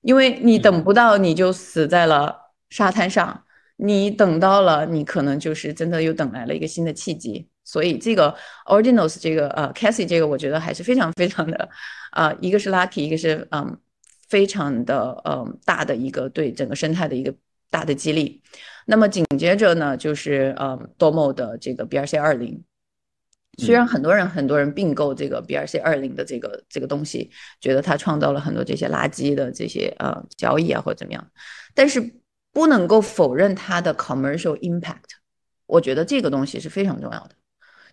[0.00, 2.36] 因为你等不到，你就死在了
[2.70, 3.44] 沙滩上；
[3.76, 7.48] 你等到了，你可能就是真的又等来了一个新的契机。
[7.62, 8.34] 所以这个
[8.66, 11.68] Ordinals 这个呃 Cassie 这个，我觉得还是非常非常的
[12.10, 13.78] 啊，一个是 lucky，一个是嗯。
[14.28, 17.32] 非常的嗯大的一个对整个生态的一个
[17.70, 18.42] 大的激励，
[18.84, 22.60] 那么紧接着呢就是呃 Domo 的这个 BRC 二零，
[23.58, 27.30] 虽然很多人很多人并购这个 BRC 二零的这个这个东西，
[27.60, 31.26] 觉得它创造了很多这些垃圾的这些呃交易啊或者怎么样，
[31.74, 32.14] 但是
[32.52, 35.16] 不能够否认它的 commercial impact，
[35.66, 37.30] 我觉得这个东西是非常重要的。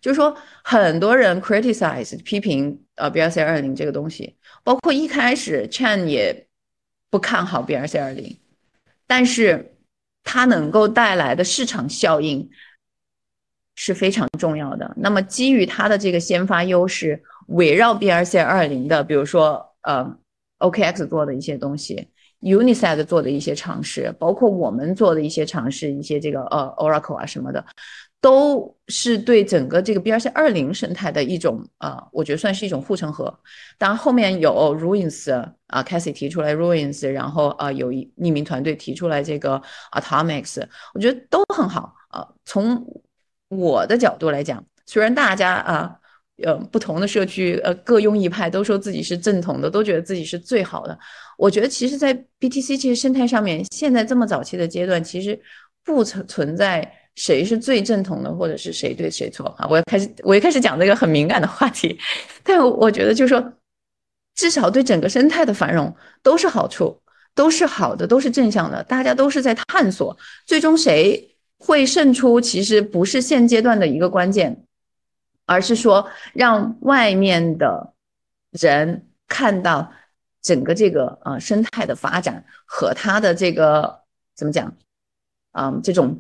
[0.02, 6.46] 就是说，很多人 criticize 批评呃 BRC 二零这个东西，包括一开始 Chan 也
[7.10, 8.38] 不看好 BRC 二零，
[9.08, 9.78] 但是
[10.26, 12.50] 它能够带来的市场效应
[13.76, 14.92] 是非常重要的。
[14.96, 20.16] 那么基于它的这个先发优势，围绕 BRC 二零的，比如说呃
[20.60, 22.08] OKX 做的一些东西
[22.42, 27.66] ，Unisat 做的一些尝试，包括我们做的一些尝试，一些这个呃 Oracle 啊什么的。
[28.22, 33.38] 都是对整个这个 BRC 二零生态的一种啊，我觉得算是一种护城河。
[33.78, 35.30] 当然后面有 Ruins
[35.68, 39.62] 啊，Cassie 提出来 Ruins，然后啊有一匿名团队提出来这个
[39.92, 40.64] Atomics，
[40.94, 42.26] 我觉得都很好啊。
[42.46, 42.82] 从
[43.58, 45.96] 我的角度来讲，虽然大家啊
[46.44, 50.98] 呃不同的社区呃各用一派，都说自己是正统的，都觉得自己是最好的。
[51.38, 55.40] 我觉得其实，在 BTC 这些生态上面，现在这么早期的阶段，其实
[55.84, 57.00] 不存存在。
[57.16, 59.68] 谁是最正统的，或者是谁对谁错啊？
[59.70, 61.96] 我要开始，我一开始讲这个很敏感的话题，
[62.44, 63.54] 但我觉得就是说，
[64.34, 67.00] 至少对整个生态的繁荣都是好处，
[67.36, 68.82] 都是好的，都是正向的。
[68.86, 71.33] 大家都是在探索，最终谁
[71.66, 74.64] 会胜出，其实不是现阶段的一个关键，
[75.46, 77.94] 而是说让外面的
[78.52, 79.92] 人看到
[80.42, 84.00] 整个这个呃生态的发展和它的这个
[84.36, 84.74] 怎么讲，
[85.54, 86.20] 嗯，这种。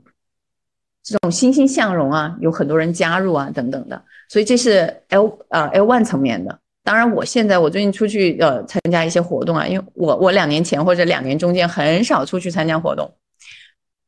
[1.05, 6.57] 这种欣欣向荣啊，有很多人加入啊，等等的，所以这是 L 呃 L one 层面的。
[6.81, 13.13] 当然，我现在我最近出去呃参加一些活动啊，因为我我两年前或者两年中间很少出去参加活动，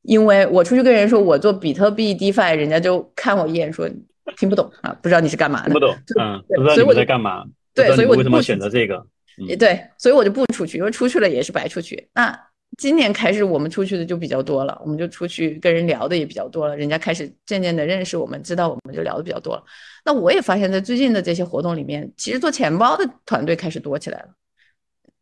[0.08, 3.89] 因为我出去跟人说我做比特币 DeFi，人家就看我一眼说
[4.38, 7.43] 听不懂啊，不知道你是干嘛的，听不懂，嗯，不知道你在干嘛，
[7.74, 9.06] 对，所以我为什么选择这个？
[9.38, 12.08] 也对，所以我就不出去，因为出去了也是白出去。
[12.14, 12.39] 那。
[12.78, 19.64] 今年开始，我们出去的就比较多了，我们就出去跟人聊的也比较多了，人家开始渐渐的认识我们，知道我们就聊的比较多了。
[20.03, 24.26] 那我也发现，在最近的这些活动里面，其实做钱包的团队开始多起来了。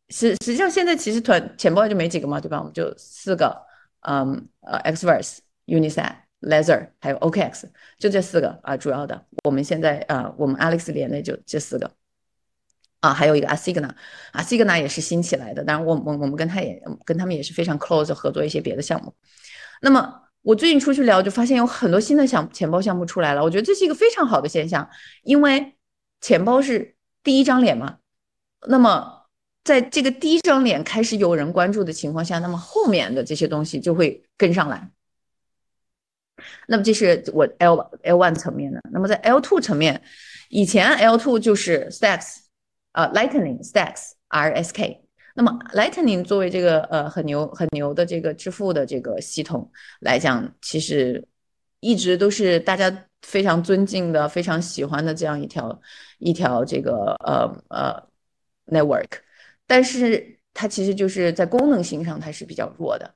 [0.10, 2.58] 实实际上，现在其实团钱包就没几个嘛，对吧？
[2.58, 3.56] 我们就四个，
[4.04, 7.64] 嗯，呃，Xverse、Unisat、Laser，还有 OKX，
[7.98, 9.26] 就这四个啊，主要的。
[9.44, 11.92] 我们现在啊，我们 Alex 连的就这四个。
[13.00, 19.14] 啊，还有一个 Asigna，Asigna 也是新起来的，当然我我我们跟他也跟他们也是非常 close 合作一些别的项目。
[19.82, 24.90] 那么我最近出去聊，就发现有很多新的项钱包项目出来了，我觉得这是一个非常好的现象，
[25.24, 25.76] 因为
[26.22, 27.98] 钱包是第一张脸嘛。
[28.68, 29.13] 那么
[29.64, 34.90] 在这个第一张脸开始有人关注的情况下，那么后面的这些东西就会跟上来。
[36.68, 38.82] 那么这是我 L L one 层面的。
[38.92, 40.02] 那么在 L two 层面，
[40.50, 42.44] 以前 L two 就是 Stacks。
[42.96, 45.00] 呃，Lightning Stacks RSK，
[45.34, 51.28] 那么 Lightning 作为这个呃很牛很牛的这个支付的这个系统来讲，其实
[51.80, 55.82] 一直都是大家非常尊敬的、非常喜欢的这样一条
[56.20, 58.08] 一条这个呃呃
[58.68, 59.10] network，
[59.68, 63.14] 但是它其实就是在功能性上它是比较弱的。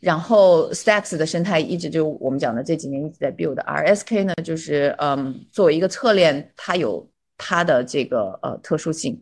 [0.00, 7.08] 然后 Stacks 的生态一直就我们讲的这几年一直在 build RSK 呢，就是嗯作为一个侧链，它有。
[7.40, 9.16] 它的这个呃特殊性，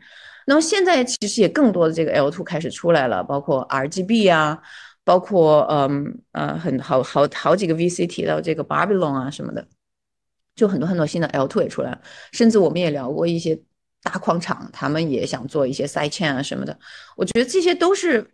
[0.47, 4.59] 那么现在其实也更多的这个 L two 开始出来了，包括 RGB 啊，
[5.05, 9.68] 包括嗯呃很好好好几个 VC 提到这个 Babylon 啊什么的，
[10.55, 12.01] 就很多很多新的 L two 也出来了，
[12.32, 13.61] 甚至我们也聊过一些
[14.07, 16.78] 大矿场，他们也想做一些 side chain 啊什么的，
[17.16, 18.30] 我觉得这些都是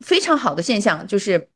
[0.00, 1.48] 非常好的现象，就是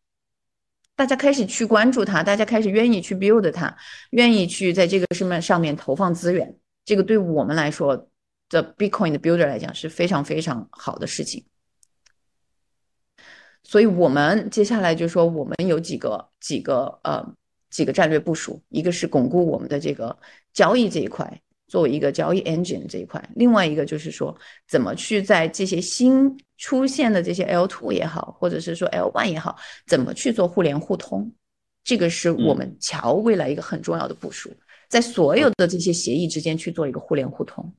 [0.94, 3.76] 大家开始去关注它，大家开始愿意去 build 它，
[4.10, 6.56] 愿意去在这个上面上面投放资源。
[6.84, 8.08] 这个对我们来说
[8.48, 11.44] 的 Bitcoin 的 Builder 来讲是非常非常好的事情。
[13.64, 17.34] 所以我们接下来就说，我们有几个几个呃
[17.70, 20.16] 几个战略部署，一个是巩固我们的这个
[20.52, 29.56] 交易这一块，作为一个交易 engine 这一块；另外一个就是说，怎么去在这些新出现的这些 L two 也好，或者是说 L one 也好，
[29.86, 31.30] 怎么去做互联互通？
[31.84, 34.50] 这个是我们桥未来一个很重要的部署，
[34.88, 37.72] 在所有的这些协议之间去做一个互联互通。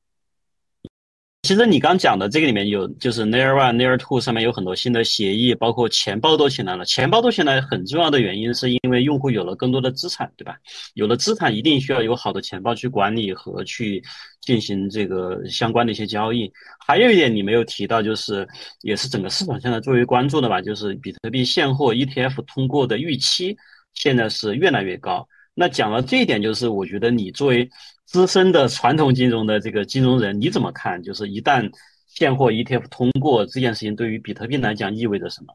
[1.49, 6.85] 其实你刚讲的这个里面有，就是 Layer One、Layer Two 上面有很多新的协议，包括钱包都起来了。
[6.85, 10.55] 钱包都起来很重要的原因，是因为用户有了更多的资产，对吧？
[10.93, 13.99] 有了资产，一定需要有好的钱包去管理和去
[14.41, 16.53] 进行这个相关的一些交易。
[16.85, 18.47] 还有一点你没有提到，就是
[18.83, 23.57] 也是整个市场现在最为关注的吧，就是比特币现货 ETF 通过的预期
[23.95, 25.27] 现在是越来越高。
[25.55, 27.67] 那讲了这一点，就是我觉得你作为。
[28.09, 31.03] 资深的传统金融的这个金融人，你怎么看？
[31.03, 31.71] 就是一旦
[32.07, 35.53] 现货 ETF 通过这件事情，对于比特币来讲意味着什么？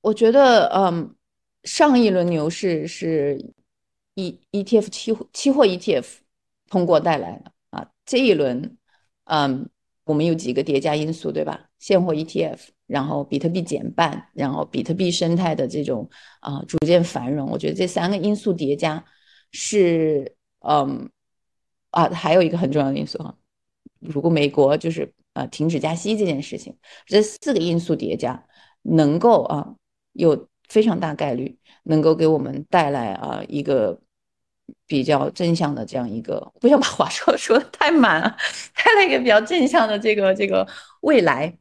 [0.00, 1.14] 我觉得，嗯，
[1.64, 3.38] 上一轮牛市是
[4.14, 6.06] E ETF 期期货 ETF
[6.70, 7.86] 通过带来的啊。
[8.06, 8.78] 这一轮，
[9.24, 9.68] 嗯，
[10.04, 11.68] 我们有几个叠加因素，对吧？
[11.78, 16.08] 现货 ETF，然后比特币减半，然后比特币生态的这种
[16.40, 19.04] 啊逐渐繁荣，我觉得这三个因素叠加
[19.52, 20.34] 是。
[20.66, 21.10] 嗯，
[21.90, 23.36] 啊，还有一个很重要的因素哈，
[24.00, 26.74] 如果美国就是呃停止加息这件事情，
[27.06, 28.42] 这四个因素叠加，
[28.82, 29.74] 能够啊
[30.14, 34.00] 有非常大概率能够给我们带来啊一个
[34.86, 38.36] 比较正向的这样一个，不想把话说说的太满啊，
[38.74, 40.66] 带来一个比较正向的这个这个
[41.02, 41.58] 未来。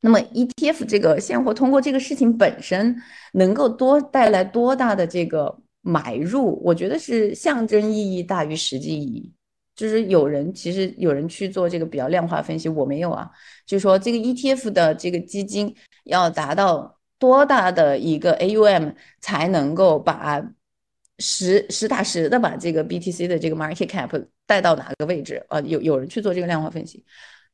[0.00, 3.00] 那么 ETF 这个现货通过这个事情本身，
[3.34, 5.60] 能够多带来多大的这个？
[5.82, 9.32] 买入，我觉得是象征意义大于实际意义。
[9.76, 13.30] 就是有人其实有人去做这个比较量化分析，我没有啊。
[13.64, 15.74] 就是说这个 ETF 的这个基金
[16.04, 20.42] 要达到多大的一个 AUM 才能够把
[21.18, 25.58] 实实打实的把这个 BTC 的这个 market cap 带到哪个位置啊？
[25.62, 27.02] 有有人去做这个量化分析，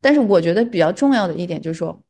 [0.01, 2.03] 但是我觉得比较重要的一点就是说，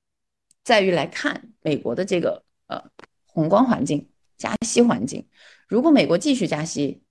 [0.65, 2.83] 在于来看美国的这个呃
[3.27, 4.09] 宏观环境、
[4.39, 5.27] 加息环境。
[5.67, 7.03] 如果美国继续加息，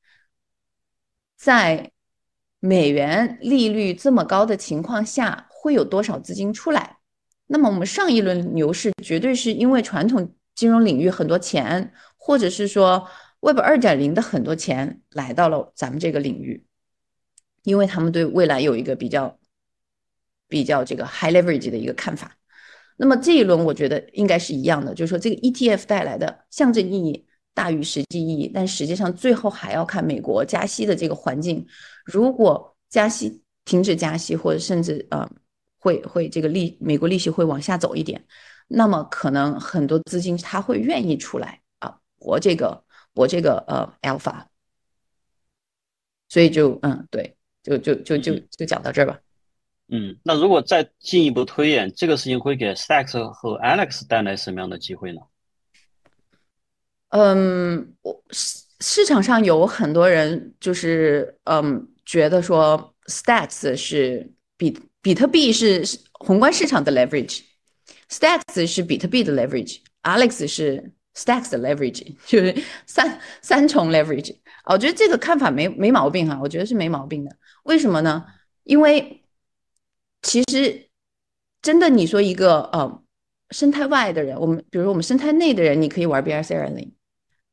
[1.35, 1.91] 在
[2.59, 6.97] 美元利率这么高的情况下，会有多少资金出来？
[7.47, 13.07] 那么我们上一轮牛市绝对是因为传统金融领域很多钱，或者是说
[13.41, 16.65] Web 二点零的很多钱来到了咱们这个领域，
[17.63, 19.37] 因为他们对未来有一个比较
[20.47, 22.37] 比较这个 high leverage 的一个看法。
[22.97, 27.27] 那么这一轮我觉得应该是一样的，就是说这个 ETF 带来的象征意义。
[27.55, 31.65] 大于实际意义，但实际上最后还要看美国加息的这个环境。
[32.03, 35.27] 如果加息停止加息，或者甚至呃
[35.79, 38.23] 会会这个利美国利息会往下走一点，
[38.67, 42.83] 那么可能很多资金他会愿意出来啊博这个
[43.13, 44.43] 博这个呃 alpha。
[46.27, 49.17] 所以就嗯对，就就就就就讲到这儿吧。
[49.87, 55.21] 嗯，那如果再进一步推演，这个事情会给 Stacks 和 Alex 带来什么样的机会呢？
[57.17, 72.53] 嗯，我市市场上有很多人就是嗯，觉得说 Stacks 是比比特币是宏观市场的 leverage，Stacks 是比特币的 leverage，Alex 是 Stacks 的 leverage， 就是
[72.85, 74.35] 三三重 leverage。
[74.65, 77.33] 我觉得这个看法没没毛病哈，我觉得是没毛病的。
[77.63, 78.25] 为什么呢？
[78.65, 79.23] 因为
[80.21, 80.89] 其实
[81.61, 83.01] 真的你说一个呃
[83.51, 86.91] 生态外的人，我们比如说我们生态内的人，你可以玩 BRC 二零。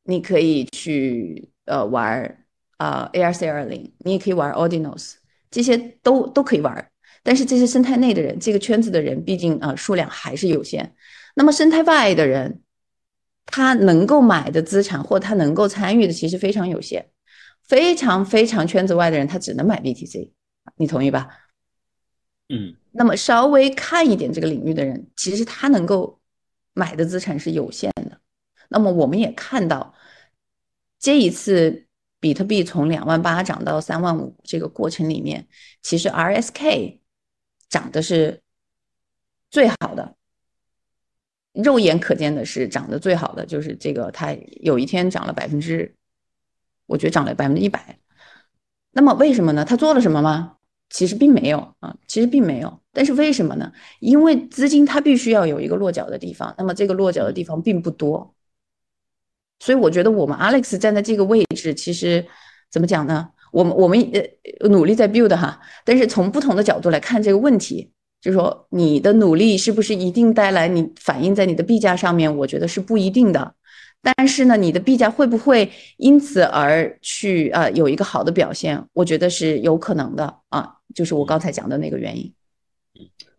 [0.05, 2.45] 你可以去呃玩
[2.79, 5.15] 啊 ARC 二零，你也可以玩 Ordinals，
[5.51, 6.91] 这些都都可以玩。
[7.23, 10.95] 但是这些生态内的人，这个圈子的人，毕竟啊数量还是有限。
[11.37, 12.63] 那么生态外的人，
[13.47, 17.07] 他能够买的资产或他能够参与的其实非常有限，
[17.63, 20.31] 非常非常圈子外的人，他只能买 BTC，
[20.77, 21.29] 你同意吧？
[22.49, 22.75] 嗯。
[22.95, 26.21] 那么稍微看一点这个领域的人，其实他能够
[26.75, 27.92] 买的资产是有限的。
[28.73, 29.95] 那么我们也看到，
[30.99, 31.87] 这一次
[32.19, 35.47] 比特币从两万八涨到三万五这个过程里面，
[35.83, 37.01] 其实 RSK
[37.69, 38.41] 涨的是
[39.51, 40.17] 最好的，
[41.53, 45.95] 肉眼可见的是涨得最好的，就是这个它有一天涨了百分之，
[46.87, 47.99] 我觉得涨了百分之一百。
[48.93, 49.65] 那么为什么呢？
[49.65, 50.57] 它做了什么吗？
[50.91, 52.81] 其实并没有啊，其实并没有。
[52.93, 53.73] 但是为什么呢？
[54.01, 58.35] 因为资金它必须要有一个落脚的地方，那么这个落脚的地方并不多。
[59.63, 62.27] 所以我觉得我们 Alex 站在这个位置，其实
[62.69, 63.29] 怎么讲呢？
[63.53, 63.97] 我们我们
[64.61, 67.89] 呃努力在 build 哈，但是从不同的角度来看这个问题，
[68.21, 72.37] 就是说你的努力是不是一定带来你反映在你的币价上面？
[72.39, 73.55] 我觉得是不一定的。
[74.03, 78.85] 但是呢，你的币价会不会因此而去呃有一个好的表现？
[78.93, 82.33] 我觉得是有可能的啊，就是我刚才讲的那个原因。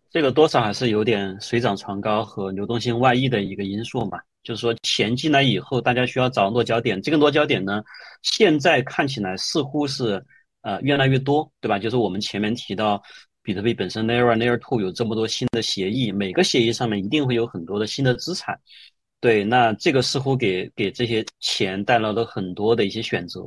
[0.09, 4.19] 这个多少还是有点水涨船高和流动性外溢的一个因素嘛。
[4.43, 7.01] 就是说钱进来以后，大家需要找落脚点。
[7.01, 7.81] 这个落脚点呢，
[8.21, 10.23] 现在看起来似乎是
[10.61, 11.79] 呃越来越多，对吧？
[11.79, 13.01] 就是我们前面提到，
[13.41, 18.59] 比特币本身 Layer One、Layer Two 有这么多新的协议，每个协议上面一定会有很多的新的资产。
[19.19, 23.39] 对，那这个似乎给给这些钱带来了很多的一些选择，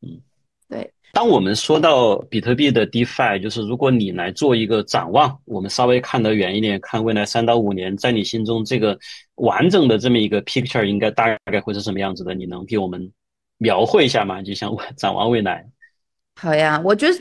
[0.00, 0.20] 嗯，
[0.68, 0.92] 对。
[1.12, 8.96] 当我们说到比特币的 DeFi，就是如果你来做一个展望，我们稍微看得远一点，看未来三到五年，在你心中这个
[9.38, 12.34] 完整的这么一个 picture 应该大概会是什么样子的？
[12.34, 13.12] 你能给我们
[13.58, 14.42] 描绘一下吗？
[14.42, 15.66] 就像展望未来。
[16.36, 17.14] 好呀，我觉得，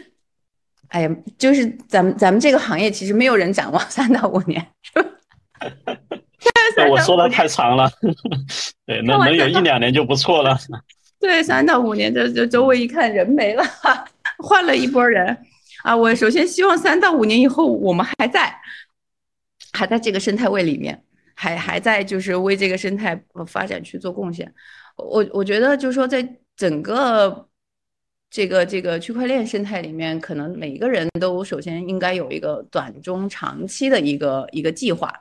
[0.89, 6.87] 哎呀，就是咱们咱们这个行业其实没有人展望三到五年， 是吧？
[6.89, 7.89] 我说的太长了，
[8.85, 10.57] 对，能能有一两年就不错了。
[11.19, 13.63] 对，三到五年，这这周围一看人没了，
[14.37, 15.35] 换了一波人
[15.83, 15.95] 啊！
[15.95, 18.55] 我首先希望三到五年以后我们还在，
[19.73, 21.03] 还在这个生态位里面，
[21.39, 24.51] 还还在就是为这个生态发展去做贡献。
[24.95, 27.47] 我我觉得就是说，在整个
[28.31, 35.13] 这个这个区块链生态里面，可能每个人都首先应该有一个短中长期的一个一个计划。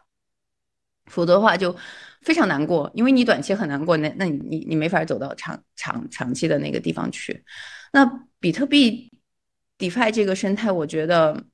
[1.06, 1.76] 否则的话就
[2.22, 7.44] 非常难过，因为你短期很难过，那那你你你没法走到长长长期的那个地方去。
[7.92, 8.04] 那
[8.40, 9.12] 比特币
[9.78, 11.44] DeFi 这个生态，我觉得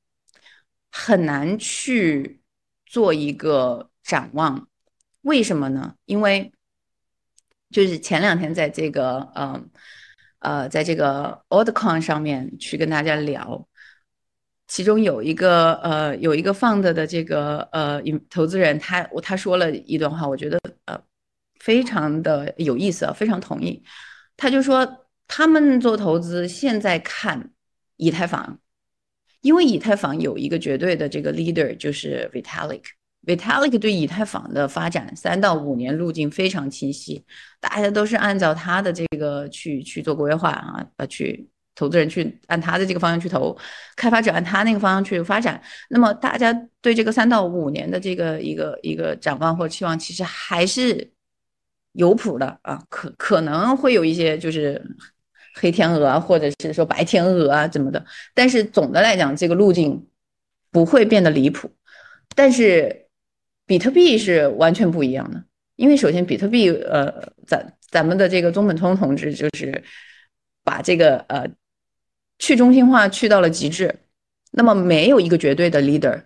[0.90, 2.40] 很难去
[2.86, 4.68] 做一个展望。
[5.22, 5.94] 为什么呢？
[6.04, 6.52] 因为
[7.70, 9.64] 就是前两天在这个呃
[10.40, 13.68] 呃在这个 o l d c o n 上面去跟大家聊。
[14.68, 18.00] 其中有一个呃，有一个 fund 的这个呃
[18.30, 20.98] 投资人，他他说了一段话，我觉得呃
[21.60, 23.82] 非常的有意思啊，非常同意。
[24.34, 27.50] 他就说他们做投资现在看
[27.96, 28.58] 以太坊，
[29.42, 32.84] 因为以太坊有一个绝对的这个 leader 就是 Vitalik
[33.26, 37.24] Vitalik 对以太坊的发展三到五年路径非常清晰，
[37.60, 41.48] 大家都是按照他的这个去去做规划啊，呃去。
[41.74, 43.56] 投资人去按他的这个方向去投，
[43.96, 45.60] 开发者按他那个方向去发展。
[45.88, 46.52] 那么大家
[46.82, 51.10] 对这个三到五年的这个一个一个展望或期望，其实还是
[51.92, 52.84] 有谱的啊。
[52.90, 54.80] 可可能会有一些就是
[55.54, 58.04] 黑天鹅啊，或者是说白天鹅啊怎么的。
[58.34, 60.06] 但是总的来讲，这个路径
[60.70, 61.74] 不会变得离谱。
[62.36, 63.06] 但是
[63.66, 65.44] 比特币是完全不一样的，
[65.76, 69.82] 因为首先比特币，呃，咱咱们的这个中本聪同志就是
[70.62, 71.46] 把这个呃。
[72.38, 74.00] 去中心化去到了极致，
[74.50, 76.24] 那么没有一个绝对的 leader，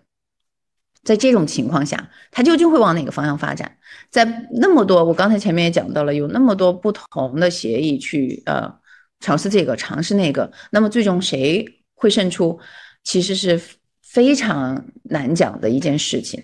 [1.02, 3.76] 在这种情况下，它究竟会往哪个方向发展？
[4.08, 8.72] 在那么多，我刚才前面也讲到了，有那么多不同的协议去呃
[9.20, 12.58] 尝试这个，尝试那个，那么最终谁会胜出，
[13.04, 13.60] 其实是
[14.00, 16.42] 非常难讲的一件事情，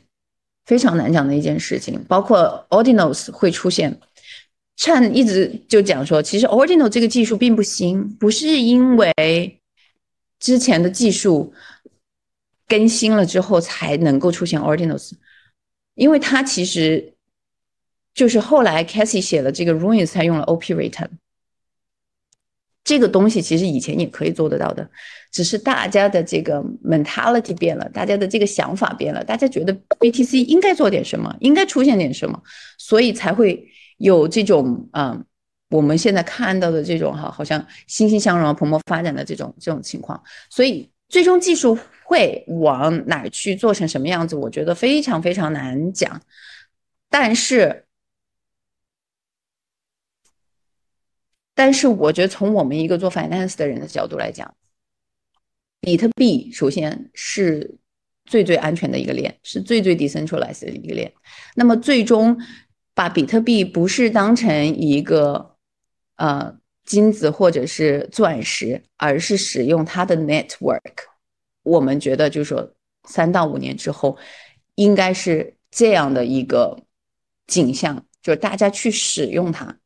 [0.67, 2.03] 非常难讲的一件事情。
[2.09, 3.99] 包括 Ordinals 会出现
[4.77, 9.59] ，Chan 一直就讲说，其实 Ordinal 这个技术并不新，不是因为。
[10.45, 11.55] 之前的技术
[12.67, 15.13] 更新了之后，才能够出现 Ordinals，
[15.95, 17.15] 因为它其实
[18.13, 21.11] 就是后来 Cassie 写了这个 Ruins 才用了 OP Return，
[22.85, 24.89] 这个东西其实以前也可以做得到的，
[25.31, 32.43] 只是大家的这个 mentality 变了，大家的这个想法变了，大家觉得 BTC 应该做点什么，应该出现点什么，
[32.79, 33.67] 所以才会
[33.99, 35.25] 有这种嗯。
[35.73, 46.21] 我们现在看到的这种哈，好像欣欣向荣、蓬勃发展的这种这种情况，所以最终技术会往哪去做成什么样子，我觉得非常非常难讲。
[47.09, 47.87] 但是，
[51.55, 54.55] 但是我觉得从我们一个做 finance 的人的角度来讲，
[55.81, 57.79] 比特币首先是
[58.25, 61.13] 最最安全的一个链，是最最 decentralized 的一个链。
[61.55, 62.41] 那么最终
[62.95, 65.57] 把比特币不是当成一个
[66.17, 70.81] 呃，金子或者是钻石，而是使用它的 network。
[71.65, 72.73] 我们觉得，就是说，
[73.09, 74.17] 三到五年之后，
[74.77, 76.77] 应该是这样的一个
[77.47, 79.77] 景象，就是大家去使用它。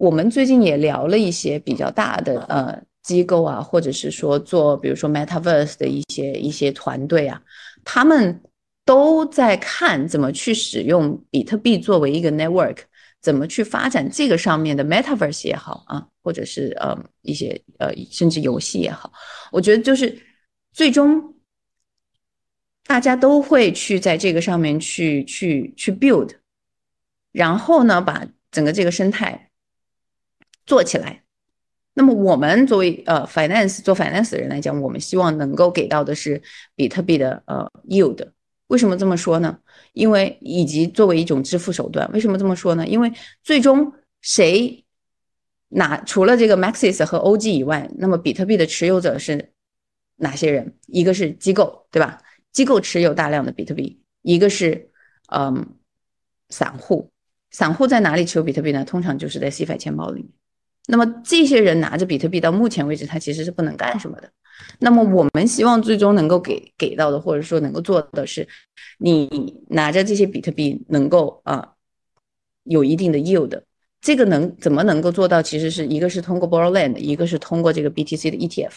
[0.00, 7.38] 我们最近也聊了一些比较大的呃机构啊，或者是说做，比如说 metaverse 的一些一些团队啊，
[7.84, 8.40] 他们
[8.86, 12.78] 都在看怎么去使用比特币作为一个 network。
[13.22, 19.12] 怎么去发展这个上面的 metaverse 也好啊，或者是呃一些呃甚至游戏也好，
[19.52, 20.18] 我觉得就是
[20.72, 21.34] 最终
[22.86, 26.30] 大家都会去在这个上面去去去 build，
[27.30, 29.49] 然后呢，把整个这个生态
[30.66, 31.22] 做起来。
[31.94, 36.40] 那么我们作为呃 finance 做 finance 的人来讲，我们希望能够给到的是
[36.74, 38.28] 比特币的呃 yield。
[38.68, 39.58] 为什么这么说呢？
[39.92, 42.86] 因为以及作为一种支付手段，为什么这么说呢？
[42.86, 44.84] 因为最终谁
[45.70, 49.52] 拿除了这个 Maxis 和 OG 以外，那么比特币的持有者是
[50.16, 50.76] 哪些人？
[50.86, 52.22] 一个是机构，对吧？
[52.52, 54.90] 机构持有大量的比特币，一个是
[55.32, 55.74] 嗯
[56.48, 57.10] 散户。
[57.50, 58.84] 散户在哪里持有比特币呢？
[58.84, 60.30] 通常就是在 CeFi 钱包里面。
[60.90, 64.30] 那么这些人拿着比特币到目前为止，他其实是不能干什么的。
[64.80, 68.46] 那么我们希望最终能够给给到的，或者说能够做的是，
[68.98, 71.72] 你拿着这些比特币能够啊
[72.64, 73.62] 有一定的 yield。
[74.00, 75.40] 这个能怎么能够做到？
[75.40, 78.72] 其实是一个是通过 Borrowland，一个是通过这个 BTC 的 ETF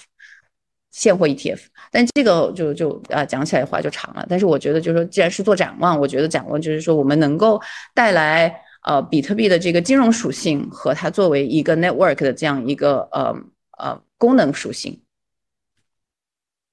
[0.92, 1.62] 现货 ETF。
[1.92, 4.26] 但这个就就啊讲起来的话就长了。
[4.30, 7.62] 但是我觉得就是说，既然是做展望，我觉得展望就是说我们能够
[7.94, 8.63] 带来。
[8.84, 13.34] 呃，比特币的这个金融属性和它作为一个 network 的这样一个呃
[13.78, 15.00] 呃功能属性。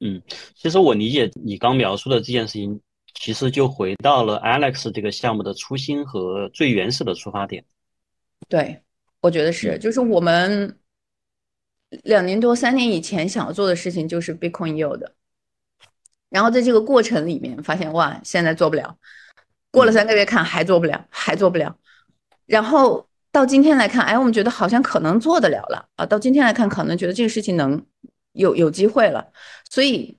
[0.00, 0.20] 嗯，
[0.54, 2.80] 其实我理解你刚描述的这件事情，
[3.14, 7.64] 其实就回到了 Alex 这个项目的初心和最原始的出发点。
[8.48, 8.82] 对，
[9.20, 10.78] 我觉得是，就是我们
[12.02, 15.06] 两年多、三年以前想要做的事情就是 Bitcoin yield，
[16.30, 18.96] 然后在这个过程里面发现，哇，现在做不了，
[19.70, 21.76] 过了三个月看还做不了，还做不了。
[22.50, 26.04] 然后到今天来看，哎，我们觉得好像可能做得了了啊。
[26.04, 27.80] 到今天来看，可能觉得这个事情能
[28.32, 29.24] 有有机会了。
[29.70, 30.18] 所以，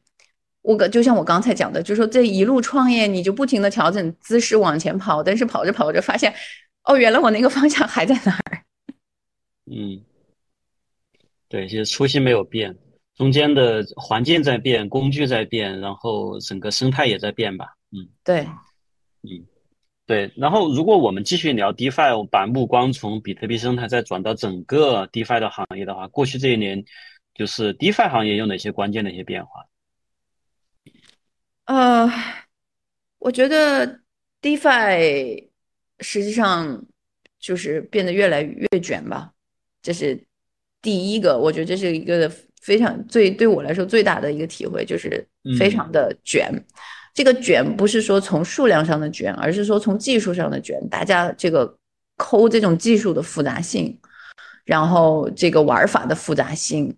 [0.62, 6.34] 我个就像我刚才讲的，就是说这一路创业，你就不停的调整姿势往前跑，但是跑着跑着发现，
[6.86, 8.64] 哦，原来我那个方向还在那儿。
[9.66, 10.02] 嗯，
[11.50, 12.78] 对，其实初心没有变，
[13.18, 17.66] 中间的环境在变，工具在变，然后整个生态也在变吧。
[17.92, 18.48] 嗯，对，
[19.24, 19.46] 嗯。
[20.12, 26.84] 对，然后如果我们继续聊 DeFi，把目光从比特币生态再转到整个 DeFi 的行业的话，过去这一年，
[27.34, 29.66] 就是 DeFi 行业有哪些关键的一些变化？
[31.64, 32.12] 呃，
[33.20, 34.02] 我觉得
[34.42, 35.48] DeFi
[36.02, 36.84] 实际上
[37.40, 39.32] 就是变得越来越卷吧，
[39.82, 40.22] 这是
[40.82, 45.26] 第一个，我觉得这是一个非常最对我来说最大的一个体会，就是
[45.58, 46.52] 非常的卷。
[47.14, 50.80] 这个卷不是说从数量上的卷，而是说从技术上的卷。
[50.90, 51.78] 大家这个
[52.16, 54.00] 抠这种技术的复杂性，
[54.64, 56.96] 然后这个玩法的复杂性，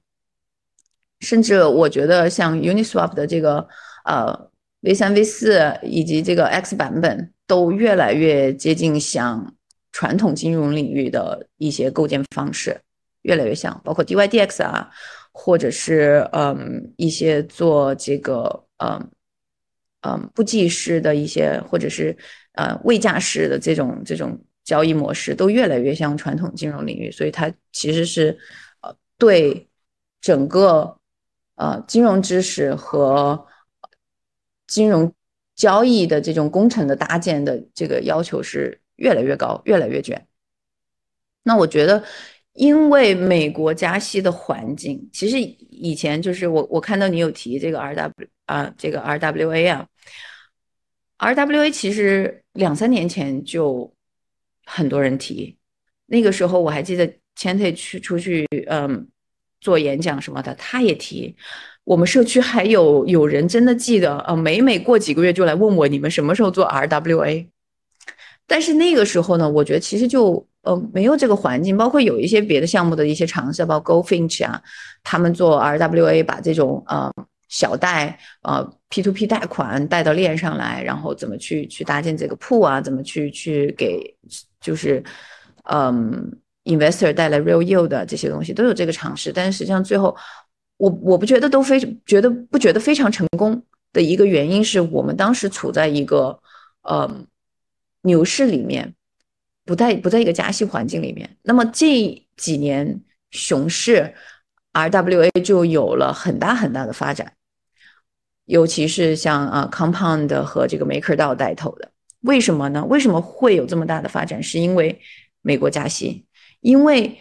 [1.21, 3.67] 甚至我觉得像 Uniswap 的这个
[4.05, 4.49] 呃
[4.81, 9.55] V 三 V 四以及这个 X 版本，都越来越接近像
[9.91, 12.79] 传统金融领域的一些构建方式，
[13.23, 14.91] 越来越像，包括 DYDX 啊，
[15.31, 19.09] 或者是嗯一些做这个嗯。
[20.05, 22.15] 嗯，不计时的一些，或者是
[22.53, 28.37] 呃未价式的这种这种交易模式，都越来越像传统金融领域，所以它其实是
[28.81, 29.69] 呃对
[30.19, 30.97] 整个
[31.55, 33.47] 呃金融知识和
[34.67, 35.13] 金融
[35.55, 40.27] 交易的这种工程的搭建的这个要求是越来越高，越来越卷。
[41.43, 42.03] 那我觉得。
[42.53, 49.87] 因为美国加息的环境，其实以前就是我我看到你有提这个 R W 啊，这个 R W A 啊
[51.17, 53.91] ，R W A 其实两三年前就
[54.65, 55.57] 很多人提，
[56.05, 59.07] 那个时候我还记得前天去出去嗯
[59.59, 61.35] 做演讲什么的，他也提，
[61.85, 67.49] 我们社区还有有人真的记得啊，每每过几个月就来问我你们什么时候做 R W A，
[68.45, 70.47] 但是那个时候呢，我觉得其实就。
[70.63, 74.61] 呃，没有这个环境，包括有一些别的项目的一些尝试，包括 GoFinch 啊，
[75.03, 77.11] 他们做 RWA，把这种呃
[77.49, 84.15] 小贷呃 P2P 贷款带到链上来，然后怎么去去搭建这个铺啊，怎么去去给
[84.61, 85.03] 就是
[85.69, 86.31] 嗯
[86.63, 90.15] investor 带来 real yield 的这些东西都有这个尝试，但是实际上最后
[90.77, 93.61] 我我不觉得都非觉得不觉得非常成功
[93.91, 96.39] 的一个原因是我们当时处在一个
[96.83, 97.13] 呃
[98.03, 98.95] 牛市里面。
[99.65, 103.01] 不在不在一个加息环境里面，那么这几年
[103.31, 104.13] 熊市
[104.73, 107.33] ，RWA 就有了很大很大的发展，
[108.43, 111.89] 尤其是像啊 Compound 和这个 Maker 道带头的，
[112.19, 112.83] 为什么呢？
[112.83, 114.43] 为什么会有这么大的发展？
[114.43, 114.99] 是因为
[115.41, 116.25] 美国加息，
[116.59, 117.17] 因为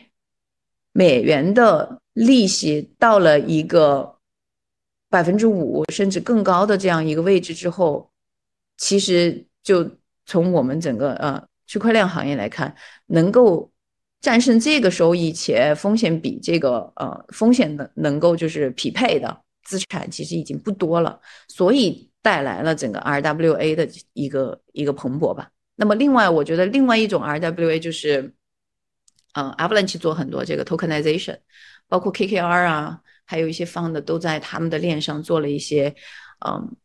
[0.90, 4.16] 美元的利息到了一个
[5.08, 8.10] 百分之五甚至更高的这样一个位置之后，
[8.76, 9.88] 其实就
[10.26, 11.46] 从我们整个呃。
[11.66, 12.74] 区块链行业来看，
[13.06, 13.70] 能够
[14.20, 21.20] 战胜这个收益且风险比这个呃风险的能够就是匹配的资产，其实已经不多了。
[21.48, 25.50] 所以带来了整个 RWA 的一个一个蓬勃吧。
[25.74, 28.32] 那么另外，我觉得另外一种 RWA 就是，
[29.34, 31.38] 嗯，Avalanche 做很多这个 tokenization，
[31.88, 35.92] 包括 KKR 啊，还有一些 fund 都在他们的链上做了一些，
[36.46, 36.76] 嗯，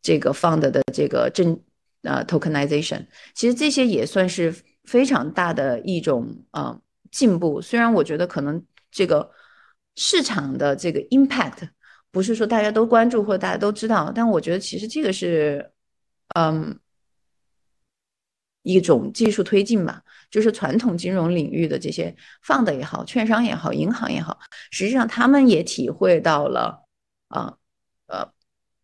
[0.00, 1.60] 这个 fund 的这个证
[2.02, 3.06] 呃 tokenization。
[3.34, 6.80] 其实这些也算是非常大的一种呃
[7.10, 7.60] 进步。
[7.60, 9.30] 虽然我觉得可能这个
[9.96, 11.68] 市场的这个 impact
[12.10, 15.72] 不是说大家都关注或者大家都知道，但我觉得其实这个是，
[16.34, 16.78] 嗯。
[18.64, 20.00] 一种技术推进吧，
[20.30, 24.38] 就是传统金融领域的这些放的也好，券商也好，银行也好，
[24.70, 26.86] 实际上他们也体会到了
[27.26, 27.56] 啊
[28.06, 28.32] 呃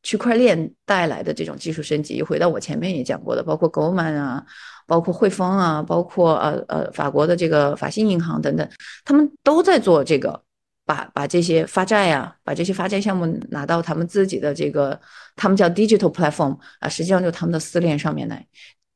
[0.08, 2.22] 区块链带来的这种技术升级。
[2.22, 4.42] 回到我前面也讲过的，包括 Goldman 啊，
[4.86, 8.66] 包括汇丰啊，包括呃呃法国的这个法信银行等等，
[9.04, 10.42] 他们都在做这个，
[10.86, 14.98] 把把这些发债啊，把这些发债项目拿到他们自己的这个，
[15.36, 18.42] 他们叫 digital platform 啊，实际上就他们的私链上面来。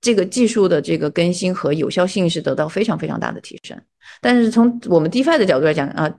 [0.00, 3.78] 这个技术的这个更新和有效性是得到非常非常大的提升，
[4.22, 6.10] 但是从我们 DeFi 的角度来讲啊，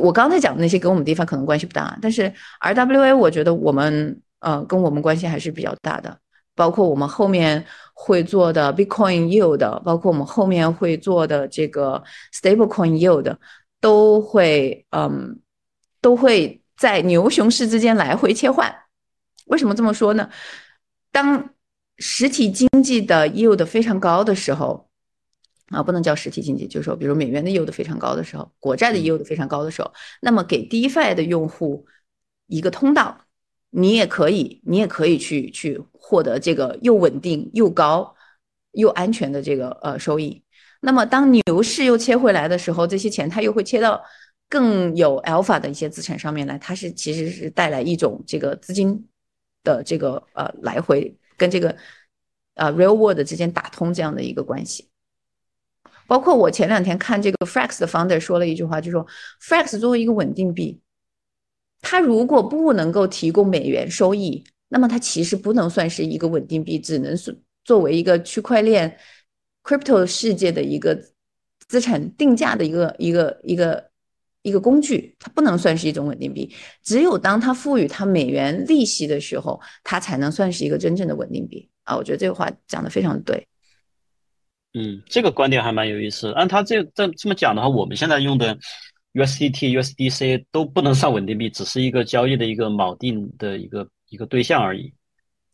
[0.00, 6.16] 我刚才讲的那些跟我们 DeFi 可能关系不大，但是 RWA 我觉得我们呃跟我们关系还是比较大的，
[6.54, 12.00] 包括我们后面会做的 Bitcoin Yield，包括我们后面会做的这个
[12.32, 13.36] Stablecoin Yield，
[13.80, 15.40] 都会嗯
[16.00, 18.72] 都会在牛熊市之间来回切换。
[19.46, 20.30] 为什么这么说呢？
[21.10, 21.50] 当
[21.98, 24.88] 实体经济的 yield 非常高的时候，
[25.70, 31.84] 啊，不能叫实体经济，就是说，比如美元的 yield 非常高的时候，国债的 yield 非常高的时候，那么给 DeFi 的用户
[32.46, 33.25] 一个通道，
[33.78, 38.16] 你也可以，你也可以去去获得这个又稳定又高
[38.72, 40.42] 又安全的这个呃收益。
[40.80, 44.02] 那么当牛市又切回来的时候，这些钱它又会切到
[44.48, 49.06] 更有 alpha 的一些资产上面来，它是其实是带来一种这个资金
[49.62, 51.14] 的这个呃来回。
[51.38, 51.76] 跟这个
[52.54, 54.88] 呃 real world 之间打通这样的一个关系，
[56.06, 59.06] 包括我前两天看这个 Frax 的 founder 说了一句话，就说
[59.46, 60.80] Frax 作为一个稳定币，
[61.88, 68.98] 它如果不能够提供美元收益，那么它其实不能算是一个稳定币，只能是作为一个区块链
[69.62, 71.00] crypto 世界的一个
[71.68, 73.88] 资产定价的一个一个一个。
[74.42, 76.48] 一个工具，它不能算是一种稳定币。
[76.84, 81.96] 只有当它赋予它美元利息的时候，它才能算是一个真正的稳定币啊！
[81.96, 83.44] 我觉得这个话讲的非常对。
[84.74, 86.30] 嗯，这个观点还蛮有意思。
[86.30, 88.56] 按他这这这么讲的话，我们现在用的
[89.16, 94.92] USDT、USDC 都不能算稳定币，只是一个交易的一个锚定的一个一个对象而已。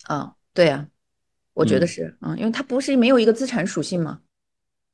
[0.04, 0.84] 啊，对啊，
[1.54, 4.18] 我觉得是嗯，因为它不是没有一个资产属性嘛。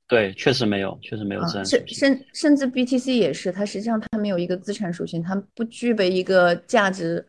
[0.07, 1.99] 对，确实没有，确实没有资产属性。
[1.99, 7.27] 甚甚至 BTC 也是，它实际上它没有一个资产属性，它不具备一个价值，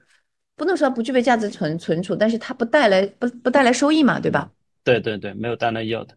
[0.57, 4.51] 不能说不具备价值存存储，但是它不带来不不带来收益嘛，对吧？
[4.83, 6.07] 对对对，没有带来 yield。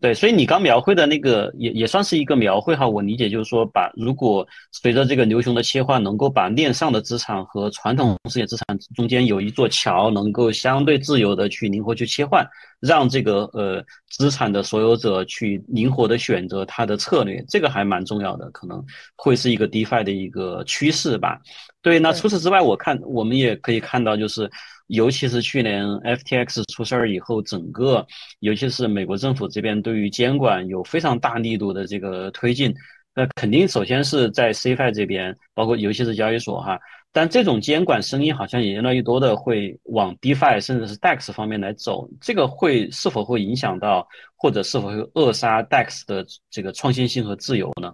[0.00, 2.88] 对，所以你刚描绘的那个也也算是一个描绘哈。
[2.88, 12.44] 我理解就是说，把如果随着这个牛熊的切换，能够把链上的资产和传统世界资产中间有一座桥，能够相对自由的去灵活去切换，
[12.80, 21.38] 让这个呃资产的所有者去灵活的选择它的策略，这个还蛮重要的，可能会是一个 DeFi 的一个趋势吧。
[21.80, 24.50] 对，那除此之外，我看我们也可以看到就是。
[24.88, 28.06] 尤其是去年 FTX 出事儿以后，整个
[28.38, 32.72] 尤其是美国政府这边对于监管有非常大力度的这个推进，
[33.12, 36.78] 那肯定首先是在 CFI 这边，包括尤其是交易所哈，
[37.10, 44.06] 但这种监管声音好像也越来越多的会往 DeFi 甚至是 DEX 方面来走，这个会是否会影响到
[44.36, 47.92] 或者是否会扼杀 DEX 的这个创新性和自由呢？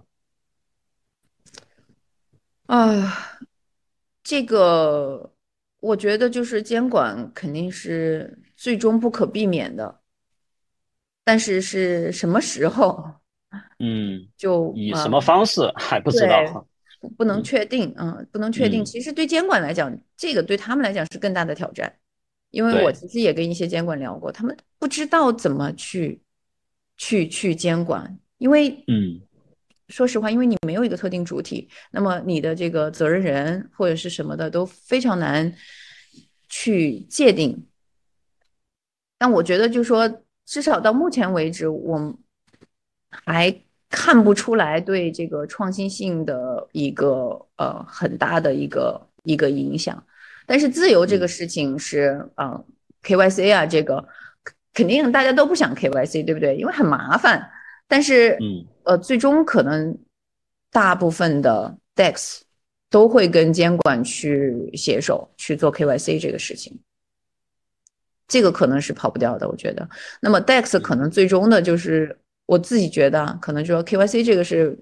[2.67, 3.39] 啊，
[4.23, 5.32] 这个。
[5.83, 9.99] 我觉得就是监管肯定是最终不可避免的，
[11.25, 13.03] 但是是什么时候？
[13.79, 16.65] 嗯，就以什么方式还不知道，
[17.17, 18.85] 不能确定，嗯，不能确定。
[18.85, 21.93] 其实对监管来讲，这个对他们来讲是更大的挑战，
[22.51, 26.21] 因为我其实也跟一些监管聊过，他们不知道怎么去
[26.95, 29.19] 去去监管，因为嗯。
[29.93, 35.53] 说实话，因为你没有一个特定主体，那么你的这个责任人或者是什么的都非常难
[36.49, 37.67] 去界定。
[39.19, 42.17] 但我觉得，就说至少到目前为止，我
[43.23, 43.55] 还
[43.87, 50.03] 看不出来对这个创新性的一个呃很大的一个一个影响。
[50.47, 52.59] 但是自由这个事情是啊
[53.03, 54.03] ，KYC 啊，这个
[54.73, 56.55] 肯定大家都不想 KYC，对不对？
[56.57, 57.47] 因为很麻烦。
[57.93, 59.95] 但是，嗯，呃，最终可能
[60.71, 62.39] 大部分的 DEX
[62.89, 66.75] 都会跟监管去携手去做 KYC 这个事情。
[68.27, 69.87] 这个可能是跑不掉的，我觉得。
[70.19, 72.17] 那么 DEX 可能最终的就是
[72.47, 74.75] 我自己觉得，可能说 KYC 这个是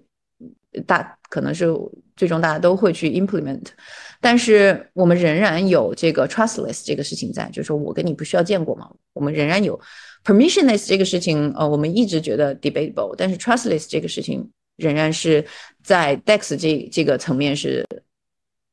[0.88, 1.68] 大，可能是
[2.16, 3.66] 最终大家都会去 implement，
[4.22, 9.78] 但是我们仍然有这个 trustless 这个事情在，就是说我跟你不需要见过嘛，我们仍然有
[10.24, 15.46] permissionless 这个事情，呃，我们一直觉得 debatable，但是 trustless 这个事情仍然是
[15.84, 17.86] 在 DEX 这这个层面是。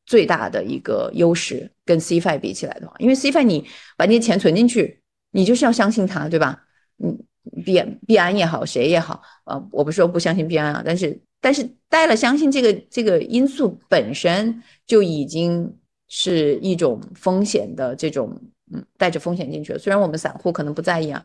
[0.09, 5.03] 最大的一个优势跟 CFI 比起来的话，因为 CFI 你把那些钱存进去，
[5.33, 6.65] 你就是要相信它，对吧？
[7.05, 7.15] 嗯，
[7.63, 15.71] 币币安也好，谁也好，呃，我不是说不相信币安啊，但是但是带了相信这个这个因素本身就已经
[16.09, 18.35] 是一种风险的这种，
[18.73, 19.79] 嗯，带着风险进去了。
[19.79, 21.23] 虽然我们散户可能不在意啊，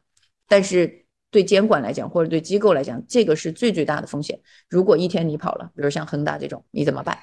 [0.47, 4.39] 但是对监管来讲或者对机构来讲，这个是最最大的风险。
[4.69, 7.17] 如果一天你跑了，比如像恒大这种，你怎么办？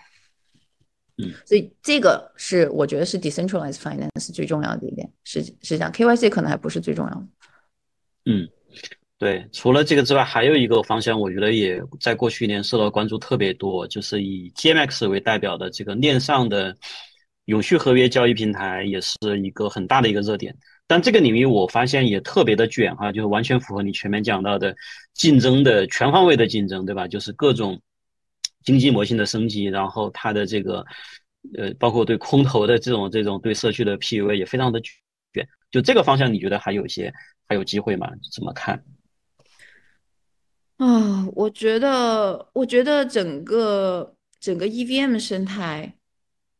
[1.22, 7.26] 嗯所以这个是我觉得是 decentralized finance 最重要的一点，是是这样 KYC 可能还不是最重要的。
[8.24, 8.48] 嗯，
[9.18, 16.74] 对，除了这个之外，还有一个方向，我觉得也在过去一年受到关注特别多，就是以 GMX 为代表的这个链上的
[17.44, 20.56] 永续合约交易平台，也是一个很大的一个热点。
[20.90, 24.74] 但这个领域我发现也特别的卷哈，就是完全符合你前面讲到的
[25.14, 27.06] 竞争的全方位的竞争，对吧？
[27.06, 27.80] 就是各种。
[28.62, 30.84] 经济模型的升级，然后它的这个，
[31.56, 35.48] 呃，包括对空投的这种这种对社区的 PUA 也非常的卷。
[35.70, 37.10] 就这个方向，你觉得还有一些
[37.48, 38.06] 还有机会吗？
[38.34, 38.84] 怎么看？
[40.76, 45.94] 啊，我觉得，我觉得整个整个 EVM 生态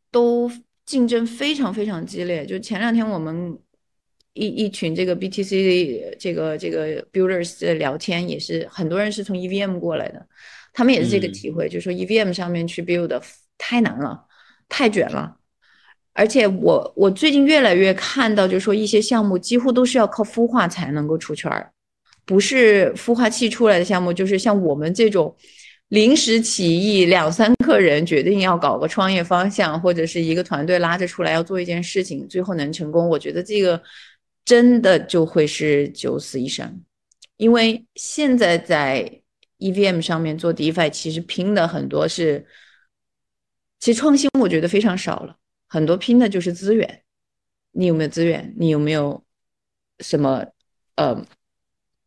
[0.09, 0.51] 都
[0.83, 2.47] 竞争非常非常激烈。
[2.47, 3.59] 就前两天我们
[4.33, 10.25] 一一群这个 BTC 这个这个 builders 的聊天，也是很多人是从 EVM 过来的。
[10.73, 13.21] 他们也是这个体会，就是说 EVM 上面去 build
[13.57, 14.25] 太难了，
[14.69, 15.35] 太卷了。
[16.13, 21.71] 而且我我最近越来越看到，就是说一些项目几乎都是要靠孵化才能够出圈儿，
[22.25, 25.35] 不是孵化器出来的项目，就是像我们这种
[25.89, 33.81] 临时起意，两三个人决定要搞个创业方向，或者是一个团队拉着出来要做一件事情，最后能成功，我觉得这个
[34.45, 36.83] 真的就会是九死一生，
[37.37, 39.17] 因为现在在。
[39.61, 42.43] EVM 上面做 DeFi 其实拼的很多是，
[43.79, 45.37] 其实创新我觉得非常少了，
[45.67, 47.03] 很多拼的就是资源。
[47.71, 48.51] 你有没有资源？
[48.57, 49.23] 你有没有
[49.99, 50.43] 什么
[50.95, 51.23] 呃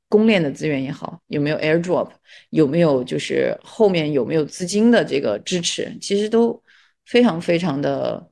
[0.09, 1.23] 公链的资源也好？
[1.29, 2.11] 有没有 Airdrop？
[2.51, 5.97] 有没有就是后面有没有资金的这个支持？
[6.01, 6.61] 其实都
[7.07, 8.29] 非常非常的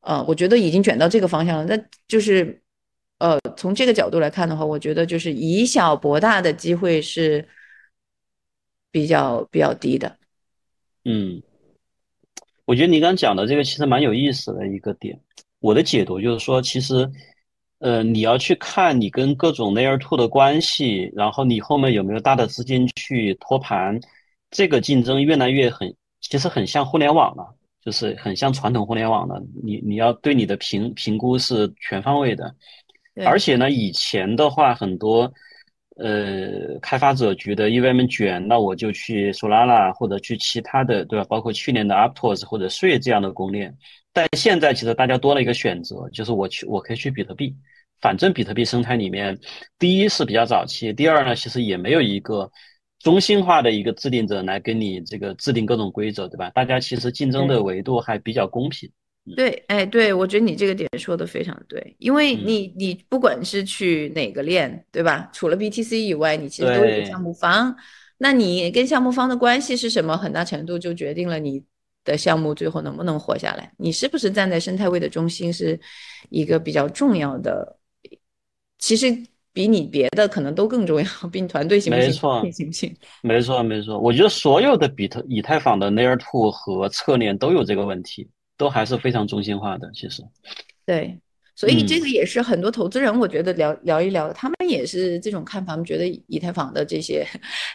[0.00, 1.66] 呃，我觉得已经卷到这个方向了。
[1.66, 2.62] 那就是
[3.22, 7.48] 呃从这个角度来看的话，我觉得就是以小博大的机会是。
[8.94, 10.18] 比较比较低的，
[11.06, 11.42] 嗯，
[12.66, 15.18] 我觉得你刚讲的这个其实蛮有意思的一个点。
[15.60, 17.10] 我的解读就是说，其实，
[17.78, 23.98] 呃，你要去看你跟各种 Layer Two 的关系，然后你后面有没有大的资金去托盘，
[24.50, 29.42] 这个竞争越来越很，其实很像互联网了，就是很像传统互联网了。
[29.64, 32.54] 你你要对你的评评估是全方位的，
[33.24, 35.32] 而且呢，以前的话很多。
[35.98, 41.26] 呃，开发者觉得 EVM 卷，那我就去 Solana 或者去其他的，对吧？
[41.28, 43.76] 包括去年的 Aptos 或者税这样的公链。
[44.10, 47.54] 但现在其实大家多了一个选择，就是我去，我可以去比特币。
[48.00, 49.38] 反正比特币生态里面，
[49.78, 52.50] 第一是比较早期，第二呢，其实也没有一个
[53.00, 56.48] 中心化的一个制定者来给你这个制定各种规则，对吧？
[56.50, 58.90] 大家其实竞争的维度还比较公平。
[59.36, 65.30] 对，哎，对，我觉得你这个点说的非常对，因为你你不管是去哪个链，对吧？
[65.32, 67.72] 除了 BTC 以外，你其实都有项目方，
[68.18, 70.16] 那你跟项目方的关系是什么？
[70.16, 71.62] 很大程度就决定了你
[72.04, 73.72] 的项目最后能不能活下来。
[73.76, 75.78] 你是不是站在生态位的中心，是
[76.28, 77.78] 一个比较重要的，
[78.78, 79.16] 其实
[79.52, 82.08] 比你别的可能都更重要，比你团队行不行？
[82.08, 82.96] 没错，行不行？
[83.22, 84.00] 没错，没错。
[84.00, 88.28] 我觉得所有的比特以太坊的 Layer Two 和侧链都有这个问题。
[88.56, 90.22] 都还是非常中心化的，其实，
[90.86, 91.18] 对，
[91.56, 97.26] 所以这个也是很多投资人，我觉得聊聊一聊，他们也是这种看法，他们觉得以太坊的这些，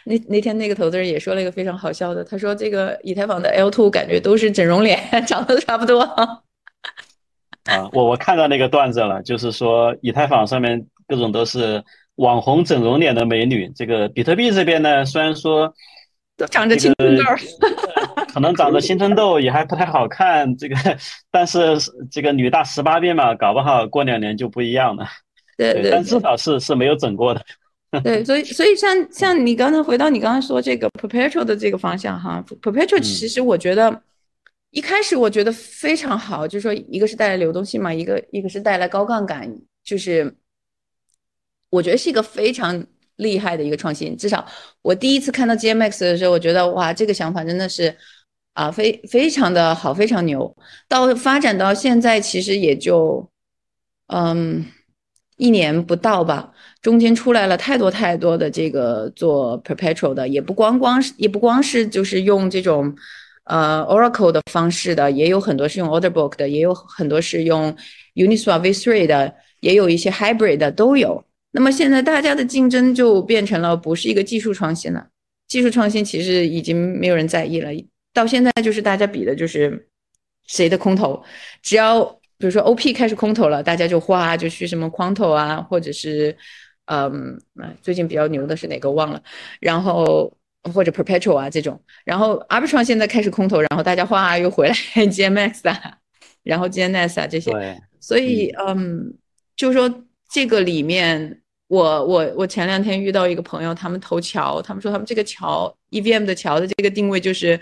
[0.05, 6.01] 那那天那个投资人也说了一个非常好笑的，他说这个以太坊的 L two 感觉都是整容脸， 长得差不多。
[6.01, 11.83] 啊，我我看到那个段子了，就是说以太坊上面各种都是
[12.15, 15.73] 网红整容脸的美女，这个比特币这边呢，虽然说。
[16.39, 17.23] 都长着青春痘，
[18.33, 20.55] 可能长着青春痘也还不太好看。
[20.57, 20.75] 这个，
[21.31, 21.77] 但是
[22.11, 25.07] 这个女大十八变嘛，搞不好过两年就不一样了。
[25.57, 27.41] 对对，但至少是是没有整过的。
[28.03, 34.01] 对，所以所以像像你刚才回到你刚才说这个 perpetual 的这个方向哈，perpetual 其实我觉得
[34.71, 39.49] 一开始我觉得非常好，就是说一个是带来流动性嘛，一个一个是带来高杠杆，
[39.83, 40.35] 就是
[41.69, 42.85] 我觉得是一个非常
[43.17, 44.17] 厉害的一个创新。
[44.17, 44.43] 至少
[44.81, 47.95] 我第一次看到 GMX 的时候，我觉得哇，这个想法真的是
[48.53, 50.55] 啊，非非常的好，非常牛。
[50.87, 53.29] 到发展到现在，其实也就
[54.07, 54.65] 嗯
[55.37, 62.95] 一年不到吧，中间出来了太多太多的这个做 Perpetual 的，也不光光是也不光是就是用这种。
[63.49, 67.73] 呃，Oracle 的方式的也有很多是用 Orderbook 的，也有很多是用
[68.15, 71.23] Uniswap v3 的，也有一些 Hybrid 的都有。
[71.57, 75.07] 那么现在大家的竞争就变成了不是一个技术创新了，
[75.47, 77.71] 技术创新其实已经没有人在意了。
[78.13, 79.89] 到现在就是大家比的就是
[80.45, 81.19] 谁的空投，
[81.63, 82.05] 只要
[82.37, 86.37] 比如说 OP 开始空投了，大家就哗就去什么 Quanto 啊，或者是
[86.85, 87.41] 嗯，
[87.81, 89.21] 最近比较牛的是哪个忘了，
[89.59, 90.31] 然后。
[90.73, 95.97] 或者 perpetual 啊这种，然后 arbitrum 现在开始空投，然后大家哗又回来 GMX 啊，
[96.43, 97.51] 然后 GNS 啊这些，
[98.01, 99.13] 所以嗯，
[99.55, 107.59] 就是说这个里面，我我我前两天遇到一个朋友，他们投桥，他们说他们这个桥 EVM 的桥的这个定位就是，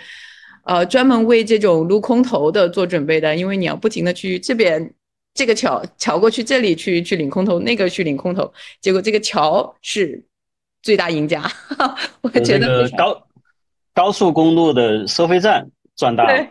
[0.63, 4.93] 呃，专门为这种撸空投的做准备的，因为你要不停的去这边
[5.33, 10.23] 这个桥桥过去这里去去领空投，那个去领空投，结果这个桥是。
[10.85, 11.41] 最大赢家，
[12.21, 13.27] 我觉得高
[13.91, 16.47] 高速公路的收费站赚大了。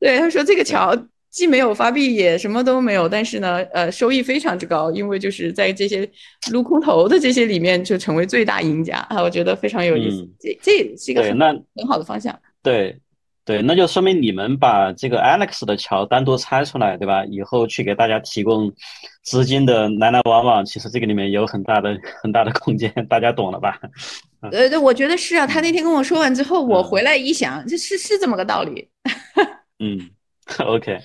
[0.00, 0.92] 对，他说这个桥
[1.36, 6.08] 既没有发币，也什么都没有，但是呢，呃，收益非常之高，因为就是在这些
[6.50, 9.20] 撸空头的这些里面，就成为最大赢家啊！
[9.22, 12.34] 我觉得非常有意思，这这也是一个很很好的方向。
[12.62, 12.98] 对。
[13.44, 17.24] 对，那就说明你们把这个 Alex 的桥单独拆出来，对吧？
[17.26, 18.72] 以后去给大家提供
[19.22, 23.78] 资金的来来往往，其实这个里面有很大的很大的空间，大家懂了吧？
[24.50, 25.46] 呃，对，我觉得是啊。
[25.46, 28.88] 他那天跟我说完之后，我回来一想，这是是这么个道理。
[29.78, 30.10] 嗯
[30.64, 31.00] OK。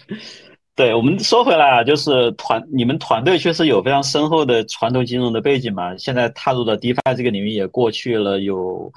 [0.74, 8.92] 对我们说回来啊，就是团你们团队确实有非常深厚的传统金融的背景嘛，现在踏入了 DeFi 这个领域也过去了有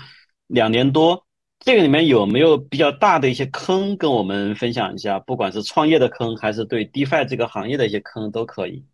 [0.46, 1.26] 两年多。
[1.60, 5.18] 这个里面有没有比较大的一些坑跟我们分享一下？
[5.18, 8.84] 不管是创业的坑，还是对 DeFi 这个行业的一些坑都可以。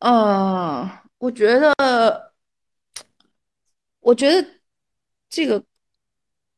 [0.00, 2.32] 呃，我觉得，
[4.00, 4.46] 我觉得
[5.30, 5.62] 这个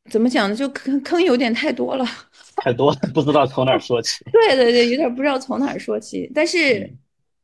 [0.09, 0.55] 怎么讲呢？
[0.55, 2.05] 就坑坑有点太多了，
[2.57, 4.23] 太多了不知道从哪儿说起。
[4.31, 6.31] 对对对，有点不知道从哪儿说起。
[6.35, 6.91] 但是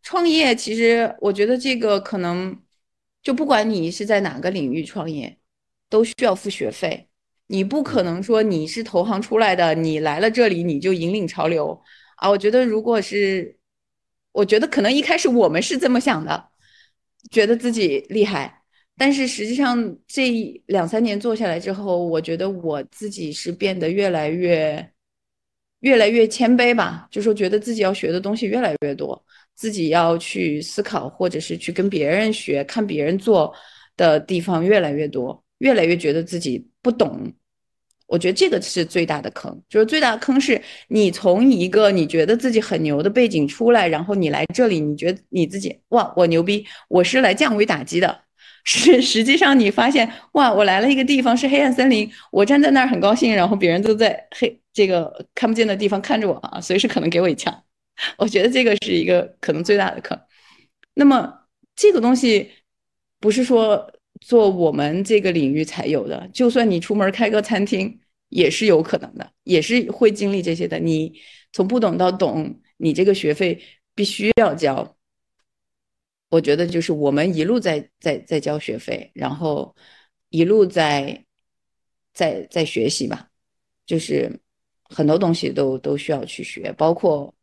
[0.02, 2.56] 创业其实，我觉得这个可能
[3.22, 5.38] 就不管你是在哪个领域创业。
[5.90, 7.08] 都需要付学费，
[7.46, 11.80] 你不可能说你是投行出来的，你来了这里你就引领潮流
[12.16, 12.28] 啊！
[12.28, 13.56] 我觉得如果是，
[14.32, 16.50] 我觉得可能一开始我们是这么想的，
[17.30, 18.64] 觉得自己厉害，
[18.98, 20.32] 但是实际上这
[20.66, 24.90] 两三年做下来之后，我觉得我自己是变得越来越，
[25.84, 29.24] 越来越谦卑吧，就说觉得自己要学的东西越来越多，
[29.56, 33.54] 自己要去思考或者是去跟别人学，看别人做
[33.96, 35.42] 的地方越来越多。
[35.60, 37.32] 越来越觉得自己不懂，
[38.06, 48.20] 我觉得这个是最大的坑，就是最大的坑是你从一个你觉得自己很牛的背景出来，然后你来这里，你觉得你自己哇，我牛逼，我是来降维打击的，
[48.66, 57.64] 实实际上你发现哇，我来了一个地方是黑暗森林，我站在那儿很高兴，然后别人都在黑这个看不见的地方看着我啊，随时可能给我一枪，
[58.18, 60.20] 我觉得这个是一个可能最大的坑。
[60.94, 61.34] 那么
[61.76, 62.52] 这个东西
[63.20, 63.92] 不是说。
[64.22, 68.00] 做我们这个领域才有的，就算你出门开个餐厅
[68.30, 70.80] 也是有可能的，也是会经历这些的。
[70.80, 71.12] 你
[71.52, 73.62] 从不懂到懂，你这个学费
[73.94, 74.96] 必须要交。
[76.34, 79.76] 我觉得就是我们一路在在在交学费，然后
[80.30, 81.24] 一路在
[82.14, 83.30] 在在学习吧，
[83.86, 84.40] 就是
[84.84, 87.34] 很多东西都都需要去学，包括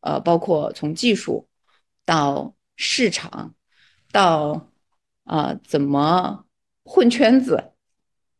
[0.00, 1.48] 呃，包括从技术
[2.04, 3.54] 到市场
[4.12, 4.70] 到。
[5.26, 6.44] 啊，怎么
[6.84, 7.72] 混圈子，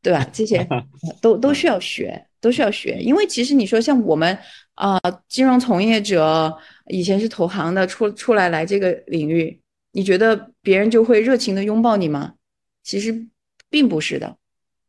[0.03, 0.23] 对吧？
[0.35, 0.69] 这些
[1.23, 3.01] 都都需要学，都需要学。
[3.01, 4.39] 因为其实你说像我们
[4.75, 6.57] 啊，金融从业者
[6.87, 9.61] 以前是投行的，出出来来这个领域，
[9.93, 12.35] 你觉得别人就会热情的拥抱你吗？
[12.83, 13.27] 其实
[13.71, 14.37] 并不是的，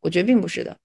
[0.02, 0.78] 我觉得并不是的。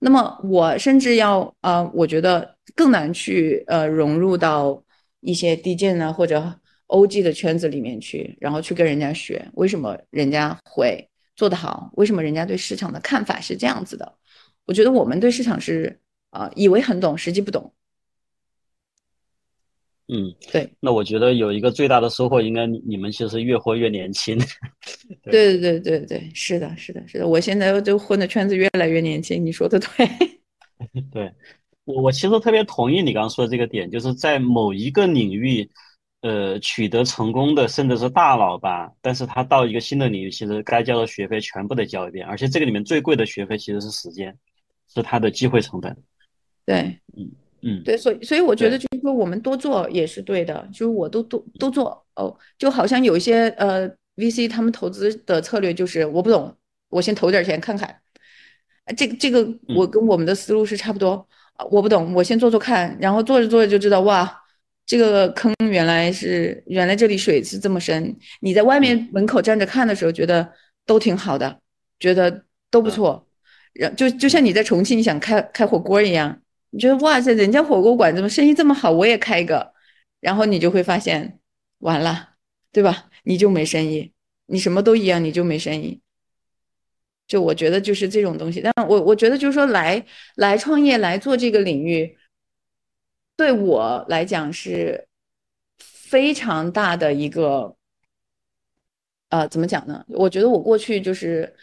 [0.00, 4.82] 那么我甚至要啊，我觉得更难去呃融入到
[5.20, 6.60] 一些低贱啊或者。
[6.88, 11.06] OG 的圈子里面去，然后去跟人家学，为什么人家会
[11.36, 11.90] 做得好？
[11.96, 14.10] 为什么人家对市场的看法是这样子的？
[14.64, 17.70] 我觉得我们对市场是啊，以为很懂，实际不懂。
[20.08, 20.68] 嗯，对。
[20.80, 24.38] 那我觉得有一个最大的收获，应该你们其实越活越年轻。
[25.22, 27.26] 对对对对对，是的，是的，是的。
[27.26, 30.08] 我现在就混的圈子越来越年轻，你说的对。
[31.12, 31.32] 对
[31.84, 35.68] 我，我其实特别同意你刚刚说的这个点，就是在某一个领域。
[36.20, 44.36] 呃取得成功的，甚至是大佬吧，但是他到一个新的领域，其实该交的学费全部得交一遍，而且这个里面最贵的学费其实是时间，
[44.92, 45.96] 是他的机会成本。
[46.66, 47.30] 对，嗯
[47.62, 56.54] 嗯，对，所以所以我觉得就是说我们多做也是对的，就是我都都都做哦，就好像有一些呃 VC 他们投资的策略就是我不懂，
[56.88, 57.96] 我先投点钱看看，
[58.96, 61.26] 这个这个我跟我们的思路是差不多，
[61.70, 64.40] 我不懂，我先做做看，然后做着做着就知道哇，
[64.86, 70.52] 这个坑原来是原来这里水是这么深，你在外面门口站着看的时候觉得
[70.86, 71.60] 都挺好的，
[71.98, 73.26] 觉得都不错，
[73.72, 76.40] 然就就像你在重庆想开开火锅一样。
[76.70, 79.72] 你觉得哇塞，人家火锅馆怎么生意这么好，我也开一个，
[80.20, 81.38] 然后你就会发现，
[81.78, 82.30] 完了，
[82.72, 83.10] 对吧？
[83.24, 84.12] 你就没生意，
[84.46, 86.00] 你什么都一样，你就没生意。
[87.26, 90.04] 就我觉得就是这种东西，但我我觉得就是说来
[90.36, 92.16] 来创业来做这个领域，
[93.36, 95.06] 对我来讲是
[95.78, 97.76] 非常大的一个，
[99.28, 100.04] 呃，怎么讲呢？
[100.08, 101.54] 我觉得我过去就是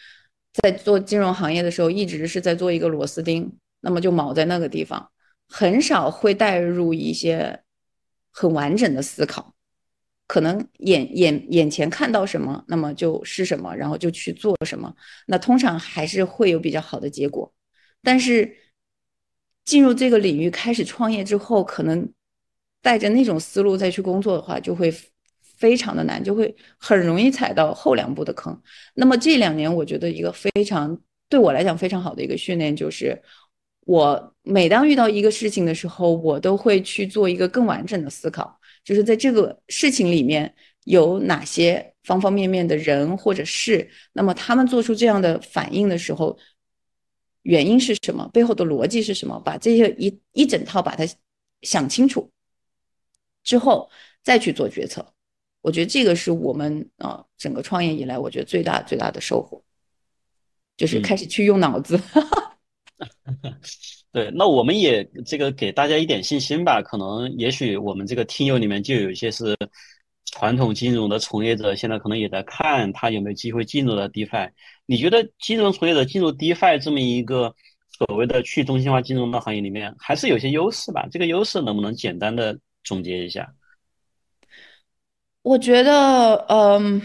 [0.62, 3.52] 在做金融行业的时候，一直是在做一个螺丝钉。
[3.86, 5.08] 那么就锚在那个地方，
[5.48, 7.62] 很少会带入一些
[8.32, 9.54] 很完整的思考，
[10.26, 14.92] 可能眼眼眼前看到什么，那么就是什么，然后就去做什么，
[15.28, 17.54] 那通常还是会有比较好的结果。
[18.02, 18.56] 但是
[19.64, 22.12] 进入这个领域开始创业之后，可能
[22.82, 24.92] 带着那种思路再去工作的话，就会
[25.40, 28.60] 非常的难，就会很容易踩到后两步的坑。
[28.94, 33.22] 那么这两年，我觉得一个非常对我来讲非常好的一个训练就是。
[33.86, 40.52] 我每当遇到一个事情的时候，我都会去做一个更完整的思考，就是在这个事情里面
[40.84, 46.36] 有哪些方方面面的人或者事，那么他们做出这样的反应的时候，
[47.42, 48.28] 原因是什么？
[48.32, 49.38] 背后的逻辑是什么？
[49.38, 51.04] 把这些一一整套把它
[51.62, 52.28] 想清楚
[53.44, 53.88] 之后，
[54.24, 55.14] 再去做决策。
[55.62, 59.62] 我觉得这个是我们啊整个创业以来，我觉得最大最大的收获，
[60.76, 61.96] 就是开始去用脑子。
[64.10, 66.80] 对，那我们也这个给大家一点信心吧。
[66.80, 69.54] 可能也许我们这个听友里面就有一些是
[70.32, 74.50] 传统金融的从业者，现在可能也在看他有没有机会进入到 DeFi。
[74.86, 77.54] 你觉得金融从业者进入 DeFi 这么一个
[77.90, 81.06] 所谓的去中心化金融的行业里面，还是有些优势吧？
[81.10, 83.52] 这个优势能不能简单的总结一下？
[85.42, 87.02] 我觉得，嗯。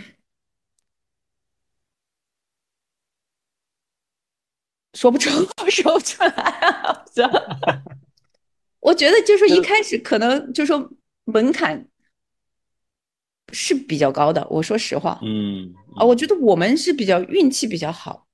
[4.94, 5.30] 说不出，
[5.70, 7.04] 说不出来。
[8.80, 10.92] 我觉得就是一开始可能就说
[11.26, 11.88] 门槛
[13.52, 14.46] 是比较高的。
[14.50, 18.26] 我说实话，嗯啊，我觉得我们是比较运气比较好。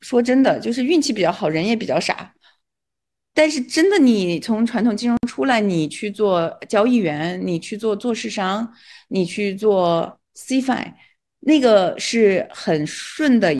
[0.00, 2.34] 说真的，就是运气比较好，人也比较傻。
[3.34, 8.72] 但是真的，你从传统金融出来，你去做交易员，你去做做市商，
[9.08, 10.94] 你去做 CFI，
[11.40, 13.54] 那个是很顺的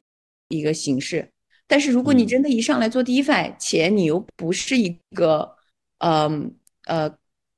[0.49, 1.33] 一个形式。
[1.67, 5.57] 但是如果你真的一上来做 DeFi，且你又不是一个
[5.99, 6.55] 嗯
[6.85, 7.11] 呃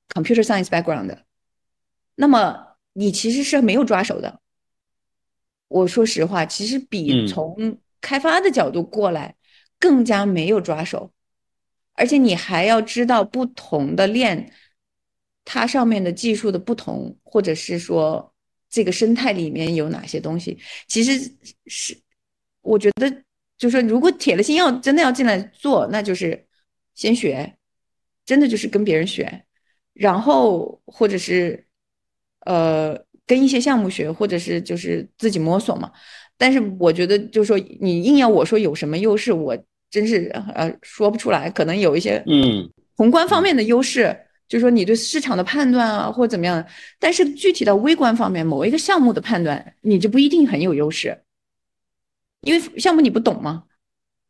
[0.09, 1.25] computer science background 的，
[2.15, 4.41] 那么你其实是没有抓手的。
[5.67, 9.35] 我说实话，其实比从开发的角度过来
[9.81, 11.13] 更加没有抓手，
[11.95, 14.53] 而且你还要知道不同的链
[15.45, 18.33] 它上面的技术的不同，或者是说
[18.71, 20.57] 这个生态里面有哪些东西，
[20.87, 21.35] 其实
[21.67, 22.01] 是
[22.63, 23.26] 我觉得。
[23.59, 26.45] 就说如果铁了心要真的要进来做，那就是
[26.95, 27.55] 先学，
[28.25, 29.45] 真的就是跟别人学，
[29.95, 31.67] 然后或者是
[32.41, 35.91] 呃跟一些项目学，或者是就是自己摸索嘛。
[36.39, 39.57] 但是我觉得，就是说你硬要我说有什么优势，我
[39.91, 41.49] 真是呃说不出来。
[41.51, 44.15] 可能有一些嗯宏观方面的优势，
[44.47, 46.63] 就是说你对市场的判断啊，或者怎么样。
[46.99, 51.19] 但是具体到微观方面，某一个项目的判断，你就不一定很有优势。
[52.47, 53.65] 因为项目你不懂吗？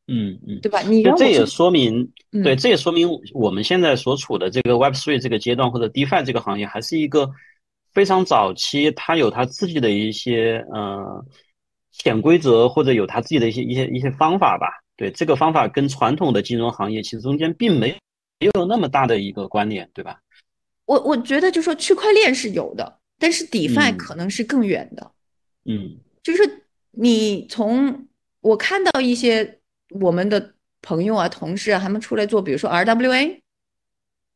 [0.08, 0.80] 嗯嗯，对吧？
[0.80, 2.10] 你这也说明，
[2.42, 7.30] 对，这也说明我们现在所处的这个 Web Three 这个阶段或者 DeFi 这个行业还是一个
[7.92, 11.22] 非常早期，它有它自己的一些呃
[11.92, 14.66] 潜规则，或者有它自己的一些一些一些方法吧。
[14.96, 17.94] 对，这个方法跟传统的金融行业其实中间并没
[18.40, 20.18] 没有那么大的一个关联，对吧？
[20.86, 25.12] 我我觉得就说区块链是有的，但是 DeFi 可能是更远的。
[25.66, 26.62] 嗯，就是。
[26.98, 28.05] 你从
[28.46, 29.58] 我看到一些
[30.00, 33.40] 我们的朋友啊、同事啊，他们出来做，比如说 RWA，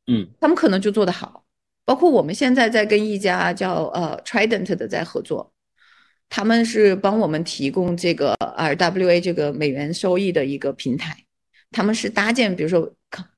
[0.09, 1.45] 嗯，他们可能就做得好。
[1.85, 5.53] 包括我们现在在跟一家叫呃 Trident 的在合作，
[6.29, 11.17] 他们是帮我们提供这个 RWA 这个美元收益的一个平台。
[11.71, 12.93] 他们是搭建，比如说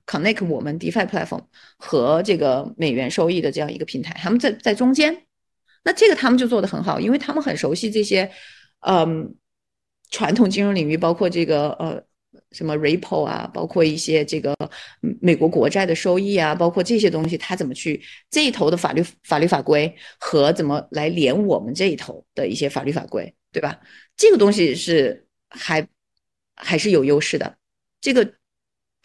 [0.07, 1.43] connect 我们 DeFi platform
[1.77, 5.25] 和这个美元收益的这样一个平台，他们在在中间，
[5.85, 8.31] 那这个他们就做得很好，因为他们很熟悉这些，
[8.81, 9.35] 嗯，
[10.13, 12.01] 传统金融领域，包括这个呃
[12.53, 14.55] 什么 repo 啊，包括一些这个
[15.21, 23.81] 美国国债的收益啊，包括这些东西，它怎么去这一头的法律法律法规和怎么来连我们这一头的一些法律法规，对吧？
[24.17, 25.85] 这个东西是还
[26.55, 27.57] 还是有优势的，
[28.01, 28.35] 这个。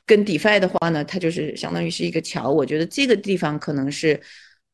[0.10, 2.50] 跟 DeFi 的话呢，它就是相当于是一个桥。
[2.50, 4.18] 我觉得这个地方可能是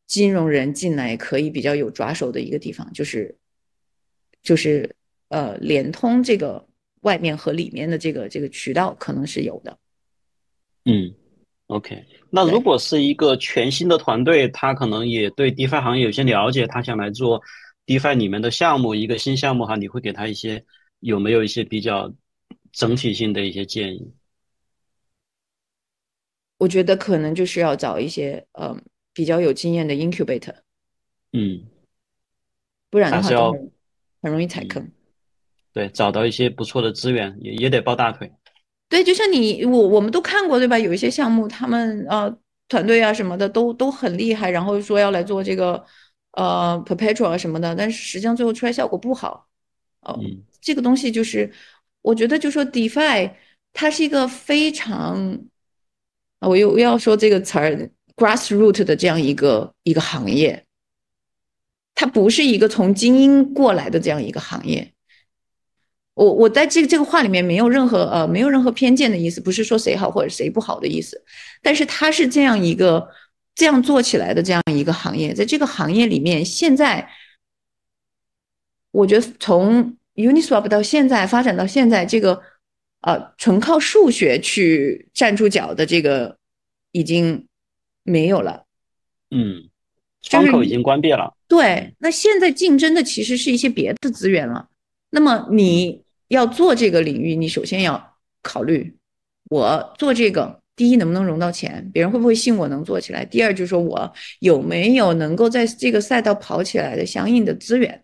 [0.05, 3.35] 金融人进来可以比较有抓手的一个地方，就是
[4.43, 4.95] 就是
[5.33, 6.63] 呃，联通这个
[7.01, 9.75] 外面和里面的这个这个渠道可能是有的。
[10.85, 11.11] 嗯
[11.65, 12.05] ，OK。
[12.29, 17.41] 那如果是一个全新的团队，他可能也对 DeFi 行业有些了解，他想来做
[17.87, 20.63] DeFi 里面的项目，一个新项目哈，你会给他一些
[20.99, 22.13] 有没有一些比较
[22.71, 24.13] 整体性的一些建议？
[26.59, 28.79] 我觉得可能就是要找一些呃
[29.13, 30.53] 比较有经验的 incubator，
[31.31, 31.65] 嗯，
[32.91, 33.51] 不然的话
[34.21, 34.87] 很容易踩坑。
[35.73, 38.31] 对，找到一些不错的资源也也得抱大腿。
[38.89, 40.77] 对，就像你我我们都看过对吧？
[40.77, 42.31] 有一些项目他们呃
[42.69, 45.83] 团队啊什么的都都很厉害，然后说要来做这个
[46.33, 49.47] 呃 perpetual 啊什么的，但是实际上最后出来效果不好。
[50.01, 50.19] 哦，
[50.61, 51.51] 这个东西就是
[52.01, 53.31] 我觉得就说 defi
[53.73, 55.39] 它是一个非常。
[56.39, 60.65] 我又要说这个词儿，grassroot 的这样一个一个行业，
[61.95, 64.92] 它不是一个从精英过来的这样一个行业。
[66.13, 71.21] 我我在这个这个话里面没有任何呃没有任何偏见的意思，不是说谁好或者谁不好的意思。
[71.61, 73.07] 但是它是这样一个
[73.55, 77.09] 这样做起来的这样一个行业，在这个行业里面，现在
[78.91, 82.41] 我觉得从 Uniswap 到现在发展到现在这个。
[83.05, 86.37] 呃，纯靠数学去站住脚的这个
[86.93, 87.45] 已经
[88.03, 88.63] 没有了，
[89.29, 89.69] 嗯，
[90.21, 91.35] 窗口已经关闭了。
[91.49, 94.69] 对，那现在竞争的其实是一些别的资源了。
[95.09, 96.02] 那么你
[96.33, 98.95] 要做这个领域，你首先要考虑，
[99.49, 103.23] 我做这个，第一能不能融到钱，别人会不会信我能做起来？
[103.25, 108.03] 第二就是说我有没有能够在这个赛道跑起来的相应的资源？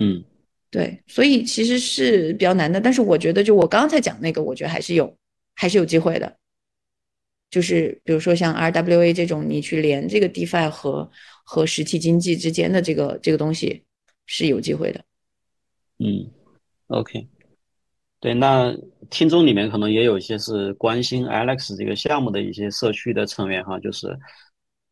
[0.00, 0.24] 嗯。
[0.72, 5.16] 对，所以其实是比较难的，但是我觉得，就我刚才讲那个，我觉得还是有，
[5.56, 6.36] 还是有机会的。
[7.50, 11.10] 就是比如说像 RWA 这种，你去连这个 DeFi 和
[11.42, 13.82] 和实体经济之间的这个这个东西
[14.26, 15.04] 是有机会的。
[16.02, 16.26] 嗯
[16.88, 17.28] ，OK，
[18.20, 18.74] 对，那
[19.10, 24.18] 听众里面可能也有一些是关心 Alex 这个项目的一些社区的成员哈，就是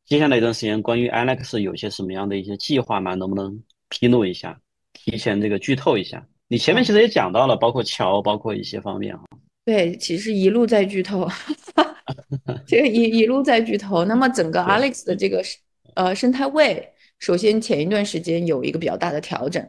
[0.05, 3.15] 接下来一段时间关于 Alex 有些什么样的一些计划吗？
[3.15, 3.59] 能不能
[3.89, 4.61] 披露一下？
[4.93, 9.25] 提前这个剧透一下，你前面其实也讲到了，包括桥，包括一些方面哈。
[9.65, 11.27] 对，其实一路在剧透，
[12.67, 14.05] 这个一一路在剧透。
[14.05, 15.43] 那么整个 Alex 的这个
[15.95, 16.87] 呃生态位，
[17.19, 19.67] 首先前一段时间有一个比较大的调整。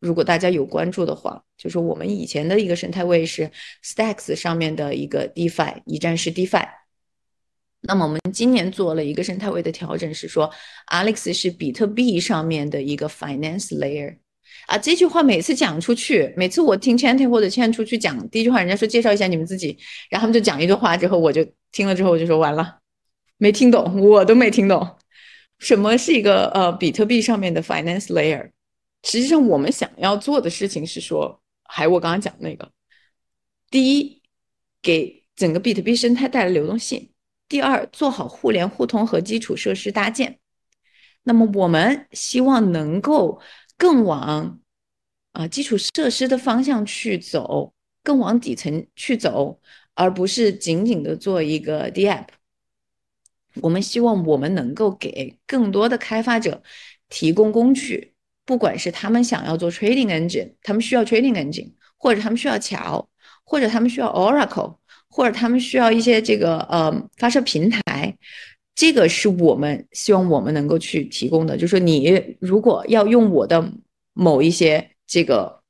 [0.00, 3.50] 如果大家有关注的话，就是我们以前的一个生态位是
[3.84, 6.68] Stacks 上面的一个 DeFi 一站式 DeFi。
[7.80, 10.50] 那么我们今年做了一个生态位的调整，是说
[10.90, 14.16] Alex 是比特币上面的一个 Finance Layer。
[14.66, 19.76] 啊，这句话每次讲出去，每次我听 Chanting 或者 Chan 出去讲，第一句话人家说介绍一下你们自己，
[20.10, 22.78] 然后他们就讲一句话之后，我就听了之后我就说完了，
[23.38, 24.98] 没听懂，我都没听懂，
[25.58, 28.50] 什么是一个呃比特币上面的 Finance Layer？
[29.06, 32.70] 实际上我们想要做的事情是说，还我刚刚讲那个，
[33.70, 34.20] 第一，
[34.82, 37.08] 给整个比特币生态带来流动性；
[37.48, 40.38] 第二，做好互联互通和基础设施搭建。
[41.22, 43.40] 那么我们希望能够。
[43.78, 44.58] 更往
[45.32, 49.60] 啊基础设施的方向去走，更往底层去走，
[49.92, 52.28] 而不是仅仅的做一个 DApp。
[53.60, 56.62] 我们希望我们能够给更多的开发者
[57.10, 58.14] 提供工具，
[58.46, 63.06] 不管是他们想要做 Trading Engine，他们需要 Trading Engine，或者他们需要桥，
[63.44, 64.76] 或者他们需要 Oracle，
[65.10, 68.16] 或者他们需要一些这个呃发射平台。
[68.74, 73.72] 这个是我们希望我们能够去提供的，就是说你如果要用我的
[74.12, 75.60] 某一些这个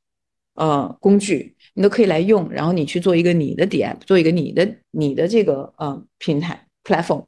[0.55, 7.25] 呃工具，你都可以来用，然后你去做一个你的 DM，做一个你的你的这个呃平台 platform。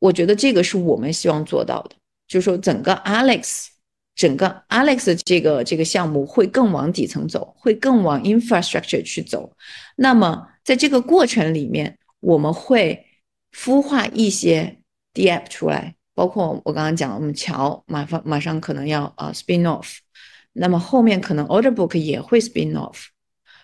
[0.00, 3.68] 我觉得这个是我们希望做到的，就是说整个 Alex
[4.14, 9.56] 整个 Alex 这个这个项目会更往底层走，会更往 infrastructure 去走。
[9.96, 13.06] 那么在这个过程里面，我们会。
[13.56, 14.80] 孵化一些
[15.14, 19.98] DApp 出来，包括我刚刚讲，我们桥马上马上可能要啊 spin off，
[20.54, 23.04] 那么后面可能 Order Book 也会 spin off，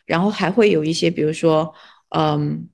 [0.06, 1.74] 然后还会有一些，比如说，
[2.10, 2.68] 嗯，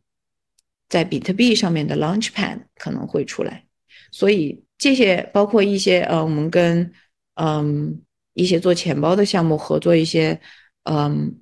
[0.90, 3.64] 在比特币上面的 Launchpad 可能会出来，
[4.10, 6.92] 所以这些包括一些呃，我们跟
[7.36, 8.02] 嗯
[8.34, 10.38] 一些做钱包的项目合作一些，
[10.84, 11.40] 嗯。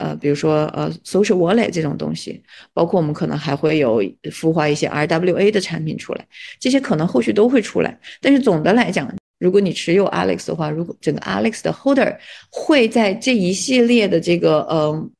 [0.00, 2.40] 呃，比如说呃，social wallet 这种东西，
[2.72, 4.00] 包括我们可能还会有
[4.30, 6.24] 孵化一些 RWA 的产品出来，
[6.60, 7.98] 这些可能后续都会出来。
[8.20, 12.16] 但是总的来讲，如果你持有 Alex 的话，如果整个 Alex 的 holder
[12.48, 15.10] 会在这一系列的这个呃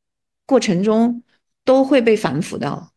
[0.46, 1.24] 过程中
[1.64, 2.92] 都会被反腐到，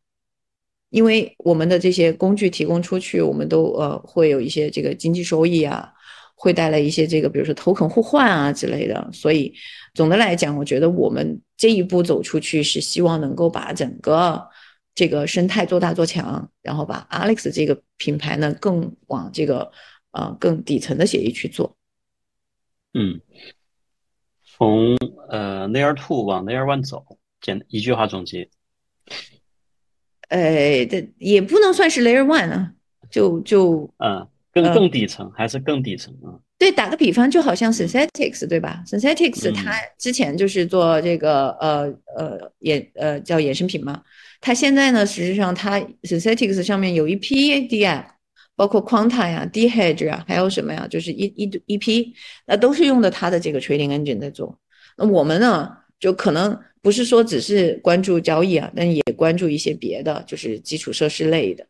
[0.91, 5.91] 因为我们的这些工具提供出去，我们都呃会有一些这个经济收益啊。
[6.41, 9.53] 会带来一些这个，比如说 token 互换啊之类的，所以
[9.93, 14.43] 总的来讲，我觉得我们这一步走出去是希望能够把整个
[14.95, 19.71] 这个生态做大做强，然后把 Alex 这个品牌呢更往这个
[20.13, 21.77] 呃更底层的协议去做。
[22.95, 23.21] 嗯，
[24.43, 24.97] 从
[25.29, 28.49] 呃 Layer Two 往 Layer One 走，简一句话总结。
[30.29, 32.73] 呃，这也不能算是 Layer One 啊，
[33.11, 34.27] 就就嗯。
[34.53, 36.35] 更更底层还是更底层啊？
[36.57, 44.03] 对，打个比方，就好像 Synthetics 对吧？Synthetics 它之前就是做这个呃呃衍呃叫衍生品嘛，
[44.41, 48.05] 它现在呢，实际上它 Synthetics 上面有一批 DApp，
[48.55, 52.13] 包括 Quanta 呀、D Hedge 啊，还有什么呀，就是一一一批，
[52.45, 54.59] 那都是用的它的这个 Trading Engine 在做。
[54.97, 61.65] 那我们呢，就可能不是说只是关注交易啊，但也关注一些别的，就是基础设施类的，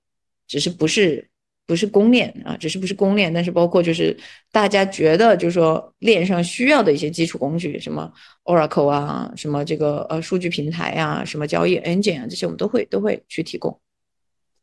[0.48, 1.28] 只是不是。
[1.68, 4.18] 不是公链啊，只是不是公链，但是包括就是
[4.52, 8.12] 大家觉得就是说链上需要的一些基础工具，什么
[8.44, 13.80] Oracle 啊，什么这个呃数据平台啊，什么交易 Engine 啊，这些我们都会都会去提供。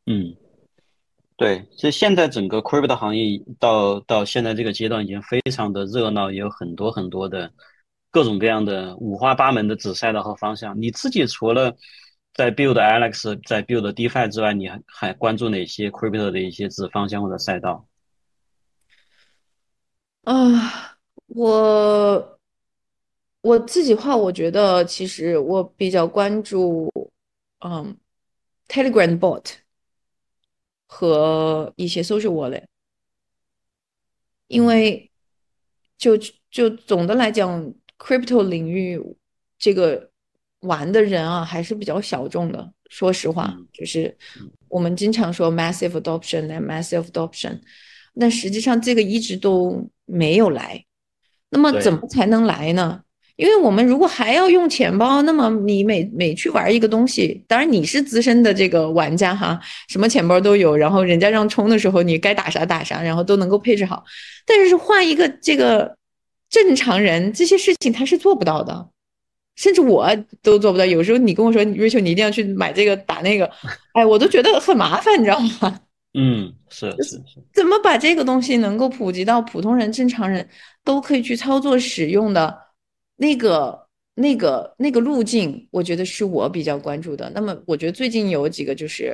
[0.07, 0.35] 嗯，
[1.37, 7.51] 对，其实现在整个 Crypto 行业到到现在这个阶段已经非常的热闹，也有很多很多的
[8.11, 10.79] 各种各样的五花八门的子赛道和方向。
[10.81, 11.75] 你自己除了
[12.39, 17.89] 在 build Alex，在 build DeFi 之外，你还还关注哪些 Crypto 的一些子方向或者赛道？
[20.23, 20.97] 啊，
[21.27, 22.39] 我
[23.41, 26.89] 我自己话，我觉得其实我比较关注，
[27.59, 27.97] 嗯
[28.69, 29.55] ，Telegram Bot
[30.87, 32.67] 和一些 Social Wallet，
[34.47, 35.11] 因为
[35.97, 36.17] 就
[36.53, 39.03] 就总的来讲，Crypto 领域
[39.59, 40.13] 这个。
[40.61, 42.73] 玩的人啊，还是比较小众的。
[42.91, 44.17] 说实话，就是
[44.69, 47.59] 我们经常说 massive adoption and massive adoption，
[48.19, 50.85] 但实际上这个一直都没有来。
[51.51, 53.03] 那么怎么才能来呢？
[53.37, 64.03] 因为我们如果还要用钱包，那么你每每去玩一个东西，当然你是资深的这个玩家哈，什么钱包都有，然后人家让充的时候，你该打啥打啥，然后都能够配置好。
[64.45, 65.97] 但是换一个这个
[66.51, 68.89] 正常人，这些事情他是做不到的。
[69.59, 70.09] 甚至我
[70.41, 70.85] 都做不到。
[70.85, 73.51] 有时候你跟我说，Rachel，你一定要去买这个打那个，
[73.93, 75.81] 哎，我都觉得很麻烦，你知道吗？
[76.15, 77.43] 嗯，是是是。
[77.53, 80.49] 怎么把这个东西能够普及到普通人、正常人
[80.85, 82.57] 都可以去操作使用的
[83.17, 85.67] 那个、那个、那个路径？
[85.73, 87.31] 我觉得是我比较关注的。
[87.35, 89.13] 那么，我觉得最近有几个就是，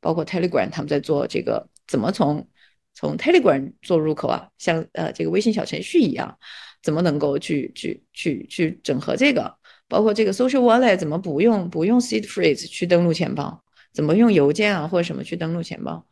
[0.00, 2.46] 包括 Telegram 他们在做这个，怎么从
[2.94, 4.48] 从 Telegram 做入口啊？
[4.58, 6.38] 像呃这个微信小程序一样，
[6.82, 9.57] 怎么能够去去去去整合这个？
[9.88, 16.06] 包括这个 social wallet 怎么不用不用 seed phrase 去登录钱包，怎么用邮件啊或者什么去登录钱包，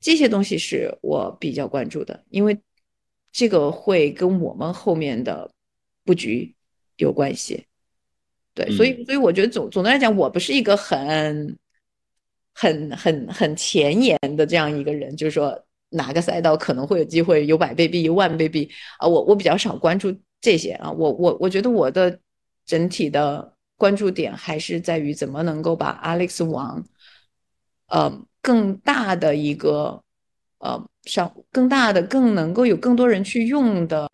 [0.00, 2.60] 这些东西是我比较关注的，因为
[3.32, 5.50] 这个会跟我们后面的
[6.04, 6.54] 布局
[6.98, 7.64] 有关系。
[8.52, 11.56] 对，所以所以我觉得总总的来讲，我不是一个很
[12.54, 22.20] 很很很前沿的这样一个人，就是说哪个赛道可能会有机会有百倍币、有万倍币啊，我我比较少关注这些啊，我我我觉得我的。
[22.66, 26.84] 整体的关注点还是在于怎么能够把 Alex 王，
[27.86, 30.02] 呃，更大的一个，
[30.58, 34.08] 呃，上更大的、更能够有更多人去用的，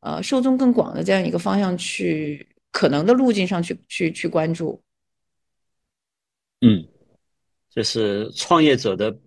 [0.00, 4.80] 呃，受众更广的这样一个方向去可能的路径上去去去关注。
[6.60, 6.86] 嗯，
[7.70, 9.18] 这是创业者的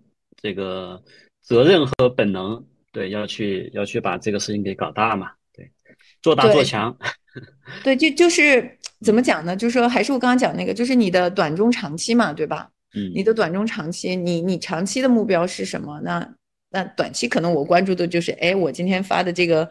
[0.42, 1.02] 这个
[1.40, 5.70] 责任和本能，对，要去要去把这个事情给搞大嘛，对，
[6.22, 6.96] 做大做强。
[7.84, 9.56] 对，就就是怎么讲呢？
[9.56, 12.68] 就是说，还是我刚刚讲那个，就是你的短中长期嘛，对吧？
[12.94, 16.00] 嗯，你的短中长期，你你长期的目标是什么？
[16.02, 16.34] 那
[16.70, 19.70] 那短期可能我关注的就是，哎，我今天发的这个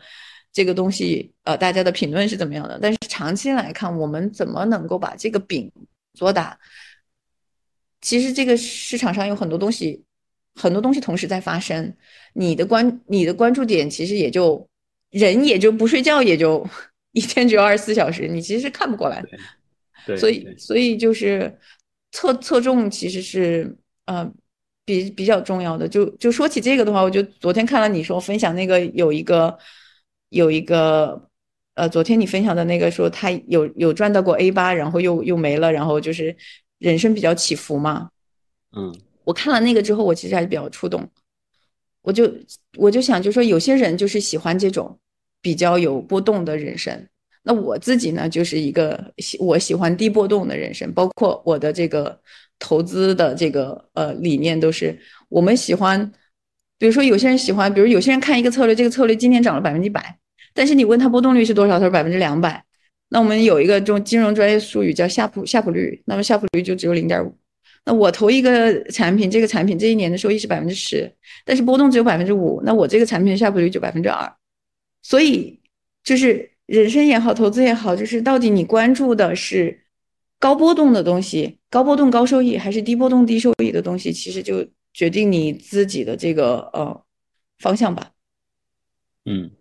[0.53, 2.79] 这个东西，呃，大家的评论是怎么样的？
[2.81, 5.69] 但是长期来看，我们怎么能够把这个饼
[6.13, 6.57] 做大？
[8.01, 10.01] 其实这个市场上有很多东西，
[10.55, 11.93] 很多东西同时在发生，
[12.33, 14.65] 你的关你的关注点其实也就
[15.11, 16.65] 人也就不睡觉也就。
[17.19, 19.27] 一天只有二十四小时，你其实是看不过来的。
[20.07, 21.59] 对，所以所以就是
[22.11, 23.75] 侧侧重其实是
[24.05, 24.31] 呃
[24.85, 25.87] 比比较重要的。
[25.87, 29.57] 就就说起这个的话，我就昨天看了你说分享那个有一个
[30.29, 31.29] 有一个
[31.75, 36.35] 呃，昨天你分享的那个说他有有赚到过 A 八，然后又又没了，然后就是
[36.77, 38.09] 人生比较起伏嘛。
[38.75, 41.07] 嗯，我看了那个之后，我其实还是比较触动。
[42.01, 42.33] 我就
[42.77, 44.97] 我就想，就说有些人就是喜欢这种
[45.41, 47.07] 比较有波动的人生。
[47.43, 52.19] 那我自己呢，就是一个喜我喜欢低波动的人生，包括我的这个
[52.59, 54.97] 投资的这个呃理念都是
[55.29, 56.11] 我们喜欢。
[56.77, 60.17] 比如说有些人喜欢，比如有些人看一个策略，这个策略今天涨了百分之百，
[60.53, 62.63] 但是你问他波动率是多少，他说百分之两百。
[63.09, 67.35] 那我们有一个这种金融专业术语叫夏普夏普率，那么夏普率就只有零点五。
[67.85, 71.11] 那我投一个产品，这个产品这一年的收益是百分之十，
[71.43, 74.31] 但是波动只有百分之五，那我这个产品的夏普率就百分之二。
[75.01, 75.59] 所以
[76.03, 79.85] 就是人生也好，投资也好，就是到底你关注的是
[80.39, 87.03] 高波动的东西，高波动高收益，还是低波动低收益的东西，其实就决定你自己的这个呃
[87.59, 88.11] 方向吧。
[89.25, 89.51] 嗯。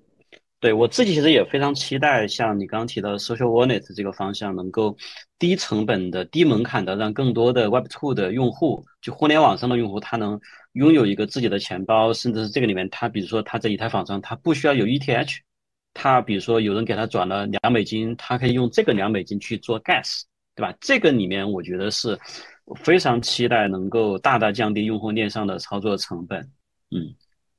[0.60, 4.96] 对我自己其实也非常期待，像你刚刚提到 social wallet 这个方向，能够
[5.38, 10.40] 低成本的、低门槛的，让更多的 Web Two 的用户，就互联网上的用户，他能
[10.78, 15.36] 拥有一个自己的钱包，甚至是这个里面，他比如说他在以太坊上，他不需要有 ETH，
[15.92, 20.22] 他比如说有人给他转了两美金，他可以用这个两美金去做 gas，
[20.54, 20.72] 对吧？
[20.80, 22.16] 这个里面我觉得是
[22.76, 26.40] 非常期待能够大大降低用户链上的操作成本。
[26.90, 27.12] 嗯，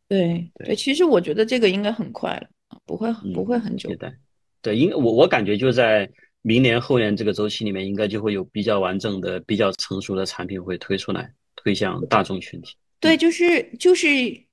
[0.08, 2.48] 对对，其实我觉得这个应该很快了。
[2.86, 4.14] 不会不会很久，对，
[4.62, 6.08] 对，应我我感觉就在
[6.42, 12.76] 明年后年这个周期里面，应该就会有比较完整的、比较成熟的产品会推出来，推向大众群体。
[13.00, 14.08] 对，就是就是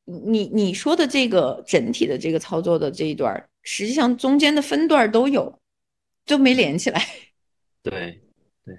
[0.05, 5.59] 你你说的这个整体的这个操作的这一段，实际上中间的分段都有，
[6.25, 7.03] 都没连起来。
[7.83, 8.21] 对
[8.65, 8.75] 对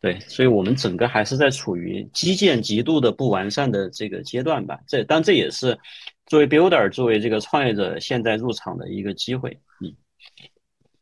[0.00, 4.78] 对，所以我们整个还是在处于基建极度的不完善的这个阶段吧。
[4.86, 5.78] 这但这也是。
[6.26, 9.48] 作为 builder，作为这个创业者，现在入场的一个机会，
[9.80, 9.90] 嗯，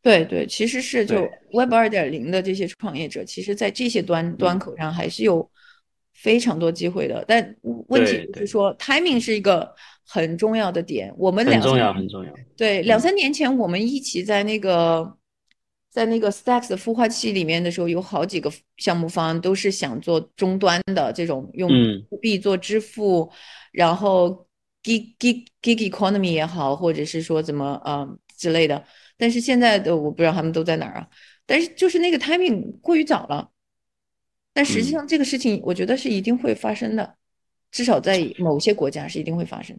[0.00, 5.50] 对对，其实是就 Web 二点零的这些创业者，其实在这些端端口上还是有
[6.16, 7.24] 非常多机会的。
[7.28, 7.56] 但
[7.88, 9.72] 问题就是说，timing 是一个
[10.04, 11.12] 很重要的点。
[11.16, 12.32] 我们两很重要，很重要。
[12.56, 15.16] 对，两三年前我们一起在那个
[15.90, 21.70] 在那个 Stacks 的孵化器里面的时候，有好几个项目方都是想做终端的这种用
[22.20, 23.30] 币做支付，
[23.72, 24.44] 然后。
[24.86, 28.84] gig gig gig economy 也好，或者是说怎么呃之类的，
[29.18, 31.08] 但是现在的我不知道他们都在哪儿啊。
[31.44, 33.50] 但是就是那个 timing 过于早了，
[34.56, 37.14] 但实际上这个事情我觉得是一定会发生的，
[37.70, 39.76] 至少在某些国家是一定会发生。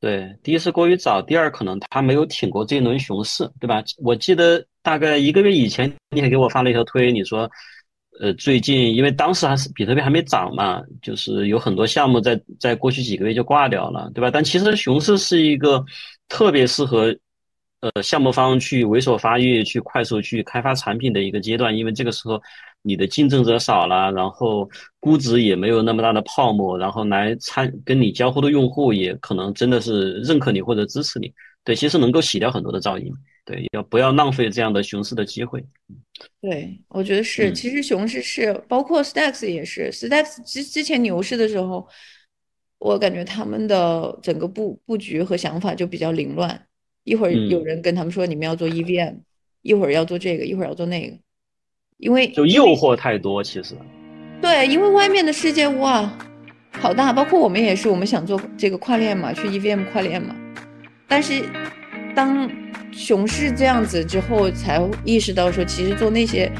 [0.00, 3.82] 对，第一是过于早，第二可能他没有挺过这一轮熊市，对吧？
[3.98, 7.50] 我记得大概一个月以前你还给我发了一条推，你说。
[8.20, 14.28] 呃，最近因为当时还是比特币还没涨嘛，就是有很多项目在在过去几个月就挂掉了，对吧？
[14.28, 15.84] 但其实熊市是一个
[16.26, 17.16] 特别适合
[17.78, 22.42] 呃项目方去猥琐发育、去快速去开发产品的一个阶段，因为这个时候
[22.88, 31.30] 你的竞争者少了，然后估值也没有那么大的泡沫，然后来参跟你交互的用户也可能真的是认可你或者支持你，
[31.62, 33.12] 对，其实能够洗掉很多的噪音。
[33.44, 35.64] 对，要不要浪费这样的熊市的机会？
[36.40, 37.50] 对，我觉得是。
[37.52, 39.90] 其实熊市是，包括 Stacks 也是。
[39.90, 41.88] Stacks 之之前牛市的时候，
[42.78, 46.66] 我感觉他们的整个布布局和想法就比较凌乱。
[47.04, 49.16] 一会儿有人跟他们说你们要做 EVM，
[49.62, 51.16] 一会儿要做这个，一会儿要做那个，
[51.98, 53.42] 因为就诱惑太多。
[53.42, 53.74] 其实，
[54.40, 56.10] 对，因为外面的世界哇，
[56.80, 57.12] 好大。
[57.12, 60.34] 包括我们也是，我们想做这个跨链嘛，去 EVM 跨链嘛，
[61.06, 61.42] 但是
[62.14, 62.48] 当
[62.92, 66.50] 熊市这样子之后，才意识到说，其实做那些，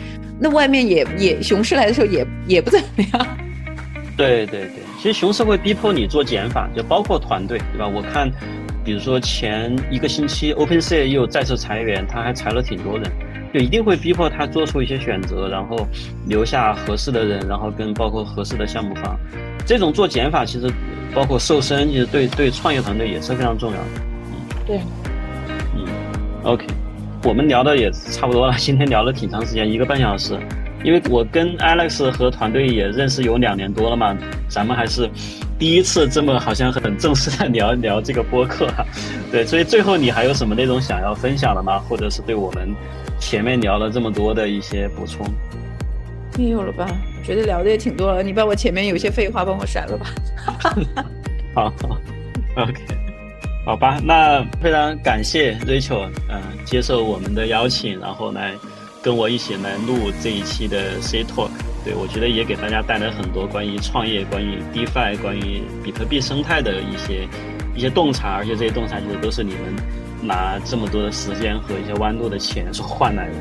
[0.40, 3.38] 那外面也也熊市来的时候也也不怎么样。
[4.16, 7.86] 对对对，其实熊市会逼迫你做减法，就包括团队，对吧？
[7.86, 8.28] 我看，
[8.84, 13.08] 比如说前一个星期，OpenSea 又再次裁员，他还裁了挺多人，
[13.52, 15.86] 就一定会逼迫他做出一些选择，然后
[16.26, 19.18] 留下合适的人，然后跟包括合适的项目方。
[19.66, 20.70] 这种做减法，其实
[21.14, 23.86] 包括瘦身，其实对对创业团队也是非常重要的。
[24.30, 24.80] 嗯，对。
[25.76, 25.84] 嗯
[26.44, 26.66] OK，
[27.24, 28.54] 我们聊的也差不多了。
[28.56, 30.38] 今天聊了挺长时间，一个半小时。
[30.84, 34.16] 因为我跟 Alex 和团队也认识有两年多了嘛，
[34.48, 35.10] 咱们还是
[35.58, 38.68] 第一次这么好像很正式的聊聊这个播客。
[39.32, 41.80] 对，所以最后你还有什么内容想要分享的吗？
[41.80, 42.72] 或者是对我们
[43.18, 45.26] 前面聊了这么多的一些补充？
[46.38, 46.86] 没有了吧？
[47.18, 50.06] 我觉得聊的也挺多了，你把我前面有些废话帮我删了吧。
[51.54, 51.72] 好
[52.56, 52.80] ，OK。
[53.64, 58.54] 好吧，那非常感谢 Rachel，嗯，接受我们的邀请，然后来
[59.02, 61.50] 跟我一起来录这一期的 C Talk。
[61.84, 67.28] 对我觉得也给大家带来很多关于创业、关于 DeFi、关于比特币生态的一些
[67.74, 69.74] 一些洞察，而且这些洞察其实都是你们
[70.22, 73.34] 拿这么多的时间和一些弯路的钱所换来的。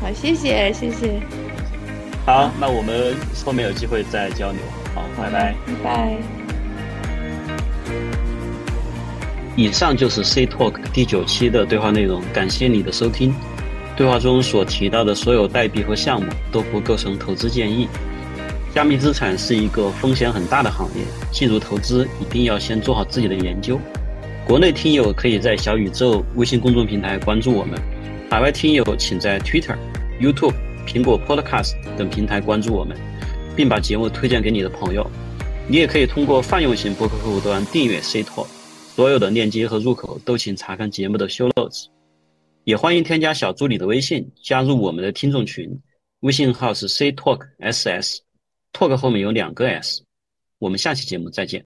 [0.00, 1.20] 好，谢谢，谢谢。
[2.26, 3.14] 好，那我们
[3.44, 4.60] 后面有机会再交流。
[4.94, 6.16] 好，拜拜，拜拜。
[9.56, 13.32] 以上就是 C Talk 第九期的对话内容，感谢你的收听。
[13.96, 17.88] 对话中所提到的所有代币和项目都不构成投资建议。
[18.74, 23.78] 加密资产是一个风险很大的行业，进入投资一定要先做好自己的研究。
[24.46, 27.80] 国内听友可以在小宇宙微信公众平台关注我们，
[28.30, 29.74] 海外听友请在 Twitter、
[30.20, 30.54] YouTube、
[30.86, 32.94] 苹果 Podcast 等平台关注我们，
[33.56, 35.10] 并把节目推荐给你的朋友。
[35.66, 38.46] 你也可以通过泛用型博客客户端订阅 C Talk，
[38.94, 41.86] 所有的链接和入口都请查看节目的 Show Notes。
[42.64, 45.80] 也欢迎添加小助理的微信，加入我们的听众群，
[46.20, 50.02] 微信号是 C Talk SS，Talk 后面有两个 S。
[50.58, 51.64] 我们下期节目再见。